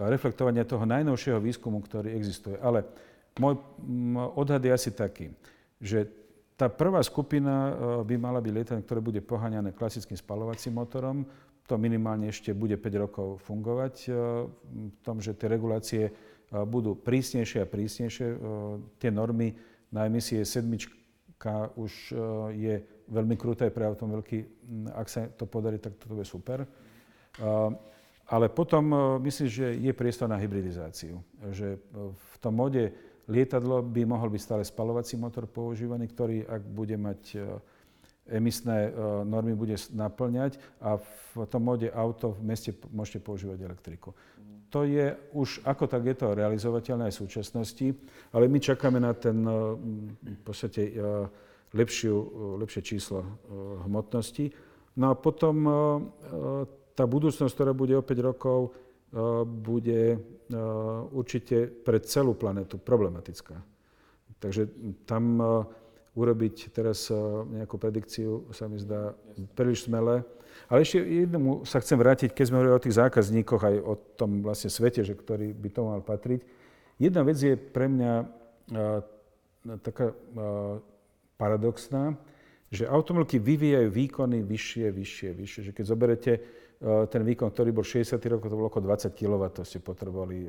reflektovania 0.06 0.68
toho 0.68 0.86
najnovšieho 0.86 1.42
výskumu, 1.42 1.82
ktorý 1.82 2.14
existuje. 2.14 2.54
Ale 2.62 2.86
môj 3.42 3.58
odhad 4.38 4.62
je 4.62 4.70
asi 4.70 4.90
taký, 4.94 5.34
že 5.82 6.06
tá 6.58 6.66
prvá 6.66 6.98
skupina 7.06 7.70
by 8.02 8.18
mala 8.18 8.42
byť 8.42 8.50
lietadlo, 8.50 8.82
ktoré 8.82 8.98
bude 8.98 9.22
poháňané 9.22 9.70
klasickým 9.78 10.18
spalovacím 10.18 10.74
motorom. 10.74 11.22
To 11.68 11.76
minimálne 11.76 12.32
ešte 12.32 12.56
bude 12.56 12.80
5 12.80 13.04
rokov 13.04 13.44
fungovať 13.44 13.94
v 14.64 14.98
tom, 15.04 15.20
že 15.20 15.36
tie 15.36 15.52
regulácie 15.52 16.08
budú 16.48 16.96
prísnejšie 16.96 17.60
a 17.60 17.68
prísnejšie. 17.68 18.26
Tie 18.96 19.10
normy 19.12 19.52
na 19.92 20.08
emisie 20.08 20.48
sedmička 20.48 21.76
už 21.76 22.16
je 22.56 22.74
veľmi 23.12 23.36
kruté 23.36 23.68
pre 23.68 23.84
automobilky. 23.84 24.48
Ak 24.96 25.12
sa 25.12 25.28
to 25.28 25.44
podarí, 25.44 25.76
tak 25.76 26.00
toto 26.00 26.16
bude 26.16 26.24
super. 26.24 26.64
Ale 28.28 28.46
potom 28.48 28.84
myslím, 29.20 29.48
že 29.48 29.66
je 29.76 29.92
priestor 29.92 30.28
na 30.28 30.40
hybridizáciu. 30.40 31.20
Že 31.52 31.84
v 32.16 32.34
tom 32.40 32.56
mode 32.56 32.96
lietadlo 33.28 33.84
by 33.84 34.08
mohol 34.08 34.32
byť 34.32 34.40
stále 34.40 34.64
spalovací 34.64 35.20
motor 35.20 35.44
používaný, 35.44 36.08
ktorý 36.08 36.48
ak 36.48 36.64
bude 36.64 36.96
mať 36.96 37.36
emisné 38.28 38.92
normy 39.24 39.56
bude 39.56 39.76
naplňať 39.92 40.60
a 40.80 41.00
v 41.00 41.48
tom 41.48 41.64
mode 41.64 41.88
auto 41.90 42.36
v 42.36 42.44
meste 42.44 42.70
môžete 42.92 43.24
používať 43.24 43.58
elektriku. 43.64 44.12
To 44.68 44.84
je 44.84 45.16
už, 45.32 45.64
ako 45.64 45.88
tak 45.88 46.04
je 46.04 46.16
to 46.16 46.36
realizovateľné 46.36 47.08
aj 47.08 47.14
v 47.16 47.22
súčasnosti, 47.24 47.86
ale 48.36 48.52
my 48.52 48.58
čakáme 48.60 49.00
na 49.00 49.16
ten 49.16 49.40
v 50.20 50.40
podstate 50.44 50.92
lepšiu, 51.72 52.14
lepšie 52.60 52.82
číslo 52.84 53.24
hmotnosti. 53.88 54.52
No 55.00 55.12
a 55.12 55.14
potom 55.16 55.56
tá 56.92 57.04
budúcnosť, 57.08 57.54
ktorá 57.54 57.72
bude 57.72 57.96
o 57.96 58.04
5 58.04 58.28
rokov, 58.28 58.76
bude 59.48 60.20
určite 61.16 61.64
pre 61.64 62.04
celú 62.04 62.36
planetu 62.36 62.76
problematická. 62.76 63.56
Takže 64.36 64.68
tam 65.08 65.40
urobiť 66.18 66.74
teraz 66.74 67.06
nejakú 67.54 67.78
predikciu 67.78 68.50
sa 68.50 68.66
mi 68.66 68.82
zdá 68.82 69.14
príliš 69.54 69.86
smelé. 69.86 70.26
Ale 70.66 70.82
ešte 70.82 70.98
jednomu 70.98 71.62
sa 71.62 71.78
chcem 71.78 71.94
vrátiť, 71.94 72.34
keď 72.34 72.44
sme 72.50 72.58
hovorili 72.58 72.74
o 72.74 72.82
tých 72.82 72.98
zákazníkoch, 72.98 73.62
aj 73.62 73.76
o 73.78 73.94
tom 74.18 74.42
vlastne 74.42 74.68
svete, 74.68 75.06
že 75.06 75.14
ktorý 75.14 75.54
by 75.54 75.68
to 75.70 75.80
mal 75.86 76.00
patriť. 76.02 76.42
Jedna 76.98 77.22
vec 77.22 77.38
je 77.38 77.54
pre 77.54 77.86
mňa 77.86 78.12
taká 79.86 80.10
paradoxná, 81.38 82.18
že 82.68 82.84
automobilky 82.84 83.38
vyvíjajú 83.38 83.88
výkony 83.88 84.44
vyššie, 84.44 84.86
vyššie, 84.92 85.30
vyššie. 85.32 85.60
Že 85.70 85.72
keď 85.72 85.84
zoberete 85.86 86.32
ten 87.10 87.22
výkon, 87.26 87.50
ktorý 87.50 87.74
bol 87.74 87.82
60 87.82 88.22
rokov, 88.30 88.46
to 88.46 88.54
bolo 88.54 88.70
okolo 88.70 88.94
20 88.94 89.10
kW, 89.10 89.42
to 89.50 89.66
ste 89.66 89.82
potrebovali. 89.82 90.46
E, 90.46 90.48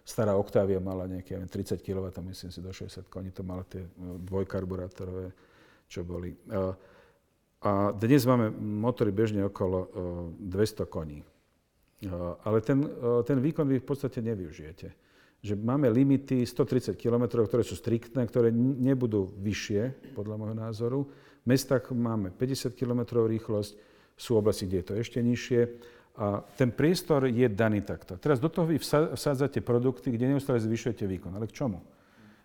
stará 0.00 0.32
Octavia 0.32 0.80
mala 0.80 1.04
nejaké 1.04 1.36
30 1.36 1.84
kW, 1.84 2.08
myslím 2.32 2.48
si, 2.48 2.64
do 2.64 2.72
60 2.72 3.04
koní, 3.12 3.28
to 3.28 3.44
mala 3.44 3.60
tie 3.68 3.84
e, 3.84 3.90
dvojkarburátorové, 4.24 5.36
čo 5.84 6.00
boli. 6.00 6.32
A 7.60 7.92
dnes 7.92 8.24
máme 8.24 8.48
motory 8.56 9.12
bežne 9.12 9.44
okolo 9.46 9.88
200 10.38 10.86
koní. 10.86 11.22
Ale 12.44 12.58
ten, 12.60 12.84
ten 13.24 13.38
výkon 13.40 13.66
vy 13.66 13.80
v 13.80 13.86
podstate 13.86 14.18
nevyužijete 14.22 15.06
že 15.46 15.54
máme 15.54 15.86
limity 15.86 16.42
130 16.42 16.98
km, 16.98 17.46
ktoré 17.46 17.62
sú 17.62 17.78
striktné, 17.78 18.26
ktoré 18.26 18.50
nebudú 18.50 19.30
vyššie, 19.38 20.12
podľa 20.18 20.34
môjho 20.42 20.56
názoru. 20.58 21.00
V 21.44 21.46
mestách 21.46 21.94
máme 21.94 22.34
50 22.34 22.74
km 22.74 23.22
rýchlosť, 23.22 23.78
sú 24.16 24.40
oblasti, 24.40 24.64
kde 24.64 24.76
je 24.80 24.86
to 24.88 24.94
ešte 24.96 25.18
nižšie. 25.20 25.60
A 26.16 26.40
ten 26.56 26.72
priestor 26.72 27.28
je 27.28 27.44
daný 27.52 27.84
takto. 27.84 28.16
Teraz 28.16 28.40
do 28.40 28.48
toho 28.48 28.64
vy 28.64 28.80
vsádzate 28.80 29.60
produkty, 29.60 30.08
kde 30.08 30.32
neustále 30.32 30.56
zvyšujete 30.56 31.04
výkon. 31.04 31.36
Ale 31.36 31.44
k 31.44 31.52
čomu? 31.52 31.84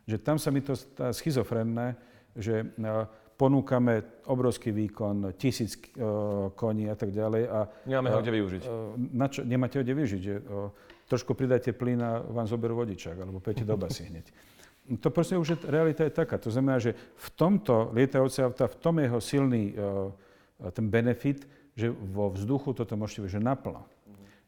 Že 0.03 0.17
tam 0.19 0.35
sa 0.35 0.51
mi 0.51 0.59
to 0.59 0.75
stá 0.75 1.15
schizofrenné, 1.15 1.95
že 2.35 2.67
ponúkame 3.39 4.21
obrovský 4.27 4.75
výkon, 4.75 5.33
tisíc 5.39 5.79
koní 6.59 6.91
a 6.91 6.95
tak 6.99 7.15
ďalej. 7.15 7.43
A, 7.47 7.59
Nemáme 7.87 8.11
ho 8.11 8.19
kde 8.19 8.31
využiť. 8.35 8.61
Na 9.15 9.31
čo, 9.31 9.47
nemáte 9.47 9.79
ho 9.79 9.83
kde 9.87 9.95
využiť. 9.95 10.21
Že, 10.21 10.35
trošku 11.11 11.35
pridáte 11.35 11.75
plyn 11.75 11.99
a 11.99 12.23
vám 12.23 12.47
zoberú 12.47 12.79
vodičák, 12.79 13.19
alebo 13.19 13.43
pejte 13.43 13.67
do 13.67 13.75
basy 13.75 14.07
hneď. 14.07 14.31
To 14.99 15.11
proste 15.11 15.35
už 15.35 15.47
je, 15.47 15.57
realita 15.67 16.07
je 16.07 16.15
taká. 16.15 16.39
To 16.39 16.47
znamená, 16.47 16.79
že 16.79 16.95
v 16.95 17.27
tomto 17.35 17.91
lietajúce 17.91 18.39
auta, 18.43 18.71
v 18.71 18.79
tom 18.79 18.95
jeho 18.99 19.19
silný 19.19 19.75
uh, 19.75 20.11
ten 20.71 20.87
benefit, 20.87 21.43
že 21.75 21.89
vo 21.91 22.31
vzduchu 22.31 22.75
toto 22.75 22.99
môžete 22.99 23.25
využiť 23.25 23.43
naplno. 23.43 23.87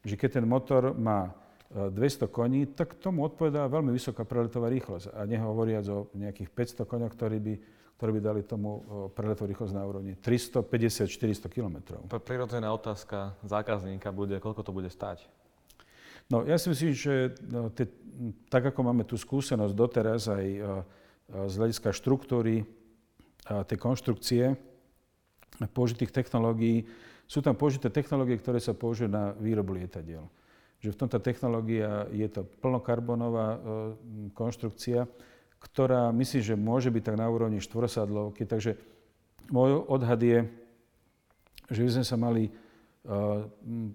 Že 0.04 0.14
keď 0.20 0.30
ten 0.40 0.46
motor 0.48 0.92
má 0.92 1.32
200 1.74 2.30
koní, 2.30 2.70
tak 2.70 2.94
tomu 3.00 3.26
odpovedá 3.26 3.66
veľmi 3.66 3.90
vysoká 3.90 4.22
preletová 4.22 4.70
rýchlosť. 4.70 5.10
A 5.16 5.26
nehovoriac 5.26 5.84
o 5.90 6.06
nejakých 6.14 6.52
500 6.52 6.86
koňoch, 6.86 7.12
ktorí 7.16 7.38
by, 7.40 7.54
ktorí 7.98 8.10
by 8.14 8.20
dali 8.20 8.40
tomu 8.46 8.84
preletovú 9.16 9.50
rýchlosť 9.50 9.72
na 9.74 9.82
úrovni 9.82 10.14
350-400 10.20 11.50
km. 11.50 11.98
Prirodzená 12.22 12.70
otázka 12.70 13.34
zákazníka 13.42 14.14
bude, 14.14 14.38
koľko 14.38 14.62
to 14.62 14.70
bude 14.70 14.86
stať? 14.92 15.26
No 16.30 16.44
ja 16.46 16.56
si 16.56 16.72
myslím, 16.72 16.92
že 16.94 17.36
no, 17.50 17.68
te, 17.68 17.90
tak 18.48 18.70
ako 18.70 18.80
máme 18.80 19.04
tú 19.04 19.18
skúsenosť 19.18 19.74
doteraz 19.76 20.30
aj 20.30 20.46
a 20.60 21.48
z 21.48 21.54
hľadiska 21.56 21.88
štruktúry 21.96 22.68
tej 23.44 23.78
konštrukcie 23.80 24.56
použitých 25.70 26.10
technológií, 26.10 26.88
sú 27.24 27.40
tam 27.40 27.56
použité 27.56 27.88
technológie, 27.88 28.36
ktoré 28.36 28.60
sa 28.60 28.76
použijú 28.76 29.08
na 29.08 29.32
výrobu 29.38 29.74
lietadiel. 29.74 30.26
Že 30.82 30.92
v 30.92 31.00
tomto 31.00 31.18
technológia 31.24 32.04
je 32.12 32.28
to 32.28 32.44
plnokarbonová 32.60 33.48
e, 33.54 33.58
konštrukcia, 34.36 35.08
ktorá 35.64 36.12
myslím, 36.12 36.42
že 36.44 36.54
môže 36.60 36.92
byť 36.92 37.02
tak 37.02 37.16
na 37.16 37.26
úrovni 37.30 37.62
štvorsadlovky. 37.64 38.44
Takže 38.44 38.76
môj 39.48 39.80
odhad 39.88 40.20
je, 40.20 40.44
že 41.72 41.80
by 41.80 41.90
sme 41.96 42.04
sa 42.04 42.16
mali 42.20 42.52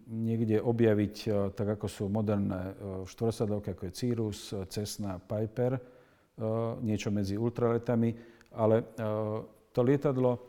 niekde 0.05 0.61
objaviť, 0.61 1.15
tak 1.57 1.67
ako 1.77 1.85
sú 1.89 2.03
moderné 2.13 2.77
štvorsadovky, 3.09 3.73
ako 3.73 3.89
je 3.89 3.97
Cirrus, 3.97 4.39
Cessna, 4.69 5.17
Piper, 5.17 5.81
niečo 6.85 7.09
medzi 7.09 7.33
ultraletami, 7.33 8.13
ale 8.53 8.93
to 9.73 9.81
lietadlo 9.81 10.48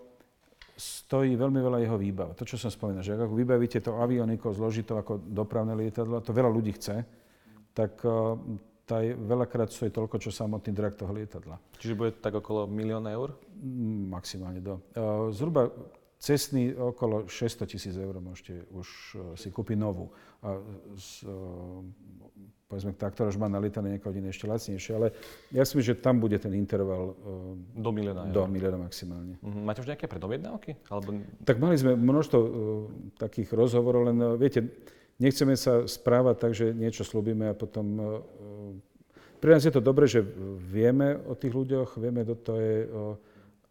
stojí 0.81 1.37
veľmi 1.37 1.61
veľa 1.61 1.85
jeho 1.85 2.01
výbav. 2.01 2.33
To, 2.33 2.49
čo 2.49 2.57
som 2.57 2.73
spomínal, 2.73 3.05
že 3.05 3.13
ako 3.13 3.37
vybavíte 3.37 3.85
to 3.85 4.01
avionikou 4.01 4.49
zložitou 4.57 4.97
ako 4.97 5.21
dopravné 5.21 5.77
lietadlo, 5.77 6.25
to 6.25 6.33
veľa 6.33 6.49
ľudí 6.49 6.73
chce, 6.81 7.05
tak 7.77 8.01
tá 8.89 8.97
je, 9.05 9.13
veľakrát 9.15 9.69
stojí 9.69 9.93
toľko, 9.93 10.17
čo 10.19 10.33
samotný 10.33 10.73
drak 10.73 10.97
toho 10.97 11.13
lietadla. 11.13 11.61
Čiže 11.77 11.95
bude 11.95 12.17
tak 12.17 12.35
okolo 12.35 12.65
milióna 12.65 13.13
eur? 13.13 13.37
Maximálne 14.11 14.65
do. 14.65 14.81
Zhruba 15.31 15.69
Cestný 16.21 16.77
okolo 16.77 17.25
600 17.33 17.65
tisíc 17.65 17.97
eur 17.97 18.13
môžete 18.21 18.69
už 18.77 18.89
eh, 19.17 19.19
si 19.41 19.49
kúpiť 19.49 19.81
novú. 19.81 20.13
A 20.45 20.61
z, 20.93 21.25
eh, 21.25 21.33
povedzme, 22.69 22.93
tá, 22.93 23.09
ktorá 23.09 23.33
už 23.33 23.41
má 23.41 23.49
nalietané 23.49 23.97
niekoho 23.97 24.13
iné 24.13 24.29
ešte 24.29 24.45
lacnejšie, 24.45 24.93
ale 25.01 25.17
ja 25.49 25.65
si 25.65 25.81
myslím, 25.81 25.97
že 25.97 26.05
tam 26.05 26.21
bude 26.21 26.37
ten 26.37 26.53
interval 26.53 27.17
eh, 27.17 27.81
do 27.81 27.89
milióna 27.89 28.29
do 28.29 28.45
milióna 28.45 28.85
maximálne. 28.85 29.41
Uh-huh. 29.41 29.65
Máte 29.65 29.81
už 29.81 29.89
nejaké 29.97 30.05
predobjednávky? 30.13 30.93
Alebo... 30.93 31.25
Tak 31.41 31.57
mali 31.57 31.81
sme 31.81 31.97
množstvo 31.97 32.37
uh, 32.37 32.53
takých 33.17 33.57
rozhovorov, 33.57 34.13
len 34.13 34.21
viete, 34.37 34.61
nechceme 35.17 35.57
sa 35.57 35.89
správať 35.89 36.37
tak, 36.37 36.53
že 36.53 36.77
niečo 36.77 37.01
slúbime 37.01 37.49
a 37.49 37.57
potom... 37.57 37.87
Uh, 37.97 38.77
pre 39.41 39.57
nás 39.57 39.65
je 39.65 39.73
to 39.73 39.81
dobré, 39.81 40.05
že 40.05 40.21
vieme 40.69 41.17
o 41.25 41.33
tých 41.33 41.57
ľuďoch, 41.57 41.97
vieme, 41.97 42.29
kto 42.29 42.37
to 42.45 42.55
je, 42.61 42.77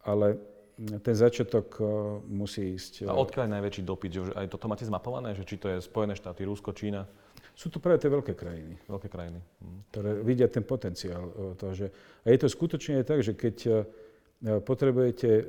ale 0.02 0.49
ten 0.80 1.14
začiatok 1.14 1.76
musí 2.24 2.74
ísť... 2.74 3.04
A 3.04 3.12
odkiaľ 3.12 3.44
je 3.46 3.54
najväčší 3.60 3.82
dopyt? 3.84 4.10
Že 4.16 4.22
aj 4.32 4.46
toto 4.48 4.66
máte 4.66 4.88
zmapované? 4.88 5.36
Že 5.36 5.44
či 5.44 5.56
to 5.60 5.66
je 5.68 5.84
Spojené 5.84 6.16
štáty, 6.16 6.48
Rusko, 6.48 6.72
Čína? 6.72 7.04
Sú 7.52 7.68
to 7.68 7.76
práve 7.76 8.00
tie 8.00 8.08
veľké 8.08 8.32
krajiny. 8.32 8.80
Veľké 8.88 9.08
krajiny. 9.12 9.40
Hm. 9.42 9.80
Ktoré 9.92 10.10
vidia 10.24 10.48
ten 10.48 10.64
potenciál 10.64 11.54
toho, 11.60 11.72
že... 11.76 11.92
A 12.24 12.32
je 12.32 12.38
to 12.40 12.48
skutočne 12.48 13.00
aj 13.00 13.06
tak, 13.06 13.20
že 13.20 13.36
keď 13.36 13.56
potrebujete 14.64 15.44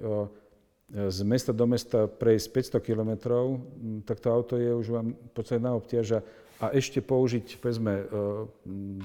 z 0.92 1.20
mesta 1.24 1.56
do 1.56 1.64
mesta 1.64 2.12
prejsť 2.12 2.76
500 2.76 2.88
kilometrov, 2.92 3.64
tak 4.04 4.20
to 4.20 4.28
auto 4.28 4.60
je 4.60 4.76
už 4.76 4.88
vám 4.92 5.16
podstate 5.32 5.64
na 5.64 5.72
obťaža 5.80 6.20
a 6.62 6.76
ešte 6.76 7.00
použiť, 7.00 7.58
povedzme, 7.64 8.06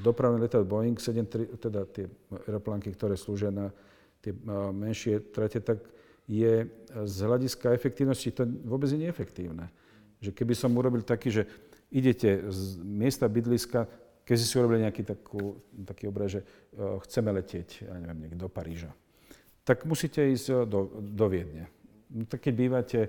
dopravné 0.03 0.43
letadlo 0.43 0.67
Boeing 0.67 0.99
73, 0.99 1.57
teda 1.57 1.87
tie 1.89 2.11
aeroplánky, 2.45 2.91
ktoré 2.91 3.15
slúžia 3.15 3.55
na 3.55 3.71
tie 4.19 4.35
menšie 4.75 5.31
trate, 5.31 5.63
tak 5.63 5.81
je 6.27 6.67
z 7.07 7.17
hľadiska 7.23 7.71
efektívnosti 7.71 8.35
to 8.35 8.47
vôbec 8.67 8.91
nie 8.91 9.07
neefektívne. 9.07 9.71
Že 10.19 10.31
keby 10.35 10.55
som 10.59 10.75
urobil 10.75 11.07
taký, 11.07 11.31
že 11.31 11.43
idete 11.91 12.51
z 12.51 12.83
miesta 12.83 13.31
bydliska, 13.31 13.87
keď 14.27 14.37
si 14.37 14.59
urobili 14.59 14.83
nejaký 14.83 15.07
takú, 15.07 15.63
taký 15.87 16.11
obraz, 16.11 16.35
že 16.35 16.41
chceme 16.77 17.31
letieť, 17.31 17.87
ja 17.87 17.95
neviem, 17.95 18.35
do 18.35 18.51
Paríža, 18.51 18.91
tak 19.63 19.87
musíte 19.87 20.19
ísť 20.19 20.67
do, 20.67 20.91
do 20.99 21.27
Viedne. 21.31 21.71
No, 22.11 22.27
tak 22.27 22.43
keď 22.43 22.55
bývate 22.55 23.01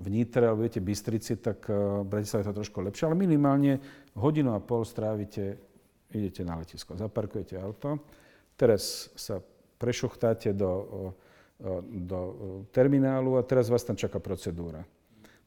v 0.00 0.06
Nitre 0.08 0.48
alebo 0.48 0.64
viete 0.64 0.80
Bystrici, 0.80 1.36
tak 1.36 1.68
uh, 1.68 2.00
Bratislava 2.04 2.44
je 2.44 2.48
to 2.48 2.58
trošku 2.64 2.80
lepšie, 2.80 3.04
ale 3.04 3.16
minimálne 3.20 3.80
hodinu 4.16 4.56
a 4.56 4.64
pol 4.64 4.84
strávite, 4.84 5.60
idete 6.12 6.40
na 6.40 6.56
letisko, 6.56 6.96
zaparkujete 6.96 7.60
auto, 7.60 8.00
teraz 8.56 9.12
sa 9.12 9.44
prešuchtáte 9.76 10.56
do, 10.56 10.70
uh, 10.72 10.88
do 11.84 12.20
uh, 12.20 12.32
terminálu 12.72 13.36
a 13.36 13.44
teraz 13.44 13.68
vás 13.68 13.84
tam 13.84 13.96
čaká 13.96 14.16
procedúra. 14.18 14.84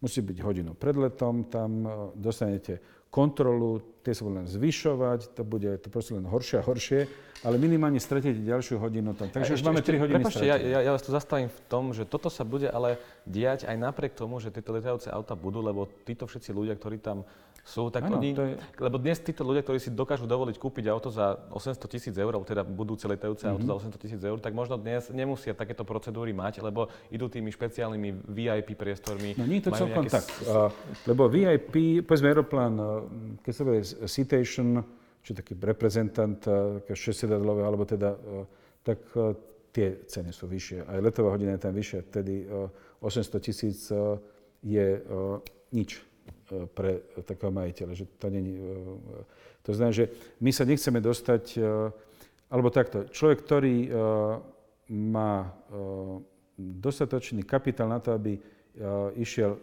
Musí 0.03 0.20
byť 0.20 0.38
hodinu 0.43 0.72
pred 0.78 0.93
letom, 0.93 1.47
tam 1.49 1.72
uh, 1.84 1.91
dostanete 2.14 2.80
kontrolu, 3.14 4.01
tie 4.01 4.18
sa 4.18 4.26
budú 4.26 4.41
len 4.41 4.49
zvyšovať, 4.49 5.38
to 5.38 5.45
bude 5.45 5.70
to 5.86 5.88
proste 5.93 6.18
len 6.18 6.26
horšie 6.26 6.57
a 6.57 6.66
horšie, 6.66 7.05
ale 7.45 7.61
minimálne 7.61 8.01
stretíte 8.01 8.41
ďalšiu 8.41 8.82
hodinu 8.82 9.14
tam. 9.14 9.30
Takže 9.30 9.53
už 9.53 9.61
máme 9.61 9.86
3 9.86 10.01
hodiny 10.01 10.26
Prepačte, 10.26 10.49
ja, 10.49 10.57
ja, 10.57 10.82
ja 10.82 10.89
vás 10.89 11.05
tu 11.05 11.14
zastavím 11.14 11.53
v 11.53 11.59
tom, 11.70 11.93
že 11.93 12.09
toto 12.09 12.34
sa 12.34 12.41
bude 12.41 12.66
ale 12.74 12.97
diať 13.30 13.70
aj 13.70 13.78
napriek 13.78 14.18
tomu, 14.18 14.41
že 14.41 14.49
tieto 14.49 14.74
letajúce 14.74 15.14
auta 15.14 15.38
budú, 15.38 15.61
lebo 15.61 15.86
títo 16.09 16.26
všetci 16.26 16.49
ľudia, 16.57 16.74
ktorí 16.74 16.97
tam 16.97 17.22
sú, 17.64 17.88
tak 17.88 18.11
ano, 18.11 18.20
oni, 18.20 18.36
je... 18.36 18.59
lebo 18.76 18.99
dnes 18.99 19.24
títo 19.24 19.47
ľudia, 19.47 19.64
ktorí 19.64 19.80
si 19.80 19.88
dokážu 19.88 20.28
dovoliť 20.28 20.59
kúpiť 20.59 20.91
auto 20.91 21.07
za 21.07 21.47
800 21.47 21.80
tisíc 21.88 22.11
eur, 22.11 22.36
teda 22.43 22.68
budúce 22.68 23.07
letajúce 23.07 23.47
mm-hmm. 23.47 23.55
auto 23.55 23.88
za 23.88 23.88
800 23.88 24.03
tisíc 24.03 24.20
eur, 24.20 24.36
tak 24.43 24.51
možno 24.51 24.76
dnes 24.76 25.07
nemusia 25.16 25.55
takéto 25.55 25.88
procedúry 25.88 26.36
mať, 26.36 26.59
lebo 26.59 26.91
idú 27.07 27.32
tými 27.32 27.55
špeciálnymi 27.55 28.28
VIP 28.28 28.76
priestormi. 28.76 29.39
No 29.39 29.47
nie 29.47 29.64
je 29.64 29.72
to 29.72 29.80
celkom 29.80 30.11
tak, 30.11 30.28
uh, 30.43 30.68
lebo 31.07 31.32
VIP, 31.32 32.03
povedzme 32.03 32.36
aeroplán, 32.36 32.74
keď 33.39 33.53
sa 33.55 33.64
bude 33.64 33.80
Citation, 34.11 34.84
čo 35.24 35.32
taký 35.32 35.55
reprezentant, 35.55 36.43
také 36.84 36.99
šesedadlové, 36.99 37.64
alebo 37.64 37.88
teda, 37.88 38.11
tak 38.84 38.99
tie 39.72 40.03
ceny 40.03 40.36
sú 40.36 40.51
vyššie. 40.51 40.84
Aj 40.84 40.99
letová 40.99 41.32
hodina 41.32 41.55
je 41.55 41.64
tam 41.64 41.72
vyššia, 41.72 41.99
vtedy 42.11 42.43
800 42.99 43.39
tisíc 43.39 43.88
je 44.59 44.88
nič 45.72 46.11
pre 46.73 47.03
takého 47.23 47.51
majiteľa. 47.51 47.93
Že 47.95 48.05
to, 48.19 48.27
není, 48.29 48.53
e, 48.59 49.23
to 49.63 49.71
znamená, 49.73 49.93
že 49.93 50.05
my 50.43 50.51
sa 50.51 50.63
nechceme 50.67 50.99
dostať, 50.99 51.43
e, 51.55 51.61
alebo 52.53 52.69
takto, 52.69 53.09
človek, 53.09 53.37
ktorý 53.49 53.89
má 54.93 55.49
dostatočný 56.53 57.41
kapitál 57.41 57.89
na 57.89 57.97
to, 57.97 58.13
aby 58.13 58.37
išiel 59.17 59.57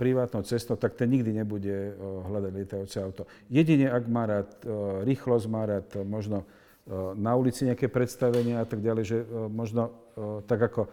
privátnou 0.00 0.40
cestou, 0.48 0.80
tak 0.80 0.96
ten 0.96 1.12
nikdy 1.12 1.36
nebude 1.36 1.92
hľadať 2.00 2.52
lietajúce 2.56 2.96
auto. 2.96 3.28
Jedine, 3.52 3.92
ak 3.92 4.04
má 4.08 4.24
rád 4.24 4.56
rýchlosť, 5.04 5.44
má 5.52 5.68
rád 5.68 6.00
možno 6.00 6.48
na 7.16 7.36
ulici 7.36 7.68
nejaké 7.68 7.92
predstavenia 7.92 8.64
a 8.64 8.66
tak 8.68 8.80
ďalej, 8.80 9.04
že 9.04 9.18
možno 9.52 9.92
tak 10.48 10.64
ako 10.64 10.88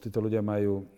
títo 0.00 0.24
ľudia 0.24 0.40
majú 0.40 0.88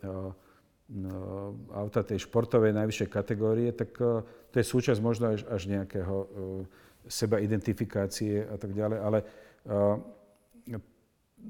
auta 1.72 2.04
tej 2.04 2.28
športovej 2.28 2.76
najvyššej 2.76 3.08
kategórie, 3.08 3.72
tak 3.72 3.96
e, 3.96 4.20
to 4.52 4.56
je 4.60 4.66
súčasť 4.66 5.00
možno 5.00 5.32
až, 5.32 5.48
až 5.48 5.64
nejakého 5.72 6.16
uh, 6.20 6.28
seba 7.08 7.40
identifikácie 7.40 8.44
a 8.44 8.60
tak 8.60 8.76
ďalej, 8.76 8.98
ale 9.00 9.18
uh, 9.24 9.96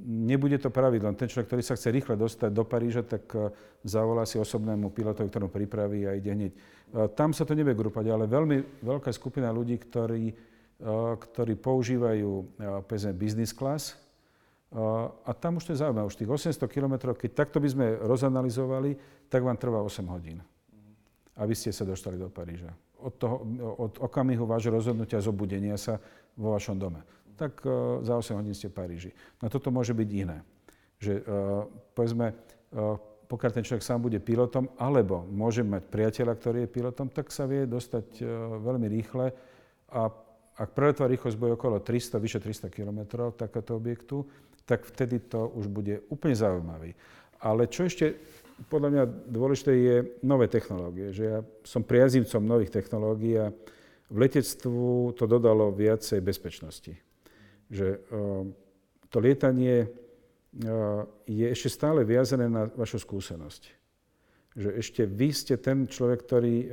nebude 0.07 0.57
to 0.63 0.71
pravidlo. 0.71 1.11
Ten 1.19 1.27
človek, 1.27 1.51
ktorý 1.51 1.63
sa 1.67 1.75
chce 1.75 1.91
rýchle 1.91 2.15
dostať 2.15 2.51
do 2.55 2.63
Paríža, 2.65 3.03
tak 3.03 3.29
zavolá 3.85 4.25
si 4.25 4.41
osobnému 4.41 4.95
pilotovi, 4.95 5.29
ktorú 5.29 5.53
pripraví 5.53 6.09
a 6.09 6.17
ide 6.17 6.33
hneď. 6.33 6.53
Tam 7.13 7.37
sa 7.37 7.45
to 7.45 7.53
nebude 7.53 7.77
grupať, 7.77 8.09
ale 8.09 8.25
veľmi 8.25 8.81
veľká 8.81 9.13
skupina 9.13 9.53
ľudí, 9.53 9.77
ktorí, 9.77 10.33
ktorí 11.21 11.55
používajú 11.61 12.31
povedzme 12.89 13.13
business 13.13 13.53
class, 13.53 13.93
a 15.25 15.31
tam 15.37 15.61
už 15.61 15.69
to 15.69 15.73
je 15.77 15.85
zaujímavé, 15.85 16.09
už 16.09 16.17
tých 16.17 16.33
800 16.33 16.65
kilometrov, 16.65 17.13
keď 17.21 17.45
takto 17.45 17.61
by 17.61 17.69
sme 17.69 17.87
rozanalizovali, 18.09 18.97
tak 19.29 19.45
vám 19.45 19.61
trvá 19.61 19.85
8 19.85 20.01
hodín. 20.09 20.41
Aby 21.37 21.53
ste 21.53 21.77
sa 21.77 21.85
dostali 21.85 22.17
do 22.17 22.33
Paríža. 22.33 22.73
Od, 22.97 23.13
toho, 23.21 23.45
od 23.77 24.01
okamihu 24.01 24.49
vášho 24.49 24.73
rozhodnutia 24.73 25.21
zobudenia 25.21 25.77
sa 25.77 26.01
vo 26.33 26.57
vašom 26.57 26.81
dome. 26.81 27.05
Tak 27.37 27.61
uh, 27.69 28.01
za 28.01 28.17
8 28.17 28.41
hodín 28.41 28.57
ste 28.57 28.73
v 28.73 28.77
Paríži. 28.81 29.11
No 29.45 29.53
toto 29.53 29.69
môže 29.69 29.93
byť 29.93 30.09
iné. 30.09 30.41
Že 30.97 31.21
uh, 31.21 31.69
povedzme, 31.93 32.33
uh, 32.33 32.97
pokiaľ 33.29 33.51
ten 33.53 33.65
človek 33.69 33.85
sám 33.85 34.01
bude 34.01 34.25
pilotom, 34.25 34.73
alebo 34.81 35.29
môže 35.29 35.61
mať 35.61 35.85
priateľa, 35.89 36.33
ktorý 36.37 36.59
je 36.65 36.73
pilotom, 36.73 37.13
tak 37.13 37.29
sa 37.29 37.49
vie 37.49 37.65
dostať 37.65 38.21
veľmi 38.61 38.85
rýchle 38.93 39.33
a 39.89 40.01
ak 40.53 40.77
preletová 40.77 41.09
rýchlosť 41.09 41.41
bude 41.41 41.57
okolo 41.57 41.81
300, 41.81 42.21
vyše 42.21 42.39
300 42.45 42.69
km 42.69 43.33
takéto 43.33 43.73
objektu, 43.73 44.29
tak 44.65 44.87
vtedy 44.87 45.19
to 45.27 45.51
už 45.59 45.67
bude 45.69 46.03
úplne 46.09 46.37
zaujímavý. 46.37 46.95
Ale 47.43 47.67
čo 47.67 47.87
ešte 47.87 48.15
podľa 48.69 48.89
mňa 48.91 49.05
dôležité 49.31 49.73
je 49.75 49.97
nové 50.23 50.47
technológie. 50.47 51.11
Že 51.11 51.25
ja 51.25 51.39
som 51.67 51.83
priazivcom 51.83 52.43
nových 52.43 52.71
technológií 52.71 53.35
a 53.39 53.51
v 54.13 54.17
letectvu 54.17 55.17
to 55.17 55.25
dodalo 55.25 55.73
viacej 55.73 56.21
bezpečnosti. 56.21 56.93
Že 57.73 57.87
uh, 57.97 58.45
to 59.09 59.17
lietanie 59.19 59.89
uh, 59.89 61.09
je 61.25 61.47
ešte 61.49 61.73
stále 61.73 62.05
viazané 62.05 62.47
na 62.47 62.69
vašu 62.69 63.01
skúsenosť. 63.01 63.63
Že 64.53 64.71
ešte 64.79 65.03
vy 65.09 65.29
ste 65.33 65.55
ten 65.57 65.89
človek, 65.89 66.23
ktorý 66.29 66.55
uh, 66.61 66.69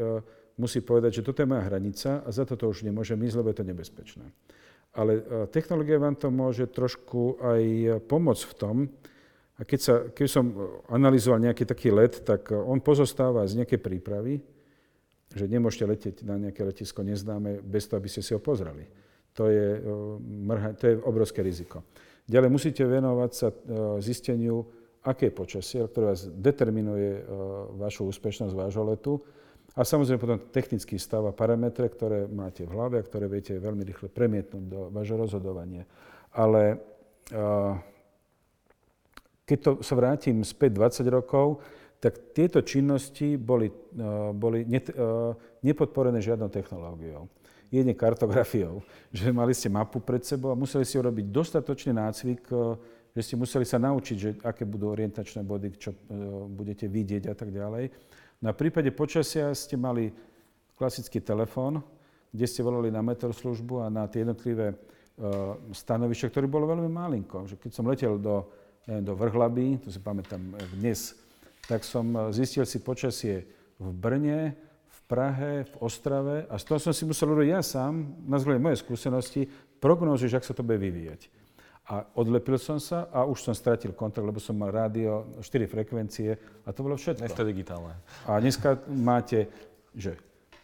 musí 0.59 0.83
povedať, 0.83 1.23
že 1.23 1.25
toto 1.25 1.39
je 1.39 1.47
moja 1.47 1.63
hranica 1.63 2.19
a 2.21 2.29
za 2.29 2.43
toto 2.43 2.67
už 2.67 2.83
nemôžem 2.83 3.17
ísť, 3.23 3.37
lebo 3.39 3.49
je 3.55 3.57
to 3.63 3.69
nebezpečné. 3.71 4.27
Ale 4.97 5.11
e, 5.19 5.21
technológia 5.53 6.01
vám 6.01 6.17
to 6.17 6.33
môže 6.33 6.69
trošku 6.73 7.37
aj 7.41 7.63
pomôcť 8.09 8.43
v 8.49 8.55
tom, 8.57 8.77
a 9.59 9.67
keď, 9.67 9.79
sa, 9.83 9.95
keď 10.07 10.27
som 10.31 10.45
analyzoval 10.87 11.43
nejaký 11.43 11.67
taký 11.67 11.91
let, 11.91 12.23
tak 12.23 12.47
on 12.55 12.79
pozostáva 12.79 13.43
z 13.43 13.59
nejakej 13.59 13.83
prípravy, 13.83 14.39
že 15.35 15.51
nemôžete 15.51 15.83
letieť 15.83 16.15
na 16.23 16.39
nejaké 16.39 16.63
letisko 16.63 17.03
neznáme 17.03 17.59
bez 17.59 17.91
toho, 17.91 17.99
aby 17.99 18.07
ste 18.07 18.23
si 18.23 18.31
ho 18.31 18.39
pozreli. 18.39 18.87
To 19.35 19.51
je, 19.51 19.83
e, 19.83 20.73
to 20.79 20.83
je 20.87 20.93
obrovské 21.03 21.43
riziko. 21.43 21.83
Ďalej 22.23 22.49
musíte 22.49 22.87
venovať 22.87 23.31
sa 23.35 23.51
e, 23.51 23.55
zisteniu, 23.99 24.63
aké 25.03 25.27
je 25.27 25.35
počasie, 25.35 25.79
ktoré 25.83 26.15
vás 26.15 26.27
determinuje 26.27 27.23
vašu 27.79 28.11
úspešnosť 28.11 28.51
vášho 28.51 28.83
letu 28.83 29.13
a 29.79 29.87
samozrejme 29.87 30.19
potom 30.19 30.39
technický 30.51 30.99
stav 30.99 31.23
a 31.23 31.31
parametre, 31.31 31.87
ktoré 31.87 32.27
máte 32.27 32.67
v 32.67 32.75
hlave 32.75 32.99
a 32.99 33.07
ktoré 33.07 33.31
viete 33.31 33.55
veľmi 33.55 33.87
rýchle 33.87 34.11
premietnúť 34.11 34.63
do 34.67 34.79
vášho 34.91 35.15
rozhodovania. 35.15 35.87
Ale 36.35 36.83
keď 39.47 39.57
to 39.63 39.71
sa 39.79 39.95
vrátim 39.95 40.43
späť 40.43 40.75
20 40.99 41.07
rokov, 41.15 41.63
tak 42.03 42.35
tieto 42.35 42.59
činnosti 42.59 43.39
boli, 43.39 43.71
boli 44.35 44.67
nepodporené 45.63 46.19
žiadnou 46.19 46.51
technológiou. 46.51 47.31
Jedne 47.71 47.95
kartografiou, 47.95 48.83
že 49.15 49.31
mali 49.31 49.55
ste 49.55 49.71
mapu 49.71 50.03
pred 50.03 50.27
sebou 50.27 50.51
a 50.51 50.59
museli 50.59 50.83
ste 50.83 50.99
urobiť 50.99 51.31
dostatočný 51.31 51.95
nácvik, 51.95 52.43
že 53.15 53.21
ste 53.23 53.39
museli 53.39 53.63
sa 53.63 53.79
naučiť, 53.79 54.17
že 54.19 54.29
aké 54.43 54.67
budú 54.67 54.91
orientačné 54.91 55.39
body, 55.39 55.71
čo 55.79 55.95
budete 56.51 56.91
vidieť 56.91 57.31
a 57.31 57.35
tak 57.35 57.55
ďalej. 57.55 57.95
Na 58.39 58.55
prípade 58.55 58.87
počasia 58.95 59.51
ste 59.51 59.75
mali 59.75 60.15
klasický 60.79 61.19
telefón, 61.19 61.83
kde 62.31 62.45
ste 62.47 62.63
volali 62.63 62.87
na 62.87 63.03
metroslužbu 63.03 63.83
a 63.83 63.91
na 63.91 64.07
tie 64.07 64.23
jednotlivé 64.23 64.71
uh, 64.71 65.59
stanovišťa, 65.75 66.31
ktoré 66.31 66.47
bolo 66.47 66.71
veľmi 66.71 66.87
malinko. 66.87 67.51
Že 67.51 67.55
keď 67.59 67.71
som 67.75 67.89
letel 67.89 68.15
do, 68.15 68.47
neviem, 68.87 69.03
do 69.03 69.13
Vrhlaby, 69.17 69.67
to 69.83 69.91
si 69.91 69.99
pamätám 69.99 70.39
dnes, 70.79 71.19
tak 71.69 71.85
som 71.85 72.09
e, 72.09 72.33
zistil 72.33 72.65
si 72.65 72.81
počasie 72.81 73.45
v 73.77 73.87
Brne, 73.93 74.57
v 74.89 74.99
Prahe, 75.05 75.69
v 75.69 75.73
Ostrave 75.85 76.49
a 76.49 76.57
z 76.57 76.63
toho 76.65 76.79
som 76.81 76.93
si 76.97 77.05
musel 77.05 77.29
urobiť 77.29 77.53
ja 77.53 77.61
sám, 77.61 78.25
na 78.25 78.41
mojej 78.41 78.81
skúsenosti, 78.81 79.45
prognózy, 79.77 80.25
že 80.25 80.41
ak 80.41 80.47
sa 80.49 80.57
to 80.57 80.65
bude 80.65 80.81
vyvíjať. 80.81 81.29
A 81.89 82.05
odlepil 82.13 82.61
som 82.61 82.77
sa 82.77 83.09
a 83.09 83.25
už 83.25 83.41
som 83.41 83.57
stratil 83.57 83.97
kontakt, 83.97 84.21
lebo 84.21 84.37
som 84.37 84.53
mal 84.53 84.69
rádio, 84.69 85.25
4 85.41 85.65
frekvencie 85.65 86.37
a 86.61 86.69
to 86.69 86.85
bolo 86.85 86.93
všetko. 86.93 87.25
Dnes 87.25 87.33
to 87.33 87.41
digitálne. 87.41 87.97
A 88.29 88.37
dneska 88.37 88.77
máte, 88.93 89.49
že 89.97 90.13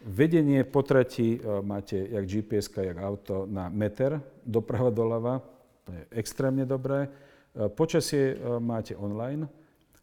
vedenie 0.06 0.62
potrati 0.62 1.42
máte 1.66 1.98
jak 1.98 2.24
GPS, 2.30 2.70
jak 2.70 2.98
auto 3.02 3.42
na 3.50 3.66
meter, 3.66 4.22
doprava, 4.46 4.94
doľava, 4.94 5.42
to 5.82 5.90
je 5.90 6.02
extrémne 6.14 6.62
dobré. 6.62 7.10
Počasie 7.74 8.38
máte 8.62 8.94
online, 8.94 9.50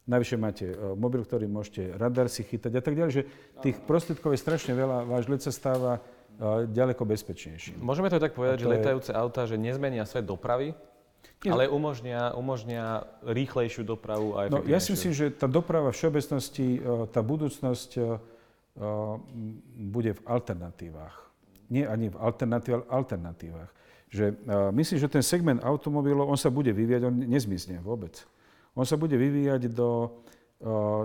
Navyše 0.04 0.36
máte 0.36 0.68
mobil, 1.00 1.24
ktorý 1.24 1.48
môžete 1.48 1.96
radar 1.96 2.28
si 2.28 2.44
chytať 2.44 2.76
a 2.76 2.82
tak 2.84 2.92
ďalej, 3.00 3.12
že 3.16 3.24
tých 3.64 3.80
prostriedkov 3.88 4.36
je 4.36 4.44
strašne 4.44 4.76
veľa, 4.76 5.08
váš 5.08 5.32
let 5.32 5.40
sa 5.40 5.48
stáva 5.56 6.04
ďaleko 6.68 7.08
bezpečnejším. 7.08 7.80
Môžeme 7.80 8.12
to 8.12 8.20
tak 8.20 8.36
povedať, 8.36 8.68
že 8.68 8.68
letajúce 8.68 9.12
je... 9.12 9.16
autá, 9.16 9.48
že 9.48 9.56
nezmenia 9.56 10.04
svet 10.04 10.28
dopravy, 10.28 10.76
ale 11.52 11.68
umožnia, 11.68 12.32
umožnia 12.38 13.04
rýchlejšiu 13.24 13.84
dopravu 13.84 14.40
a 14.40 14.48
no, 14.48 14.64
Ja 14.64 14.80
si 14.80 14.96
myslím, 14.96 15.12
že 15.12 15.26
tá 15.34 15.48
doprava 15.50 15.92
v 15.92 15.98
všeobecnosti, 15.98 16.80
e, 16.80 17.08
tá 17.12 17.20
budúcnosť 17.20 17.90
e, 17.98 18.02
e, 18.02 18.06
bude 19.92 20.12
v 20.16 20.22
alternatívach. 20.24 21.28
Nie 21.68 21.90
ani 21.90 22.08
v 22.14 22.18
alternatívach, 22.20 22.88
ale 22.88 22.92
alternatívach. 22.92 23.72
Že, 24.14 24.46
myslím, 24.78 24.98
že 25.02 25.10
ten 25.10 25.26
segment 25.26 25.58
automobilov, 25.66 26.30
on 26.30 26.38
sa 26.38 26.54
bude 26.54 26.70
vyvíjať, 26.70 27.02
on 27.02 27.18
nezmizne 27.18 27.82
vôbec. 27.82 28.14
On 28.78 28.86
sa 28.86 28.94
bude 28.94 29.18
vyvíjať 29.18 29.74
do 29.74 30.22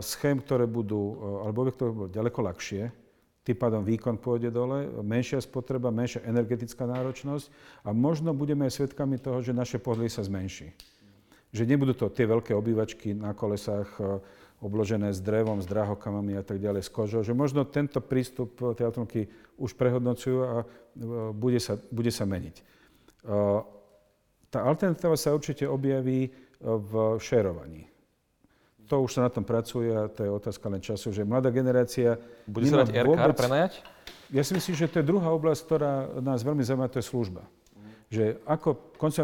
schém, 0.05 0.36
ktoré 0.36 0.68
budú, 0.68 1.16
alebo 1.41 1.72
ktoré 1.72 1.89
budú 1.89 2.12
ďaleko 2.12 2.36
ľahšie, 2.53 2.93
tým 3.49 3.57
pádom 3.57 3.81
výkon 3.81 4.21
pôjde 4.21 4.53
dole, 4.53 4.85
menšia 5.01 5.41
spotreba, 5.41 5.89
menšia 5.89 6.21
energetická 6.29 6.85
náročnosť 6.85 7.49
a 7.81 7.97
možno 7.97 8.37
budeme 8.37 8.69
aj 8.69 8.77
svedkami 8.77 9.17
toho, 9.17 9.41
že 9.41 9.57
naše 9.57 9.81
pohodlie 9.81 10.13
sa 10.13 10.21
zmenší. 10.21 10.77
Že 11.57 11.65
nebudú 11.65 11.97
to 11.97 12.13
tie 12.13 12.29
veľké 12.29 12.53
obývačky 12.53 13.17
na 13.17 13.33
kolesách 13.33 13.89
e, 13.97 14.21
obložené 14.61 15.17
s 15.17 15.25
drevom, 15.25 15.65
s 15.65 15.67
drahokamami 15.67 16.37
a 16.37 16.45
tak 16.45 16.61
ďalej, 16.61 16.85
s 16.85 16.93
kožou, 16.93 17.25
že 17.25 17.33
možno 17.33 17.65
tento 17.65 18.05
prístup 18.05 18.61
e, 18.61 18.77
tej 18.77 18.93
automobilky 18.93 19.33
už 19.57 19.73
prehodnocujú 19.81 20.39
a 20.45 20.55
e, 20.61 20.65
bude 21.33 21.57
sa, 21.57 21.81
bude 21.89 22.13
sa 22.13 22.29
meniť. 22.29 22.77
Tá 24.49 24.65
alternatíva 24.65 25.19
sa 25.19 25.37
určite 25.37 25.69
objaví 25.69 26.33
v 26.61 26.93
šerovaní 27.21 27.98
to 28.89 29.05
už 29.05 29.20
sa 29.20 29.28
na 29.28 29.30
tom 29.30 29.45
pracuje 29.45 29.93
a 29.93 30.09
to 30.09 30.24
je 30.24 30.30
otázka 30.32 30.64
len 30.72 30.80
času, 30.80 31.12
že 31.12 31.28
mladá 31.28 31.53
generácia... 31.53 32.16
Bude 32.49 32.66
sa 32.66 32.82
dať 32.82 33.05
vôbec... 33.05 33.36
prenajať? 33.36 33.84
Ja 34.32 34.41
si 34.41 34.57
myslím, 34.57 34.74
že 34.76 34.89
to 34.89 35.01
je 35.01 35.07
druhá 35.09 35.28
oblasť, 35.32 35.61
ktorá 35.68 35.93
nás 36.24 36.41
veľmi 36.41 36.64
zaujíma, 36.64 36.89
to 36.89 37.01
je 37.01 37.07
služba. 37.07 37.45
Mm. 37.45 37.93
Že 38.09 38.24
ako 38.49 38.68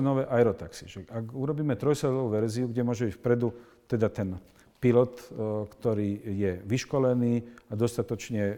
nové 0.04 0.28
aerotaxi. 0.28 0.84
Že 0.84 1.08
ak 1.08 1.24
urobíme 1.32 1.72
trojsadovú 1.80 2.28
verziu, 2.28 2.68
kde 2.68 2.82
môže 2.84 3.08
byť 3.08 3.14
vpredu 3.16 3.48
teda 3.88 4.12
ten 4.12 4.36
pilot, 4.84 5.16
e, 5.16 5.24
ktorý 5.64 6.10
je 6.24 6.52
vyškolený 6.68 7.34
a 7.68 7.72
dostatočne 7.72 8.42
e, 8.44 8.56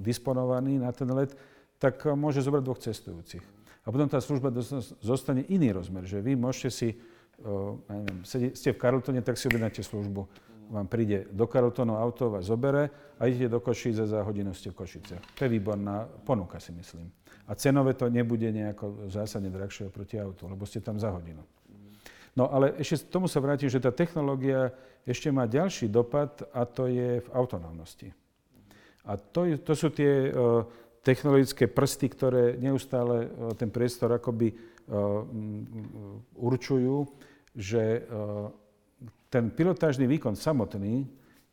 disponovaný 0.00 0.80
na 0.80 0.88
ten 0.96 1.08
let, 1.12 1.36
tak 1.76 2.00
e, 2.08 2.16
môže 2.16 2.40
zobrať 2.40 2.62
dvoch 2.64 2.80
cestujúcich. 2.80 3.44
A 3.84 3.92
potom 3.92 4.08
tá 4.08 4.18
služba 4.18 4.50
zostane 5.04 5.44
iný 5.46 5.76
rozmer, 5.76 6.08
že 6.08 6.18
vy 6.18 6.34
môžete 6.34 6.70
si, 6.72 6.88
ja 7.42 7.92
neviem, 7.92 8.20
ste 8.26 8.70
v 8.72 8.78
Carltone, 8.80 9.20
tak 9.20 9.36
si 9.36 9.48
objednáte 9.48 9.84
službu 9.84 10.46
vám 10.70 10.86
príde 10.86 11.26
do 11.30 11.46
Karotonu 11.46 11.96
auto, 11.96 12.30
vás 12.30 12.46
zobere 12.46 12.90
a 13.18 13.26
idete 13.26 13.48
do 13.48 13.60
Košíc 13.62 13.96
za 13.96 14.22
hodinu 14.22 14.54
ste 14.54 14.70
v 14.70 14.82
Košice. 14.82 15.14
To 15.38 15.40
je 15.46 15.50
výborná 15.50 16.06
ponuka, 16.26 16.58
si 16.60 16.74
myslím. 16.74 17.10
A 17.46 17.54
cenové 17.54 17.94
to 17.94 18.10
nebude 18.10 18.50
nejako 18.50 19.06
zásadne 19.06 19.50
drahšie 19.50 19.86
oproti 19.86 20.18
autu, 20.18 20.50
lebo 20.50 20.66
ste 20.66 20.82
tam 20.82 20.98
za 20.98 21.14
hodinu. 21.14 21.42
No 22.36 22.50
ale 22.52 22.74
ešte 22.76 23.08
tomu 23.08 23.30
sa 23.30 23.40
vrátim, 23.40 23.70
že 23.70 23.80
tá 23.80 23.94
technológia 23.94 24.74
ešte 25.06 25.30
má 25.30 25.46
ďalší 25.46 25.88
dopad 25.88 26.42
a 26.50 26.66
to 26.66 26.90
je 26.90 27.22
v 27.22 27.28
autonómnosti. 27.32 28.10
A 29.06 29.14
to, 29.14 29.46
to 29.62 29.72
sú 29.78 29.88
tie 29.94 30.34
uh, 30.34 30.66
technologické 31.06 31.70
prsty, 31.70 32.10
ktoré 32.10 32.42
neustále 32.58 33.30
uh, 33.30 33.54
ten 33.54 33.70
priestor 33.70 34.10
akoby 34.18 34.52
určujú, 36.36 37.10
že 37.56 38.06
ten 39.26 39.50
pilotážny 39.50 40.06
výkon 40.06 40.38
samotný 40.38 41.04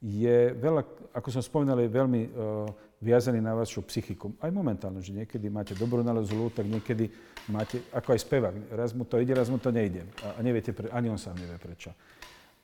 je 0.04 0.52
veľa, 0.60 0.84
ako 1.16 1.28
som 1.32 1.40
spomínal, 1.40 1.80
je 1.80 1.88
veľmi 1.88 2.22
uh, 2.28 2.68
viazaný 3.00 3.40
na 3.40 3.56
vašu 3.56 3.88
psychiku. 3.88 4.36
Aj 4.44 4.52
momentálne, 4.52 5.00
že 5.00 5.16
niekedy 5.16 5.48
máte 5.48 5.72
dobrú 5.80 6.04
náladu, 6.04 6.28
zlú, 6.28 6.52
tak 6.52 6.68
niekedy 6.68 7.08
máte, 7.48 7.80
ako 7.96 8.12
aj 8.12 8.20
spevák, 8.20 8.56
raz 8.76 8.92
mu 8.92 9.08
to 9.08 9.20
ide, 9.24 9.32
raz 9.32 9.48
mu 9.48 9.60
to 9.60 9.72
nejde. 9.72 10.04
A, 10.24 10.44
neviete, 10.44 10.76
pre, 10.76 10.92
ani 10.92 11.08
on 11.08 11.16
sám 11.16 11.40
nevie 11.40 11.56
prečo. 11.56 11.96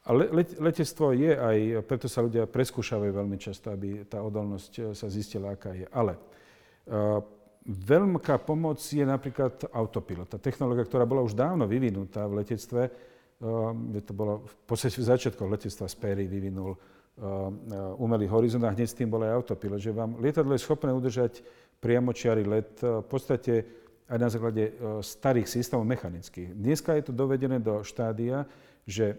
A 0.04 0.12
le, 0.12 0.28
le, 0.32 0.44
letectvo 0.60 1.16
je 1.16 1.32
aj, 1.32 1.58
preto 1.88 2.12
sa 2.12 2.24
ľudia 2.24 2.44
preskúšavajú 2.44 3.12
veľmi 3.12 3.38
často, 3.40 3.72
aby 3.72 4.04
tá 4.04 4.20
odolnosť 4.20 4.92
sa 4.92 5.08
zistila, 5.08 5.56
aká 5.56 5.76
je. 5.76 5.88
Ale 5.96 6.20
veľká 7.70 8.42
pomoc 8.42 8.82
je 8.82 9.06
napríklad 9.06 9.70
autopilot. 9.70 10.34
Tá 10.34 10.42
technológia, 10.42 10.90
ktorá 10.90 11.06
bola 11.06 11.22
už 11.22 11.38
dávno 11.38 11.70
vyvinutá 11.70 12.26
v 12.26 12.42
letectve, 12.42 12.90
Ehm, 13.40 13.96
to 14.04 14.12
bolo 14.12 14.44
v 14.44 14.56
podstate 14.68 15.00
v 15.00 15.10
začiatkoch 15.16 15.48
letectva 15.48 15.88
Sperry 15.88 16.28
vyvinul 16.28 16.76
ehm, 16.76 17.72
umelý 17.96 18.28
horizont 18.28 18.64
a 18.68 18.76
hneď 18.76 18.88
s 18.92 19.00
tým 19.00 19.08
bol 19.08 19.24
aj 19.24 19.32
autopilot, 19.32 19.80
že 19.80 19.96
vám 19.96 20.20
lietadlo 20.20 20.52
je 20.52 20.64
schopné 20.64 20.92
udržať 20.92 21.40
priamočiary 21.80 22.44
let 22.44 22.84
v 22.84 23.08
podstate 23.08 23.64
aj 24.12 24.18
na 24.20 24.28
základe 24.28 24.74
starých 25.06 25.48
systémov 25.48 25.88
mechanických. 25.88 26.52
Dneska 26.52 26.98
je 26.98 27.08
to 27.08 27.14
dovedené 27.16 27.62
do 27.62 27.86
štádia, 27.86 28.44
že, 28.84 29.16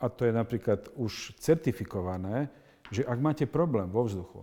a 0.00 0.08
to 0.10 0.26
je 0.26 0.32
napríklad 0.32 0.90
už 0.96 1.36
certifikované, 1.38 2.48
že 2.90 3.06
ak 3.06 3.18
máte 3.20 3.44
problém 3.46 3.86
vo 3.86 4.02
vzduchu, 4.02 4.42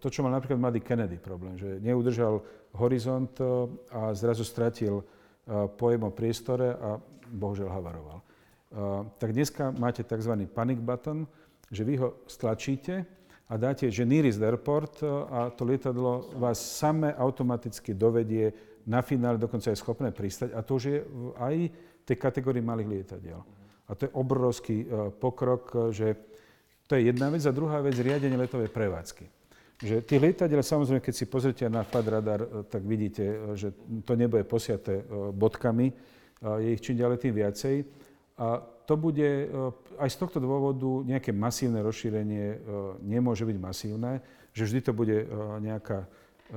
to, 0.00 0.06
čo 0.08 0.24
mal 0.24 0.32
napríklad 0.32 0.56
mladý 0.56 0.80
Kennedy 0.80 1.20
problém, 1.20 1.60
že 1.60 1.80
neudržal 1.84 2.40
horizont 2.76 3.32
e, 3.40 3.44
a 3.92 4.12
zrazu 4.16 4.44
stratil 4.44 5.04
pojem 5.80 6.04
o 6.04 6.12
priestore 6.12 6.76
a 6.76 7.00
bohužiaľ 7.32 7.68
havaroval 7.72 8.18
tak 9.18 9.32
dneska 9.32 9.72
máte 9.80 10.04
tzv. 10.04 10.32
panic 10.52 10.78
button, 10.80 11.24
že 11.72 11.84
vy 11.84 11.96
ho 11.96 12.20
stlačíte 12.28 13.04
a 13.48 13.56
dáte, 13.56 13.88
že 13.88 14.04
near 14.04 14.28
is 14.28 14.36
the 14.36 14.44
airport 14.44 15.00
a 15.32 15.48
to 15.50 15.64
lietadlo 15.64 16.36
vás 16.36 16.60
samé 16.60 17.16
automaticky 17.16 17.96
dovedie 17.96 18.52
na 18.84 19.00
finále, 19.00 19.40
dokonca 19.40 19.72
je 19.72 19.80
schopné 19.80 20.12
pristať 20.12 20.52
a 20.52 20.60
to 20.60 20.76
už 20.76 20.84
je 20.84 20.98
aj 21.36 21.54
v 21.68 22.04
tej 22.04 22.16
kategórii 22.16 22.64
malých 22.64 22.88
lietadiel. 22.88 23.40
A 23.88 23.96
to 23.96 24.04
je 24.04 24.16
obrovský 24.16 24.84
pokrok, 25.16 25.92
že 25.96 26.12
to 26.84 26.96
je 26.96 27.08
jedna 27.08 27.32
vec. 27.32 27.40
A 27.48 27.56
druhá 27.56 27.80
vec, 27.80 27.96
riadenie 27.96 28.36
letovej 28.36 28.68
prevádzky. 28.68 29.37
Že 29.78 30.02
tie 30.02 30.18
lietadiel, 30.18 30.58
samozrejme, 30.58 30.98
keď 30.98 31.14
si 31.14 31.30
pozrite 31.30 31.62
na 31.70 31.86
radar, 31.86 32.66
tak 32.66 32.82
vidíte, 32.82 33.54
že 33.54 33.70
to 34.02 34.18
nebo 34.18 34.34
je 34.34 34.42
posiaté 34.42 35.06
bodkami, 35.30 35.94
je 36.42 36.68
ich 36.74 36.82
čím 36.82 36.98
ďalej 36.98 37.18
tým 37.22 37.34
viacej. 37.38 37.76
A 38.42 38.58
to 38.58 38.98
bude, 38.98 39.46
aj 40.02 40.08
z 40.10 40.16
tohto 40.18 40.42
dôvodu 40.42 41.06
nejaké 41.06 41.30
masívne 41.30 41.78
rozšírenie 41.86 42.58
nemôže 43.06 43.46
byť 43.46 43.58
masívne, 43.58 44.18
že 44.50 44.66
vždy 44.66 44.80
to 44.82 44.92
bude 44.94 45.16
nejaká 45.62 46.10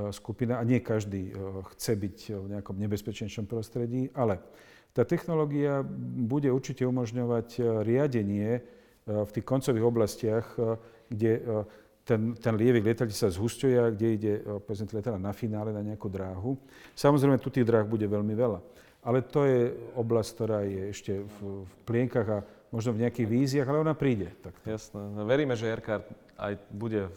skupina 0.09 0.57
a 0.57 0.65
nie 0.65 0.81
každý 0.81 1.35
chce 1.75 1.93
byť 1.99 2.17
v 2.31 2.45
nejakom 2.57 2.73
nebezpečnejšom 2.79 3.45
prostredí, 3.45 4.09
ale 4.17 4.41
tá 4.97 5.05
technológia 5.05 5.85
bude 6.25 6.49
určite 6.49 6.89
umožňovať 6.89 7.61
riadenie 7.85 8.65
v 9.05 9.29
tých 9.29 9.45
koncových 9.45 9.85
oblastiach, 9.85 10.45
kde 11.11 11.65
ten, 12.05 12.33
ten 12.35 12.53
lievik 12.57 12.85
lietadla 12.85 13.13
sa 13.13 13.29
zhusťuje 13.29 13.75
a 13.77 13.87
kde 13.93 14.07
ide 14.17 14.33
povedzme, 14.65 14.89
lietadla 14.89 15.21
na 15.21 15.33
finále 15.33 15.69
na 15.71 15.85
nejakú 15.85 16.09
dráhu. 16.09 16.57
Samozrejme, 16.97 17.37
tu 17.37 17.53
tých 17.53 17.67
dráh 17.67 17.85
bude 17.85 18.05
veľmi 18.05 18.33
veľa. 18.33 18.59
Ale 19.01 19.25
to 19.25 19.49
je 19.49 19.73
oblasť, 19.97 20.29
ktorá 20.37 20.59
je 20.61 20.81
ešte 20.93 21.13
v, 21.25 21.65
v 21.65 21.73
plienkach 21.89 22.27
a 22.29 22.39
možno 22.69 22.93
v 22.93 23.01
nejakých 23.01 23.27
víziách, 23.27 23.67
ale 23.67 23.81
ona 23.81 23.97
príde. 23.97 24.29
Tak. 24.45 24.53
Jasné. 24.61 25.01
No, 25.17 25.25
veríme, 25.25 25.57
že 25.57 25.73
Erkard 25.73 26.05
aj 26.37 26.57
bude 26.69 27.09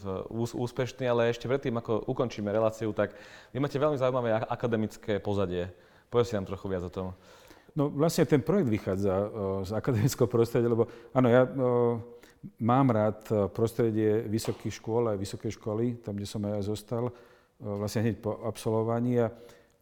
úspešný, 0.53 1.05
ale 1.05 1.29
ešte 1.29 1.49
predtým, 1.49 1.77
ako 1.77 2.05
ukončíme 2.09 2.49
reláciu, 2.49 2.93
tak 2.93 3.13
vy 3.53 3.57
máte 3.57 3.77
veľmi 3.77 3.97
zaujímavé 3.97 4.33
akademické 4.33 5.17
pozadie. 5.17 5.69
Povedz 6.09 6.33
si 6.33 6.37
nám 6.37 6.45
trochu 6.45 6.65
viac 6.69 6.85
o 6.85 6.93
tom. 6.93 7.13
No 7.75 7.91
vlastne 7.91 8.23
ten 8.23 8.39
projekt 8.39 8.71
vychádza 8.71 9.11
o, 9.11 9.27
z 9.67 9.75
akademického 9.75 10.31
prostredia, 10.31 10.71
lebo 10.71 10.87
áno, 11.11 11.27
ja 11.27 11.43
o, 11.43 11.49
mám 12.59 12.91
rád 12.91 13.51
prostredie 13.53 14.25
vysokých 14.25 14.81
škôl 14.81 15.13
aj 15.13 15.17
vysokej 15.17 15.51
školy, 15.55 15.85
tam, 16.01 16.17
kde 16.17 16.27
som 16.27 16.41
aj 16.45 16.51
ja 16.57 16.61
zostal, 16.61 17.03
o, 17.09 17.13
vlastne 17.79 18.05
hneď 18.05 18.21
po 18.21 18.41
absolvovaní. 18.45 19.21
A, 19.21 19.31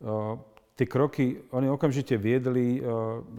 o, 0.03 0.39
tie 0.73 0.89
kroky, 0.89 1.37
oni 1.53 1.69
okamžite 1.69 2.17
viedli, 2.17 2.81
eh, 2.81 2.83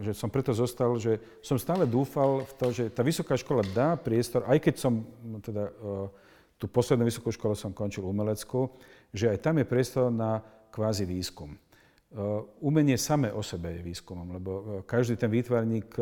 že 0.01 0.11
som 0.15 0.31
preto 0.31 0.55
zostal, 0.55 0.95
že 0.99 1.19
som 1.43 1.59
stále 1.59 1.83
dúfal 1.83 2.47
v 2.47 2.51
to, 2.55 2.65
že 2.71 2.83
tá 2.91 3.03
vysoká 3.03 3.35
škola 3.35 3.63
dá 3.75 3.99
priestor, 3.99 4.47
aj 4.47 4.59
keď 4.63 4.75
som 4.79 5.03
no 5.23 5.43
teda 5.43 5.67
eh, 5.67 6.07
tú 6.55 6.71
poslednú 6.71 7.03
vysokú 7.03 7.35
školu 7.35 7.51
som 7.51 7.75
končil 7.75 8.07
umeleckú, 8.07 8.71
že 9.11 9.27
aj 9.27 9.43
tam 9.43 9.59
je 9.59 9.67
priestor 9.67 10.07
na 10.07 10.39
kvázi 10.71 11.03
výskum. 11.03 11.51
umenie 12.63 12.95
samé 12.95 13.27
o 13.31 13.43
sebe 13.43 13.75
je 13.75 13.83
výskumom, 13.83 14.39
lebo 14.39 14.51
každý 14.87 15.19
ten 15.19 15.27
výtvarník, 15.27 15.99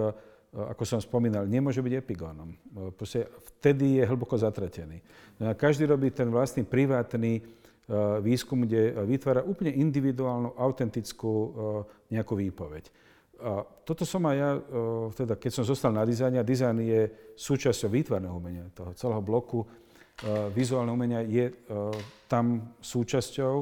ako 0.54 0.86
som 0.86 1.02
spomínal, 1.02 1.50
nemôže 1.50 1.82
byť 1.82 1.94
epigónom. 1.98 2.54
Proste 2.94 3.26
vtedy 3.58 3.98
je 3.98 4.06
hlboko 4.06 4.38
zatratený. 4.38 5.02
No 5.42 5.50
každý 5.58 5.90
robí 5.90 6.14
ten 6.14 6.30
vlastný 6.30 6.62
privátny 6.62 7.42
výskum, 8.22 8.64
kde 8.64 8.96
vytvára 9.04 9.44
úplne 9.44 9.74
individuálnu, 9.76 10.56
autentickú 10.56 11.52
nejakú 12.08 12.38
výpoveď. 12.38 12.88
A 13.44 13.66
toto 13.84 14.08
som 14.08 14.24
aj 14.30 14.36
ja, 14.40 14.52
teda 15.12 15.36
keď 15.36 15.52
som 15.52 15.68
zostal 15.68 15.92
na 15.92 16.08
dizajne, 16.08 16.40
a 16.40 16.48
dizajn 16.48 16.80
je 16.80 17.02
súčasťou 17.36 17.90
výtvarného 17.92 18.38
umenia, 18.38 18.72
toho 18.72 18.96
celého 18.96 19.20
bloku, 19.20 19.68
vizuálne 20.56 20.94
umenia 20.94 21.26
je 21.28 21.52
tam 22.32 22.72
súčasťou, 22.80 23.56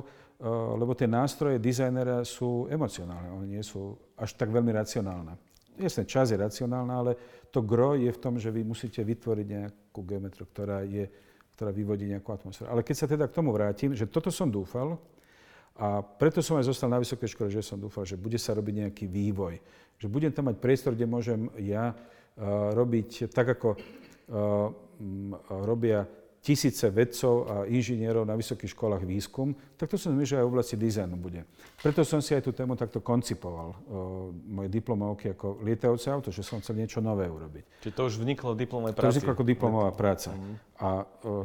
lebo 0.78 0.94
tie 0.94 1.10
nástroje 1.10 1.58
dizajnera 1.58 2.22
sú 2.22 2.70
emocionálne, 2.70 3.34
oni 3.34 3.48
nie 3.58 3.64
sú 3.66 3.98
až 4.20 4.38
tak 4.38 4.54
veľmi 4.54 4.70
racionálne. 4.70 5.40
Jasne, 5.82 6.06
čas 6.06 6.30
je 6.30 6.38
racionálna, 6.38 6.94
ale 6.94 7.12
to 7.50 7.66
gro 7.66 7.98
je 7.98 8.14
v 8.14 8.22
tom, 8.22 8.38
že 8.38 8.54
vy 8.54 8.62
musíte 8.62 9.02
vytvoriť 9.02 9.46
nejakú 9.50 10.00
geometriu, 10.06 10.46
ktorá, 10.46 10.86
je, 10.86 11.10
ktorá 11.58 11.74
vyvodí 11.74 12.06
nejakú 12.06 12.30
atmosféru. 12.30 12.70
Ale 12.70 12.86
keď 12.86 12.96
sa 12.96 13.08
teda 13.10 13.26
k 13.26 13.36
tomu 13.36 13.50
vrátim, 13.50 13.98
že 13.98 14.06
toto 14.06 14.30
som 14.30 14.48
dúfal, 14.48 15.02
a 15.82 16.04
preto 16.04 16.44
som 16.46 16.60
aj 16.62 16.70
zostal 16.70 16.92
na 16.92 17.02
vysokej 17.02 17.32
škole, 17.32 17.50
že 17.50 17.66
som 17.66 17.80
dúfal, 17.80 18.06
že 18.06 18.20
bude 18.20 18.38
sa 18.38 18.54
robiť 18.54 18.86
nejaký 18.86 19.06
vývoj. 19.10 19.58
Že 19.98 20.08
budem 20.12 20.32
tam 20.36 20.52
mať 20.52 20.62
priestor, 20.62 20.94
kde 20.94 21.10
môžem 21.10 21.50
ja 21.58 21.96
uh, 21.96 22.76
robiť 22.76 23.32
tak, 23.34 23.58
ako 23.58 23.74
uh, 23.74 24.70
robia 25.66 26.06
tisíce 26.42 26.90
vedcov 26.90 27.46
a 27.46 27.56
inžinierov 27.70 28.26
na 28.26 28.34
vysokých 28.34 28.74
školách 28.74 29.06
výskum, 29.06 29.54
tak 29.78 29.94
to 29.94 29.98
som 30.02 30.18
že 30.18 30.42
aj 30.42 30.46
v 30.46 30.50
oblasti 30.50 30.74
dizajnu 30.74 31.14
bude. 31.14 31.46
Preto 31.78 32.02
som 32.02 32.18
si 32.18 32.34
aj 32.34 32.50
tú 32.50 32.52
tému 32.52 32.74
takto 32.74 32.98
koncipoval, 32.98 33.78
moje 34.50 34.70
diplomovky 34.74 35.38
ako 35.38 35.62
lietajúce 35.62 36.10
auto, 36.10 36.34
že 36.34 36.42
som 36.42 36.58
chcel 36.58 36.82
niečo 36.82 36.98
nové 36.98 37.30
urobiť. 37.30 37.86
Čiže 37.86 37.94
to 37.94 38.02
už 38.10 38.14
vniklo 38.18 38.58
v 38.58 38.66
diplomovej 38.66 38.94
práci? 38.98 39.06
To 39.06 39.14
vzniklo 39.14 39.34
ako 39.38 39.46
diplomová 39.46 39.92
práca. 39.94 40.34
Mm. 40.34 40.56
A 40.82 40.90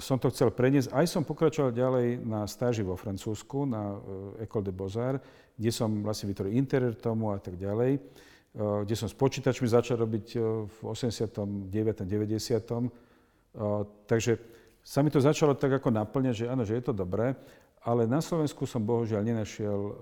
som 0.00 0.16
to 0.16 0.32
chcel 0.32 0.48
preniesť. 0.48 0.88
Aj 0.96 1.04
som 1.04 1.28
pokračoval 1.28 1.76
ďalej 1.76 2.24
na 2.24 2.48
stáži 2.48 2.80
vo 2.80 2.96
Francúzsku, 2.96 3.68
na 3.68 4.00
École 4.40 4.64
de 4.64 4.72
Beaux-Arts, 4.72 5.20
kde 5.60 5.70
som 5.76 5.92
vlastne 6.00 6.32
vytvoril 6.32 6.56
interiér 6.56 6.96
tomu 6.96 7.36
a 7.36 7.38
tak 7.40 7.60
ďalej, 7.60 8.00
kde 8.56 8.94
som 8.96 9.08
s 9.08 9.12
počítačmi 9.12 9.68
začal 9.68 10.00
robiť 10.00 10.40
v 10.64 10.78
89. 10.80 11.68
90. 12.08 12.96
Uh, 13.56 13.88
takže 14.04 14.36
sa 14.86 15.02
mi 15.02 15.10
to 15.10 15.18
začalo 15.18 15.58
tak 15.58 15.82
ako 15.82 15.90
naplňať, 15.90 16.34
že 16.38 16.46
áno, 16.46 16.62
že 16.62 16.78
je 16.78 16.84
to 16.86 16.94
dobré, 16.94 17.34
ale 17.82 18.06
na 18.06 18.22
Slovensku 18.22 18.70
som 18.70 18.86
bohužiaľ 18.86 19.26
nenašiel 19.26 19.80
uh, 19.82 19.92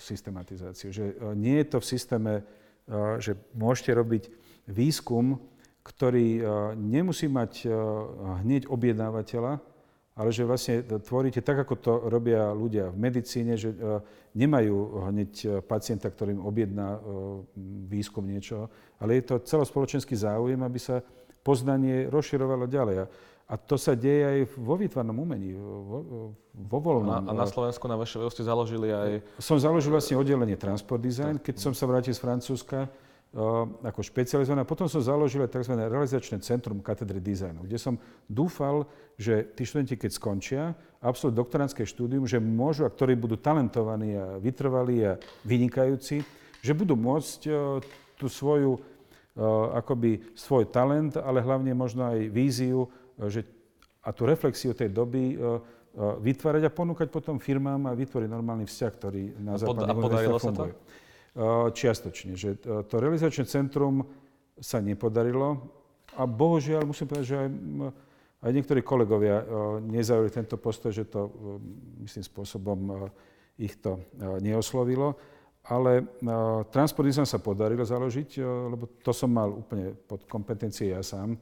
systematizáciu. 0.00 0.88
Že 0.88 1.04
uh, 1.20 1.36
nie 1.36 1.60
je 1.60 1.66
to 1.68 1.78
v 1.84 1.88
systéme, 1.92 2.32
uh, 2.40 3.20
že 3.20 3.36
môžete 3.52 3.92
robiť 3.92 4.22
výskum, 4.72 5.36
ktorý 5.82 6.46
nemusí 6.78 7.26
mať 7.26 7.66
hneď 8.46 8.70
objednávateľa, 8.70 9.58
ale 10.14 10.30
že 10.30 10.46
vlastne 10.46 10.86
tvoríte 10.86 11.42
tak, 11.42 11.66
ako 11.66 11.74
to 11.74 11.92
robia 12.06 12.54
ľudia 12.54 12.94
v 12.94 13.10
medicíne, 13.10 13.58
že 13.58 13.74
nemajú 14.30 15.02
hneď 15.10 15.58
pacienta, 15.66 16.06
ktorým 16.06 16.38
objedná 16.38 17.02
výskum 17.90 18.22
niečo, 18.22 18.70
ale 19.02 19.18
je 19.18 19.34
to 19.34 19.42
celospoločenský 19.42 20.14
záujem, 20.14 20.62
aby 20.62 20.78
sa 20.78 21.02
poznanie 21.42 22.06
rozširovalo 22.06 22.70
ďalej. 22.70 23.10
A 23.52 23.60
to 23.60 23.76
sa 23.76 23.92
deje 23.92 24.24
aj 24.24 24.38
vo 24.56 24.80
výtvarnom 24.80 25.12
umení, 25.12 25.52
vo, 25.52 26.24
vo 26.56 26.78
voľnom. 26.80 27.28
A, 27.28 27.36
a 27.36 27.36
na 27.36 27.44
Slovensku 27.44 27.84
na 27.84 28.00
VŠV 28.00 28.32
ste 28.32 28.48
založili 28.48 28.88
aj... 28.88 29.20
Som 29.36 29.60
založil 29.60 29.92
vlastne 29.92 30.16
oddelenie 30.16 30.56
Transport 30.56 31.04
Design, 31.04 31.36
keď 31.36 31.60
som 31.60 31.76
sa 31.76 31.84
vrátil 31.84 32.16
z 32.16 32.24
Francúzska 32.24 32.88
uh, 32.88 33.68
ako 33.84 34.00
špecializovaný. 34.00 34.64
A 34.64 34.70
potom 34.72 34.88
som 34.88 35.04
založil 35.04 35.44
aj 35.44 35.52
tzv. 35.52 35.76
realizačné 35.76 36.40
centrum 36.40 36.80
katedry 36.80 37.20
dizajnu, 37.20 37.68
kde 37.68 37.76
som 37.76 38.00
dúfal, 38.24 38.88
že 39.20 39.44
tí 39.52 39.68
študenti, 39.68 40.00
keď 40.00 40.10
skončia, 40.16 40.72
absolvujú 41.04 41.44
doktorantské 41.44 41.84
štúdium, 41.84 42.24
že 42.24 42.40
môžu, 42.40 42.88
a 42.88 42.94
ktorí 42.94 43.20
budú 43.20 43.36
talentovaní 43.36 44.16
a 44.16 44.40
vytrvalí 44.40 45.04
a 45.04 45.20
vynikajúci, 45.44 46.24
že 46.64 46.72
budú 46.72 46.96
môcť 46.96 47.40
uh, 47.52 47.84
tú 48.16 48.32
svoju, 48.32 48.80
uh, 48.80 49.76
akoby 49.76 50.24
svoj 50.32 50.72
talent, 50.72 51.20
ale 51.20 51.44
hlavne 51.44 51.76
možno 51.76 52.08
aj 52.08 52.32
víziu 52.32 52.88
že, 53.28 53.44
a 54.02 54.10
tú 54.10 54.26
reflexiu 54.26 54.74
tej 54.74 54.90
doby 54.90 55.34
e, 55.34 55.36
e, 55.36 55.40
vytvárať 56.18 56.62
a 56.66 56.74
ponúkať 56.74 57.08
potom 57.12 57.38
firmám 57.38 57.90
a 57.90 57.96
vytvoriť 57.96 58.28
normálny 58.28 58.66
vzťah, 58.66 58.92
ktorý 58.98 59.22
na 59.38 59.54
západných 59.58 59.98
univerzitách 59.98 60.42
funguje. 60.42 60.74
E, 60.74 60.78
čiastočne, 61.70 62.32
že 62.34 62.58
to 62.62 62.94
realizačné 62.98 63.44
centrum 63.46 64.02
sa 64.58 64.82
nepodarilo 64.82 65.62
a 66.18 66.28
bohužiaľ 66.28 66.84
musím 66.84 67.08
povedať, 67.08 67.26
že 67.26 67.36
aj, 67.40 67.48
aj 68.44 68.50
niektorí 68.52 68.80
kolegovia 68.84 69.40
nezaujali 69.80 70.28
tento 70.28 70.60
postoj, 70.60 70.92
že 70.92 71.08
to 71.08 71.32
myslím 72.04 72.20
spôsobom 72.20 73.08
ich 73.56 73.80
to 73.80 73.96
neoslovilo. 74.44 75.16
Ale 75.72 76.04
transport 76.68 77.08
sa 77.08 77.38
podarilo 77.40 77.86
založiť, 77.86 78.44
lebo 78.44 79.00
to 79.00 79.14
som 79.14 79.32
mal 79.32 79.48
úplne 79.48 79.94
pod 79.94 80.26
kompetencie 80.28 80.92
ja 80.92 81.00
sám 81.00 81.38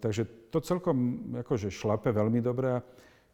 takže 0.00 0.50
to 0.50 0.58
celkom 0.60 1.30
akože 1.40 1.70
šlape 1.70 2.10
veľmi 2.10 2.40
dobre. 2.42 2.80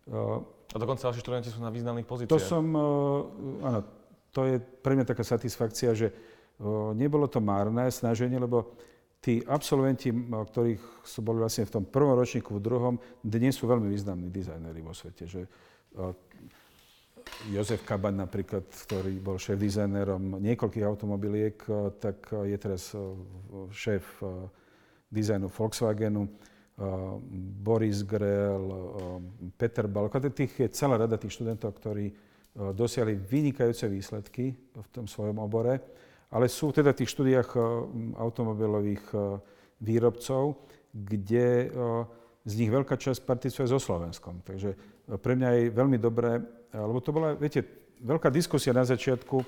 A 0.06 0.76
dokonca 0.76 1.08
vaši 1.08 1.22
študenti 1.22 1.48
sú 1.48 1.62
na 1.62 1.72
významných 1.72 2.06
pozíciách. 2.06 2.32
To 2.32 2.42
som, 2.42 2.64
áno, 3.62 3.80
to 4.34 4.44
je 4.44 4.60
pre 4.60 4.98
mňa 4.98 5.06
taká 5.08 5.24
satisfakcia, 5.24 5.96
že 5.96 6.12
nebolo 6.96 7.28
to 7.28 7.40
márne 7.40 7.88
snaženie, 7.88 8.36
lebo 8.36 8.76
tí 9.24 9.40
absolventi, 9.44 10.12
ktorých 10.12 11.02
sú 11.02 11.24
boli 11.24 11.40
vlastne 11.42 11.64
v 11.66 11.74
tom 11.80 11.84
prvom 11.88 12.14
ročníku, 12.14 12.56
v 12.56 12.62
druhom, 12.62 12.94
dnes 13.24 13.56
sú 13.56 13.66
veľmi 13.66 13.88
významní 13.90 14.28
dizajnéri 14.30 14.80
vo 14.84 14.92
svete. 14.94 15.24
Že, 15.26 15.42
Jozef 17.50 17.82
Kaban 17.82 18.22
napríklad, 18.22 18.70
ktorý 18.70 19.18
bol 19.18 19.34
šéf-dizajnérom 19.34 20.38
niekoľkých 20.38 20.86
automobiliek, 20.86 21.58
tak 21.98 22.30
je 22.30 22.54
teraz 22.54 22.94
šéf 23.74 24.22
dizajnu 25.10 25.48
Volkswagenu, 25.48 26.28
Boris 27.64 28.04
Grell, 28.04 28.68
Peter 29.56 29.88
Balko. 29.88 30.20
Tých 30.20 30.66
je 30.66 30.68
celá 30.68 31.00
rada 31.00 31.16
tých 31.16 31.32
študentov, 31.32 31.72
ktorí 31.80 32.12
dosiahli 32.56 33.16
vynikajúce 33.16 33.88
výsledky 33.88 34.52
v 34.76 34.88
tom 34.92 35.08
svojom 35.08 35.40
obore, 35.40 35.80
ale 36.32 36.48
sú 36.52 36.72
teda 36.72 36.92
v 36.92 36.98
tých 37.04 37.12
štúdiách 37.12 37.50
automobilových 38.20 39.04
výrobcov, 39.80 40.68
kde 40.92 41.72
z 42.44 42.52
nich 42.56 42.70
veľká 42.72 42.96
časť 42.96 43.24
participuje 43.24 43.68
so 43.68 43.80
Slovenskom. 43.80 44.44
Takže 44.44 44.76
pre 45.20 45.32
mňa 45.36 45.48
je 45.52 45.64
veľmi 45.72 45.98
dobré, 46.00 46.40
lebo 46.76 47.00
to 47.00 47.12
bola, 47.12 47.32
viete, 47.36 47.64
veľká 48.04 48.28
diskusia 48.28 48.76
na 48.76 48.84
začiatku, 48.84 49.40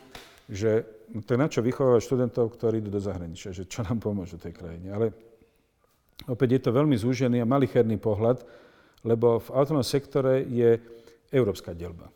že 0.48 0.84
to 1.28 1.36
je 1.36 1.40
na 1.40 1.48
čo 1.48 1.60
vychovávať 1.60 2.00
študentov, 2.08 2.56
ktorí 2.56 2.80
idú 2.80 2.88
do 2.88 3.04
zahraničia, 3.04 3.52
že 3.52 3.68
čo 3.68 3.84
nám 3.84 4.00
pomôžu 4.00 4.40
tej 4.40 4.56
krajine. 4.56 4.88
Ale 4.96 5.12
Opäť 6.26 6.58
je 6.58 6.60
to 6.66 6.70
veľmi 6.74 6.98
zúžený 6.98 7.38
a 7.38 7.46
malicherný 7.46 8.00
pohľad, 8.00 8.42
lebo 9.06 9.38
v 9.38 9.48
autonómnom 9.54 9.86
sektore 9.86 10.42
je 10.42 10.80
európska 11.30 11.76
delba. 11.76 12.10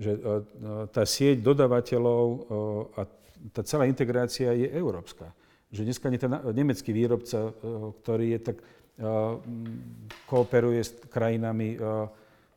Že 0.00 0.10
e, 0.10 0.18
e, 0.18 0.22
tá 0.88 1.04
sieť 1.04 1.44
dodávateľov 1.44 2.24
e, 2.24 2.38
a 2.96 3.02
tá 3.52 3.60
celá 3.60 3.84
integrácia 3.84 4.56
je 4.56 4.72
európska. 4.72 5.28
Že 5.68 5.92
dneska 5.92 6.08
nie 6.08 6.22
ten 6.22 6.32
nemecký 6.32 6.94
výrobca, 6.94 7.52
ktorý 8.00 8.38
je 8.38 8.40
tak 8.40 8.58
kooperuje 10.30 10.80
s 10.80 10.94
krajinami 11.10 11.74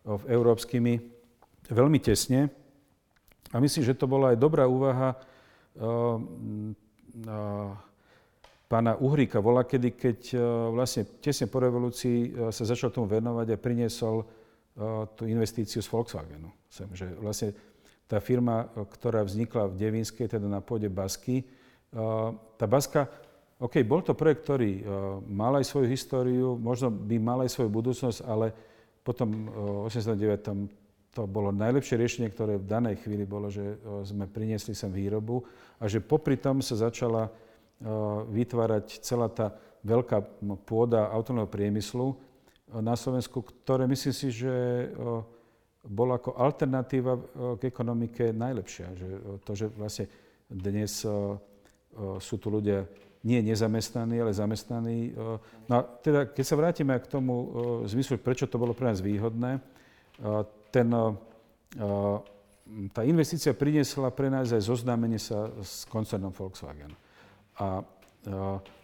európskymi 0.05 0.93
veľmi 1.65 1.99
tesne. 1.99 2.47
A 3.51 3.57
myslím, 3.57 3.83
že 3.83 3.97
to 3.97 4.05
bola 4.05 4.31
aj 4.31 4.37
dobrá 4.37 4.69
úvaha 4.69 5.17
pána 8.67 8.99
Uhríka 8.99 9.39
vola, 9.39 9.63
kedy, 9.63 9.89
keď 9.95 10.19
e, 10.35 10.37
vlastne 10.75 11.07
tesne 11.23 11.47
po 11.47 11.63
revolúcii 11.63 12.17
e, 12.19 12.29
sa 12.51 12.63
začal 12.67 12.91
tomu 12.91 13.07
venovať 13.07 13.55
a 13.55 13.57
priniesol 13.57 14.21
e, 14.21 14.25
tú 15.15 15.23
investíciu 15.23 15.79
z 15.79 15.87
Volkswagenu. 15.87 16.51
Sem, 16.67 16.87
že 16.91 17.07
vlastne 17.15 17.55
tá 18.07 18.19
firma, 18.19 18.67
ktorá 18.75 19.23
vznikla 19.23 19.71
v 19.71 19.79
Devinskej, 19.79 20.31
teda 20.31 20.47
na 20.47 20.63
pôde 20.63 20.87
Basky, 20.87 21.43
tá 22.55 22.63
Baska, 22.63 23.03
OK, 23.59 23.83
bol 23.83 23.99
to 23.99 24.15
projekt, 24.15 24.47
ktorý 24.47 24.79
mal 25.27 25.59
aj 25.59 25.67
svoju 25.67 25.91
históriu, 25.91 26.55
možno 26.55 26.87
by 26.87 27.19
mal 27.19 27.43
aj 27.43 27.51
svoju 27.51 27.67
budúcnosť, 27.67 28.23
ale 28.23 28.55
potom 29.03 29.51
v 29.51 29.91
89. 29.91 31.11
to 31.11 31.27
bolo 31.27 31.51
najlepšie 31.51 31.99
riešenie, 31.99 32.31
ktoré 32.31 32.55
v 32.55 32.69
danej 32.71 33.03
chvíli 33.03 33.27
bolo, 33.27 33.51
že 33.51 33.75
sme 34.07 34.23
priniesli 34.23 34.71
sem 34.71 34.87
výrobu 34.87 35.43
a 35.75 35.91
že 35.91 35.99
popri 35.99 36.39
tom 36.39 36.63
sa 36.63 36.79
začala 36.79 37.27
vytvárať 38.33 39.05
celá 39.05 39.29
tá 39.29 39.53
veľká 39.85 40.41
pôda 40.65 41.07
autonómneho 41.13 41.49
priemyslu 41.49 42.17
na 42.67 42.97
Slovensku, 42.97 43.39
ktoré 43.39 43.87
myslím 43.87 44.15
si, 44.15 44.27
že 44.33 44.89
bola 45.87 46.19
ako 46.19 46.35
alternatíva 46.35 47.15
k 47.55 47.61
ekonomike 47.69 48.35
najlepšia. 48.35 48.91
Že 48.97 49.07
to, 49.45 49.51
že 49.55 49.65
vlastne 49.71 50.05
dnes 50.51 51.05
sú 52.19 52.35
tu 52.41 52.47
ľudia 52.51 52.83
nie 53.23 53.39
nezamestnaní, 53.39 54.19
ale 54.19 54.35
zamestnaní. 54.35 55.15
No 55.67 55.73
a 55.79 55.81
teda, 55.83 56.27
keď 56.27 56.45
sa 56.45 56.59
vrátime 56.59 56.95
k 56.99 57.07
tomu 57.07 57.33
zmyslu, 57.87 58.19
prečo 58.19 58.51
to 58.51 58.59
bolo 58.59 58.75
pre 58.75 58.91
nás 58.91 58.99
výhodné, 58.99 59.63
ten, 60.71 60.87
tá 62.91 63.01
investícia 63.07 63.55
priniesla 63.55 64.11
pre 64.11 64.27
nás 64.27 64.51
aj 64.51 64.67
zoznámenie 64.67 65.23
sa 65.23 65.47
s 65.63 65.87
koncernom 65.87 66.35
Volkswagen. 66.35 66.91
A, 67.57 67.81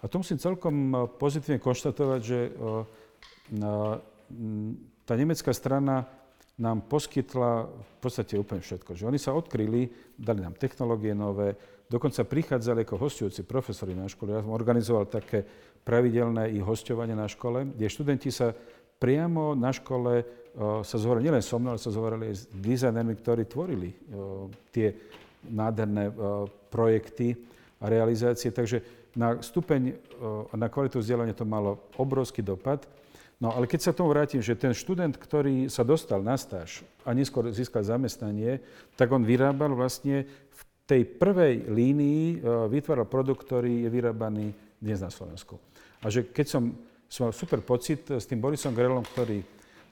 a 0.02 0.06
to 0.10 0.16
musím 0.18 0.42
celkom 0.42 0.76
pozitívne 1.22 1.62
konštatovať, 1.62 2.20
že 2.22 2.40
tá 5.04 5.14
nemecká 5.14 5.52
strana 5.54 6.08
nám 6.58 6.86
poskytla 6.86 7.66
v 7.66 7.94
podstate 7.98 8.38
úplne 8.38 8.62
všetko. 8.62 8.94
Že 8.94 9.10
oni 9.10 9.20
sa 9.20 9.34
odkryli, 9.34 9.90
dali 10.14 10.40
nám 10.42 10.54
technológie 10.54 11.18
nové, 11.18 11.58
dokonca 11.90 12.26
prichádzali 12.26 12.86
ako 12.86 13.02
hostujúci 13.02 13.42
profesori 13.46 13.98
na 13.98 14.06
škole. 14.06 14.38
Ja 14.38 14.46
som 14.46 14.54
organizoval 14.54 15.10
také 15.10 15.46
pravidelné 15.82 16.54
i 16.54 16.62
hostovanie 16.62 17.18
na 17.18 17.26
škole, 17.26 17.74
kde 17.74 17.90
študenti 17.90 18.30
sa 18.30 18.54
priamo 19.02 19.58
na 19.58 19.74
škole 19.74 20.24
o, 20.56 20.86
sa 20.86 20.96
zhovorili, 20.96 21.28
nielen 21.28 21.44
so 21.44 21.58
mnou, 21.60 21.76
ale 21.76 21.82
sa 21.82 21.92
zhovorili 21.92 22.32
s 22.32 22.48
dizajnermi, 22.54 23.14
ktorí 23.20 23.44
tvorili 23.50 23.90
tie 24.72 24.94
nádherné 25.50 26.14
projekty 26.72 27.36
realizácie. 27.88 28.52
Takže 28.52 28.82
na 29.14 29.40
stupeň 29.40 29.98
a 30.50 30.56
na 30.58 30.68
kvalitu 30.72 31.00
vzdelania 31.00 31.38
to 31.38 31.46
malo 31.46 31.92
obrovský 32.00 32.42
dopad. 32.42 32.88
No 33.44 33.52
ale 33.52 33.68
keď 33.68 33.92
sa 33.92 33.96
tomu 33.96 34.16
vrátim, 34.16 34.40
že 34.40 34.56
ten 34.56 34.72
študent, 34.72 35.20
ktorý 35.20 35.68
sa 35.68 35.84
dostal 35.84 36.24
na 36.24 36.40
stáž 36.40 36.86
a 37.04 37.12
neskôr 37.12 37.52
získal 37.52 37.84
zamestnanie, 37.84 38.64
tak 38.96 39.12
on 39.12 39.28
vyrábal 39.28 39.76
vlastne 39.76 40.24
v 40.48 40.62
tej 40.88 41.02
prvej 41.04 41.68
línii, 41.68 42.24
e, 42.24 42.36
vytváral 42.72 43.04
produkt, 43.04 43.44
ktorý 43.44 43.84
je 43.84 43.90
vyrábaný 43.92 44.56
dnes 44.80 45.00
na 45.04 45.12
Slovensku. 45.12 45.60
A 46.04 46.08
že 46.08 46.24
keď 46.24 46.56
som, 46.56 46.64
som 47.12 47.28
mal 47.28 47.36
super 47.36 47.60
pocit 47.60 48.08
s 48.08 48.24
tým 48.24 48.40
Borisom 48.40 48.72
Grelom, 48.72 49.04
ktorý 49.04 49.44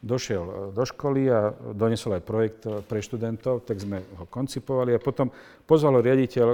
došiel 0.02 0.44
e, 0.44 0.54
do 0.74 0.84
školy 0.84 1.30
a 1.30 1.54
donesol 1.78 2.18
aj 2.18 2.24
projekt 2.26 2.62
e, 2.66 2.82
pre 2.82 3.00
študentov, 3.00 3.64
tak 3.64 3.78
sme 3.80 4.02
ho 4.18 4.26
koncipovali 4.26 4.98
a 4.98 5.00
potom 5.00 5.30
pozval 5.70 6.02
riaditeľ 6.02 6.48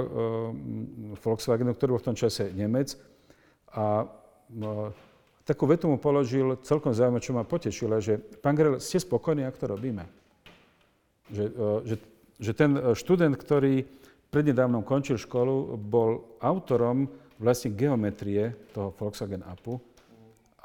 Volkswagenu, 1.18 1.74
ktorý 1.74 1.96
bol 1.96 2.02
v 2.04 2.08
tom 2.12 2.16
čase 2.16 2.52
Nemec 2.54 2.94
a 3.72 4.06
takú 5.42 5.64
vetu 5.64 5.88
mu 5.88 5.96
položil 5.96 6.60
celkom 6.60 6.92
zaujímavé, 6.92 7.24
čo 7.24 7.32
ma 7.32 7.44
potešilo, 7.44 7.98
že 8.04 8.20
pán 8.20 8.54
Grel, 8.54 8.78
ste 8.78 9.00
spokojní, 9.00 9.48
ak 9.48 9.56
to 9.56 9.66
robíme? 9.66 10.04
Že, 11.32 11.44
že, 11.84 11.96
že 12.40 12.52
ten 12.56 12.70
študent, 12.96 13.36
ktorý 13.36 13.84
prednedávnom 14.28 14.84
končil 14.84 15.16
školu, 15.16 15.76
bol 15.80 16.36
autorom 16.40 17.08
vlastne 17.40 17.72
geometrie 17.72 18.52
toho 18.76 18.92
Volkswagen 18.92 19.44
Appu 19.46 19.80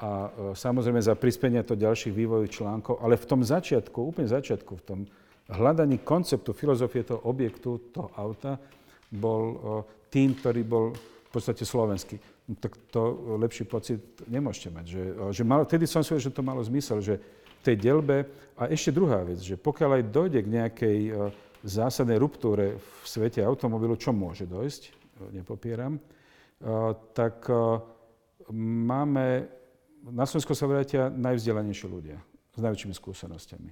a 0.04 0.10
e, 0.28 0.28
samozrejme 0.52 1.00
za 1.00 1.16
prispenie 1.16 1.64
to 1.64 1.80
ďalších 1.80 2.12
vývojových 2.12 2.60
článkov, 2.60 3.00
ale 3.00 3.16
v 3.16 3.24
tom 3.24 3.40
začiatku, 3.40 3.96
úplne 4.04 4.28
začiatku, 4.28 4.72
v 4.76 4.84
tom 4.84 5.00
hľadaní 5.48 6.04
konceptu, 6.04 6.52
filozofie 6.52 7.08
toho 7.08 7.24
objektu, 7.24 7.88
toho 7.88 8.12
auta, 8.12 8.60
bol 9.08 9.42
e, 9.48 9.56
tým, 10.12 10.36
ktorý 10.36 10.60
bol 10.68 10.84
v 10.92 11.30
podstate 11.32 11.64
slovenský 11.64 12.20
tak 12.60 12.76
to 12.92 13.00
lepší 13.40 13.64
pocit 13.64 14.00
nemôžete 14.28 14.68
mať. 14.68 14.84
Že, 14.84 15.02
že 15.32 15.42
mal, 15.48 15.64
vtedy 15.64 15.88
som 15.88 16.04
si 16.04 16.12
že 16.20 16.28
to 16.28 16.44
malo 16.44 16.60
zmysel, 16.60 17.00
že 17.00 17.16
v 17.16 17.60
tej 17.64 17.76
delbe, 17.80 18.28
a 18.60 18.68
ešte 18.68 18.92
druhá 18.92 19.24
vec, 19.24 19.40
že 19.40 19.56
pokiaľ 19.56 19.90
aj 19.96 20.12
dojde 20.12 20.40
k 20.44 20.52
nejakej 20.52 20.98
zásadnej 21.64 22.20
ruptúre 22.20 22.76
v 22.76 23.04
svete 23.08 23.40
automobilu, 23.40 23.96
čo 23.96 24.12
môže 24.12 24.44
dojsť, 24.44 24.92
nepopieram, 25.32 25.96
tak 27.16 27.48
máme, 28.52 29.48
na 30.12 30.28
Slovensku 30.28 30.52
sa 30.52 30.68
vrátia 30.68 31.08
najvzdelanejší 31.08 31.86
ľudia 31.88 32.18
s 32.54 32.60
najväčšími 32.60 32.94
skúsenostiami. 32.94 33.70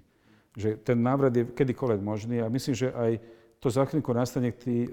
Že 0.57 0.69
ten 0.81 0.99
návrat 1.01 1.33
je 1.33 1.49
kedykoľvek 1.49 2.01
možný 2.01 2.41
a 2.41 2.53
myslím, 2.53 2.75
že 2.77 2.89
aj 2.93 3.21
to 3.63 3.69
za 3.71 3.85
chvíľku 3.87 4.11
nastane, 4.11 4.51
tí 4.53 4.91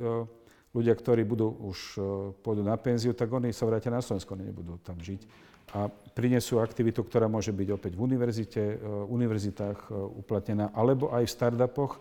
ľudia, 0.74 0.94
ktorí 0.94 1.26
budú 1.26 1.50
už 1.50 1.98
e, 1.98 2.00
pôjdu 2.46 2.62
na 2.62 2.78
penziu, 2.78 3.14
tak 3.18 3.34
oni 3.34 3.50
sa 3.50 3.66
vrátia 3.66 3.90
na 3.90 4.06
Slovensko, 4.06 4.38
oni 4.38 4.54
nebudú 4.54 4.78
tam 4.86 5.02
žiť. 5.02 5.26
A 5.74 5.90
prinesú 5.90 6.62
aktivitu, 6.62 7.06
ktorá 7.06 7.30
môže 7.30 7.54
byť 7.54 7.68
opäť 7.74 7.92
v 7.98 8.02
univerzite, 8.06 8.62
e, 8.62 8.76
univerzitách 9.10 9.90
uplatnená, 10.22 10.70
alebo 10.74 11.10
aj 11.10 11.26
v 11.26 11.34
startupoch, 11.34 11.98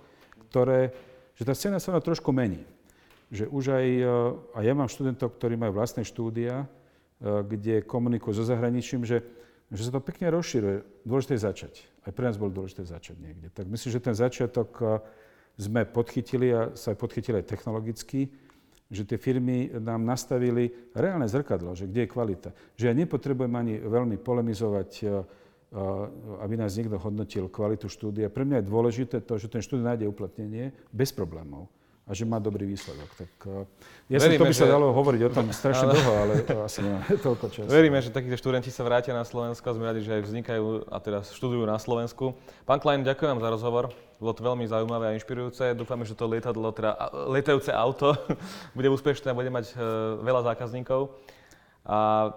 ktoré, 0.49 0.93
že 1.36 1.49
tá 1.49 1.57
scéna 1.57 1.80
sa 1.80 1.97
na 1.97 2.01
trošku 2.05 2.28
mení. 2.32 2.64
Že 3.28 3.45
už 3.53 3.64
aj, 3.76 3.86
a 4.57 4.59
ja 4.64 4.72
mám 4.72 4.89
študentov, 4.89 5.36
ktorí 5.36 5.53
majú 5.61 5.76
vlastné 5.76 6.01
štúdia, 6.01 6.64
kde 7.23 7.83
komunikujú 7.83 8.39
so 8.39 8.45
zahraničím, 8.47 9.03
že, 9.03 9.27
že 9.75 9.83
sa 9.87 9.93
to 9.95 10.01
pekne 10.03 10.31
rozširuje. 10.31 11.03
Dôležité 11.03 11.35
je 11.35 11.43
začať. 11.43 11.73
Aj 12.07 12.14
pre 12.14 12.31
nás 12.31 12.39
bolo 12.39 12.55
dôležité 12.55 12.87
začať 12.87 13.19
niekde. 13.19 13.51
Tak 13.51 13.66
myslím, 13.66 13.91
že 13.91 14.01
ten 14.01 14.14
začiatok 14.14 15.03
sme 15.59 15.83
podchytili 15.83 16.55
a 16.55 16.61
sa 16.79 16.95
podchytili 16.95 17.43
aj 17.43 17.51
technologicky 17.51 18.31
že 18.89 19.05
tie 19.05 19.21
firmy 19.21 19.69
nám 19.69 20.01
nastavili 20.01 20.73
reálne 20.97 21.29
zrkadlo, 21.29 21.77
že 21.77 21.85
kde 21.85 22.09
je 22.09 22.12
kvalita. 22.12 22.51
Že 22.81 22.85
ja 22.89 22.95
nepotrebujem 22.97 23.53
ani 23.53 23.75
veľmi 23.85 24.16
polemizovať, 24.16 24.91
e, 24.97 25.05
e, 25.05 25.12
aby 26.41 26.55
nás 26.57 26.73
niekto 26.73 26.97
hodnotil 26.97 27.53
kvalitu 27.53 27.93
štúdia. 27.93 28.33
Pre 28.33 28.49
mňa 28.49 28.64
je 28.64 28.71
dôležité 28.73 29.16
to, 29.21 29.37
že 29.37 29.53
ten 29.53 29.61
štúdia 29.61 29.93
nájde 29.93 30.09
uplatnenie 30.09 30.73
bez 30.89 31.12
problémov 31.12 31.69
a 32.09 32.17
že 32.17 32.25
má 32.25 32.41
dobrý 32.41 32.65
výsledok. 32.65 33.09
Tak 33.13 33.33
uh, 33.45 33.69
ja 34.09 34.17
Veríme, 34.17 34.41
som, 34.41 34.49
to 34.49 34.51
by 34.51 34.57
sa 34.57 34.67
že... 34.67 34.73
dalo 34.73 34.87
hovoriť 34.97 35.21
o 35.29 35.31
tom 35.31 35.47
strašne 35.61 35.93
dlho, 35.93 36.13
ale 36.17 36.35
to 36.41 36.57
asi 36.65 36.81
nemá 36.81 37.05
toľko 37.29 37.47
času. 37.53 37.69
Veríme, 37.69 38.01
že 38.01 38.09
takíto 38.09 38.41
študenti 38.41 38.73
sa 38.73 38.81
vrátia 38.89 39.13
na 39.13 39.29
Slovensko 39.29 39.69
a 39.69 39.73
sme 39.77 39.85
radi, 39.85 40.01
že 40.01 40.17
aj 40.17 40.23
vznikajú 40.25 40.89
a 40.89 40.97
teraz 41.05 41.29
študujú 41.37 41.69
na 41.69 41.77
Slovensku. 41.77 42.33
Pán 42.65 42.81
Klein, 42.81 43.05
ďakujem 43.05 43.37
vám 43.37 43.45
za 43.45 43.51
rozhovor. 43.53 43.85
Bolo 44.19 44.33
to 44.35 44.43
veľmi 44.43 44.65
zaujímavé 44.65 45.13
a 45.13 45.17
inšpirujúce. 45.21 45.77
Dúfame, 45.77 46.09
že 46.09 46.17
to 46.17 46.27
lietadlo, 46.27 46.73
teda 46.73 46.97
lietajúce 47.29 47.71
auto 47.71 48.17
bude 48.77 48.89
úspešné 48.89 49.31
a 49.31 49.37
bude 49.37 49.53
mať 49.53 49.77
uh, 49.77 50.19
veľa 50.25 50.49
zákazníkov. 50.49 51.13
A 51.85 52.33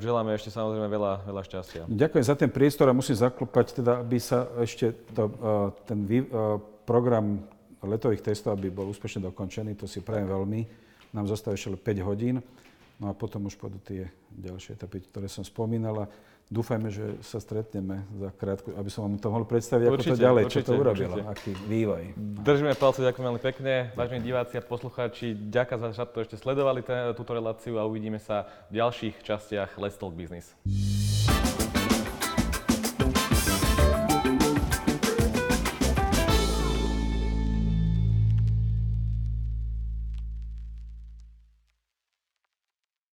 želáme 0.00 0.32
ešte 0.32 0.48
samozrejme 0.48 0.88
veľa, 0.88 1.12
veľa 1.28 1.42
šťastia. 1.44 1.82
Ďakujem 1.88 2.24
za 2.24 2.34
ten 2.34 2.50
priestor 2.50 2.88
a 2.88 2.96
musím 2.96 3.20
zaklopať, 3.20 3.84
teda, 3.84 4.00
aby 4.00 4.16
sa 4.16 4.48
ešte 4.60 4.96
to, 5.12 5.28
uh, 5.28 5.70
ten 5.84 6.00
uh, 6.08 6.56
program 6.88 7.44
letových 7.86 8.22
testov, 8.26 8.58
aby 8.58 8.68
bol 8.68 8.90
úspešne 8.90 9.22
dokončený. 9.30 9.78
To 9.78 9.86
si 9.86 10.02
prajem 10.02 10.26
veľmi. 10.28 10.60
Nám 11.14 11.30
zostáva 11.30 11.54
ešte 11.54 11.72
5 11.72 12.08
hodín. 12.08 12.42
No 12.96 13.08
a 13.08 13.12
potom 13.12 13.44
už 13.44 13.60
pôjdu 13.60 13.78
tie 13.84 14.02
ďalšie 14.32 14.76
etapy, 14.76 15.04
ktoré 15.04 15.28
som 15.28 15.44
spomínal. 15.44 16.08
A 16.08 16.10
dúfajme, 16.48 16.88
že 16.88 17.20
sa 17.20 17.36
stretneme 17.36 18.08
za 18.16 18.32
krátku, 18.32 18.72
aby 18.72 18.88
som 18.88 19.04
vám 19.04 19.20
to 19.20 19.28
mohol 19.28 19.44
predstaviť, 19.44 19.86
určite, 19.92 20.14
ako 20.14 20.16
to 20.16 20.24
ďalej, 20.24 20.42
určite, 20.48 20.64
čo 20.64 20.68
to 20.72 20.80
urobilo, 20.80 21.14
určite. 21.20 21.28
aký 21.28 21.52
vývoj. 21.68 22.02
Držíme 22.40 22.72
palce, 22.78 23.04
ďakujem 23.04 23.24
veľmi 23.28 23.42
pekne. 23.42 23.72
Vážení 23.92 24.20
diváci 24.24 24.54
a 24.56 24.62
poslucháči, 24.64 25.36
ďakujem 25.36 25.92
za 25.92 26.04
to, 26.08 26.16
že 26.24 26.26
ste 26.32 26.36
sledovali 26.40 26.80
túto 27.12 27.36
reláciu 27.36 27.76
a 27.76 27.84
uvidíme 27.84 28.16
sa 28.16 28.48
v 28.72 28.80
ďalších 28.80 29.20
častiach 29.20 29.76
Let's 29.76 30.00
Talk 30.00 30.16
Business. 30.16 30.56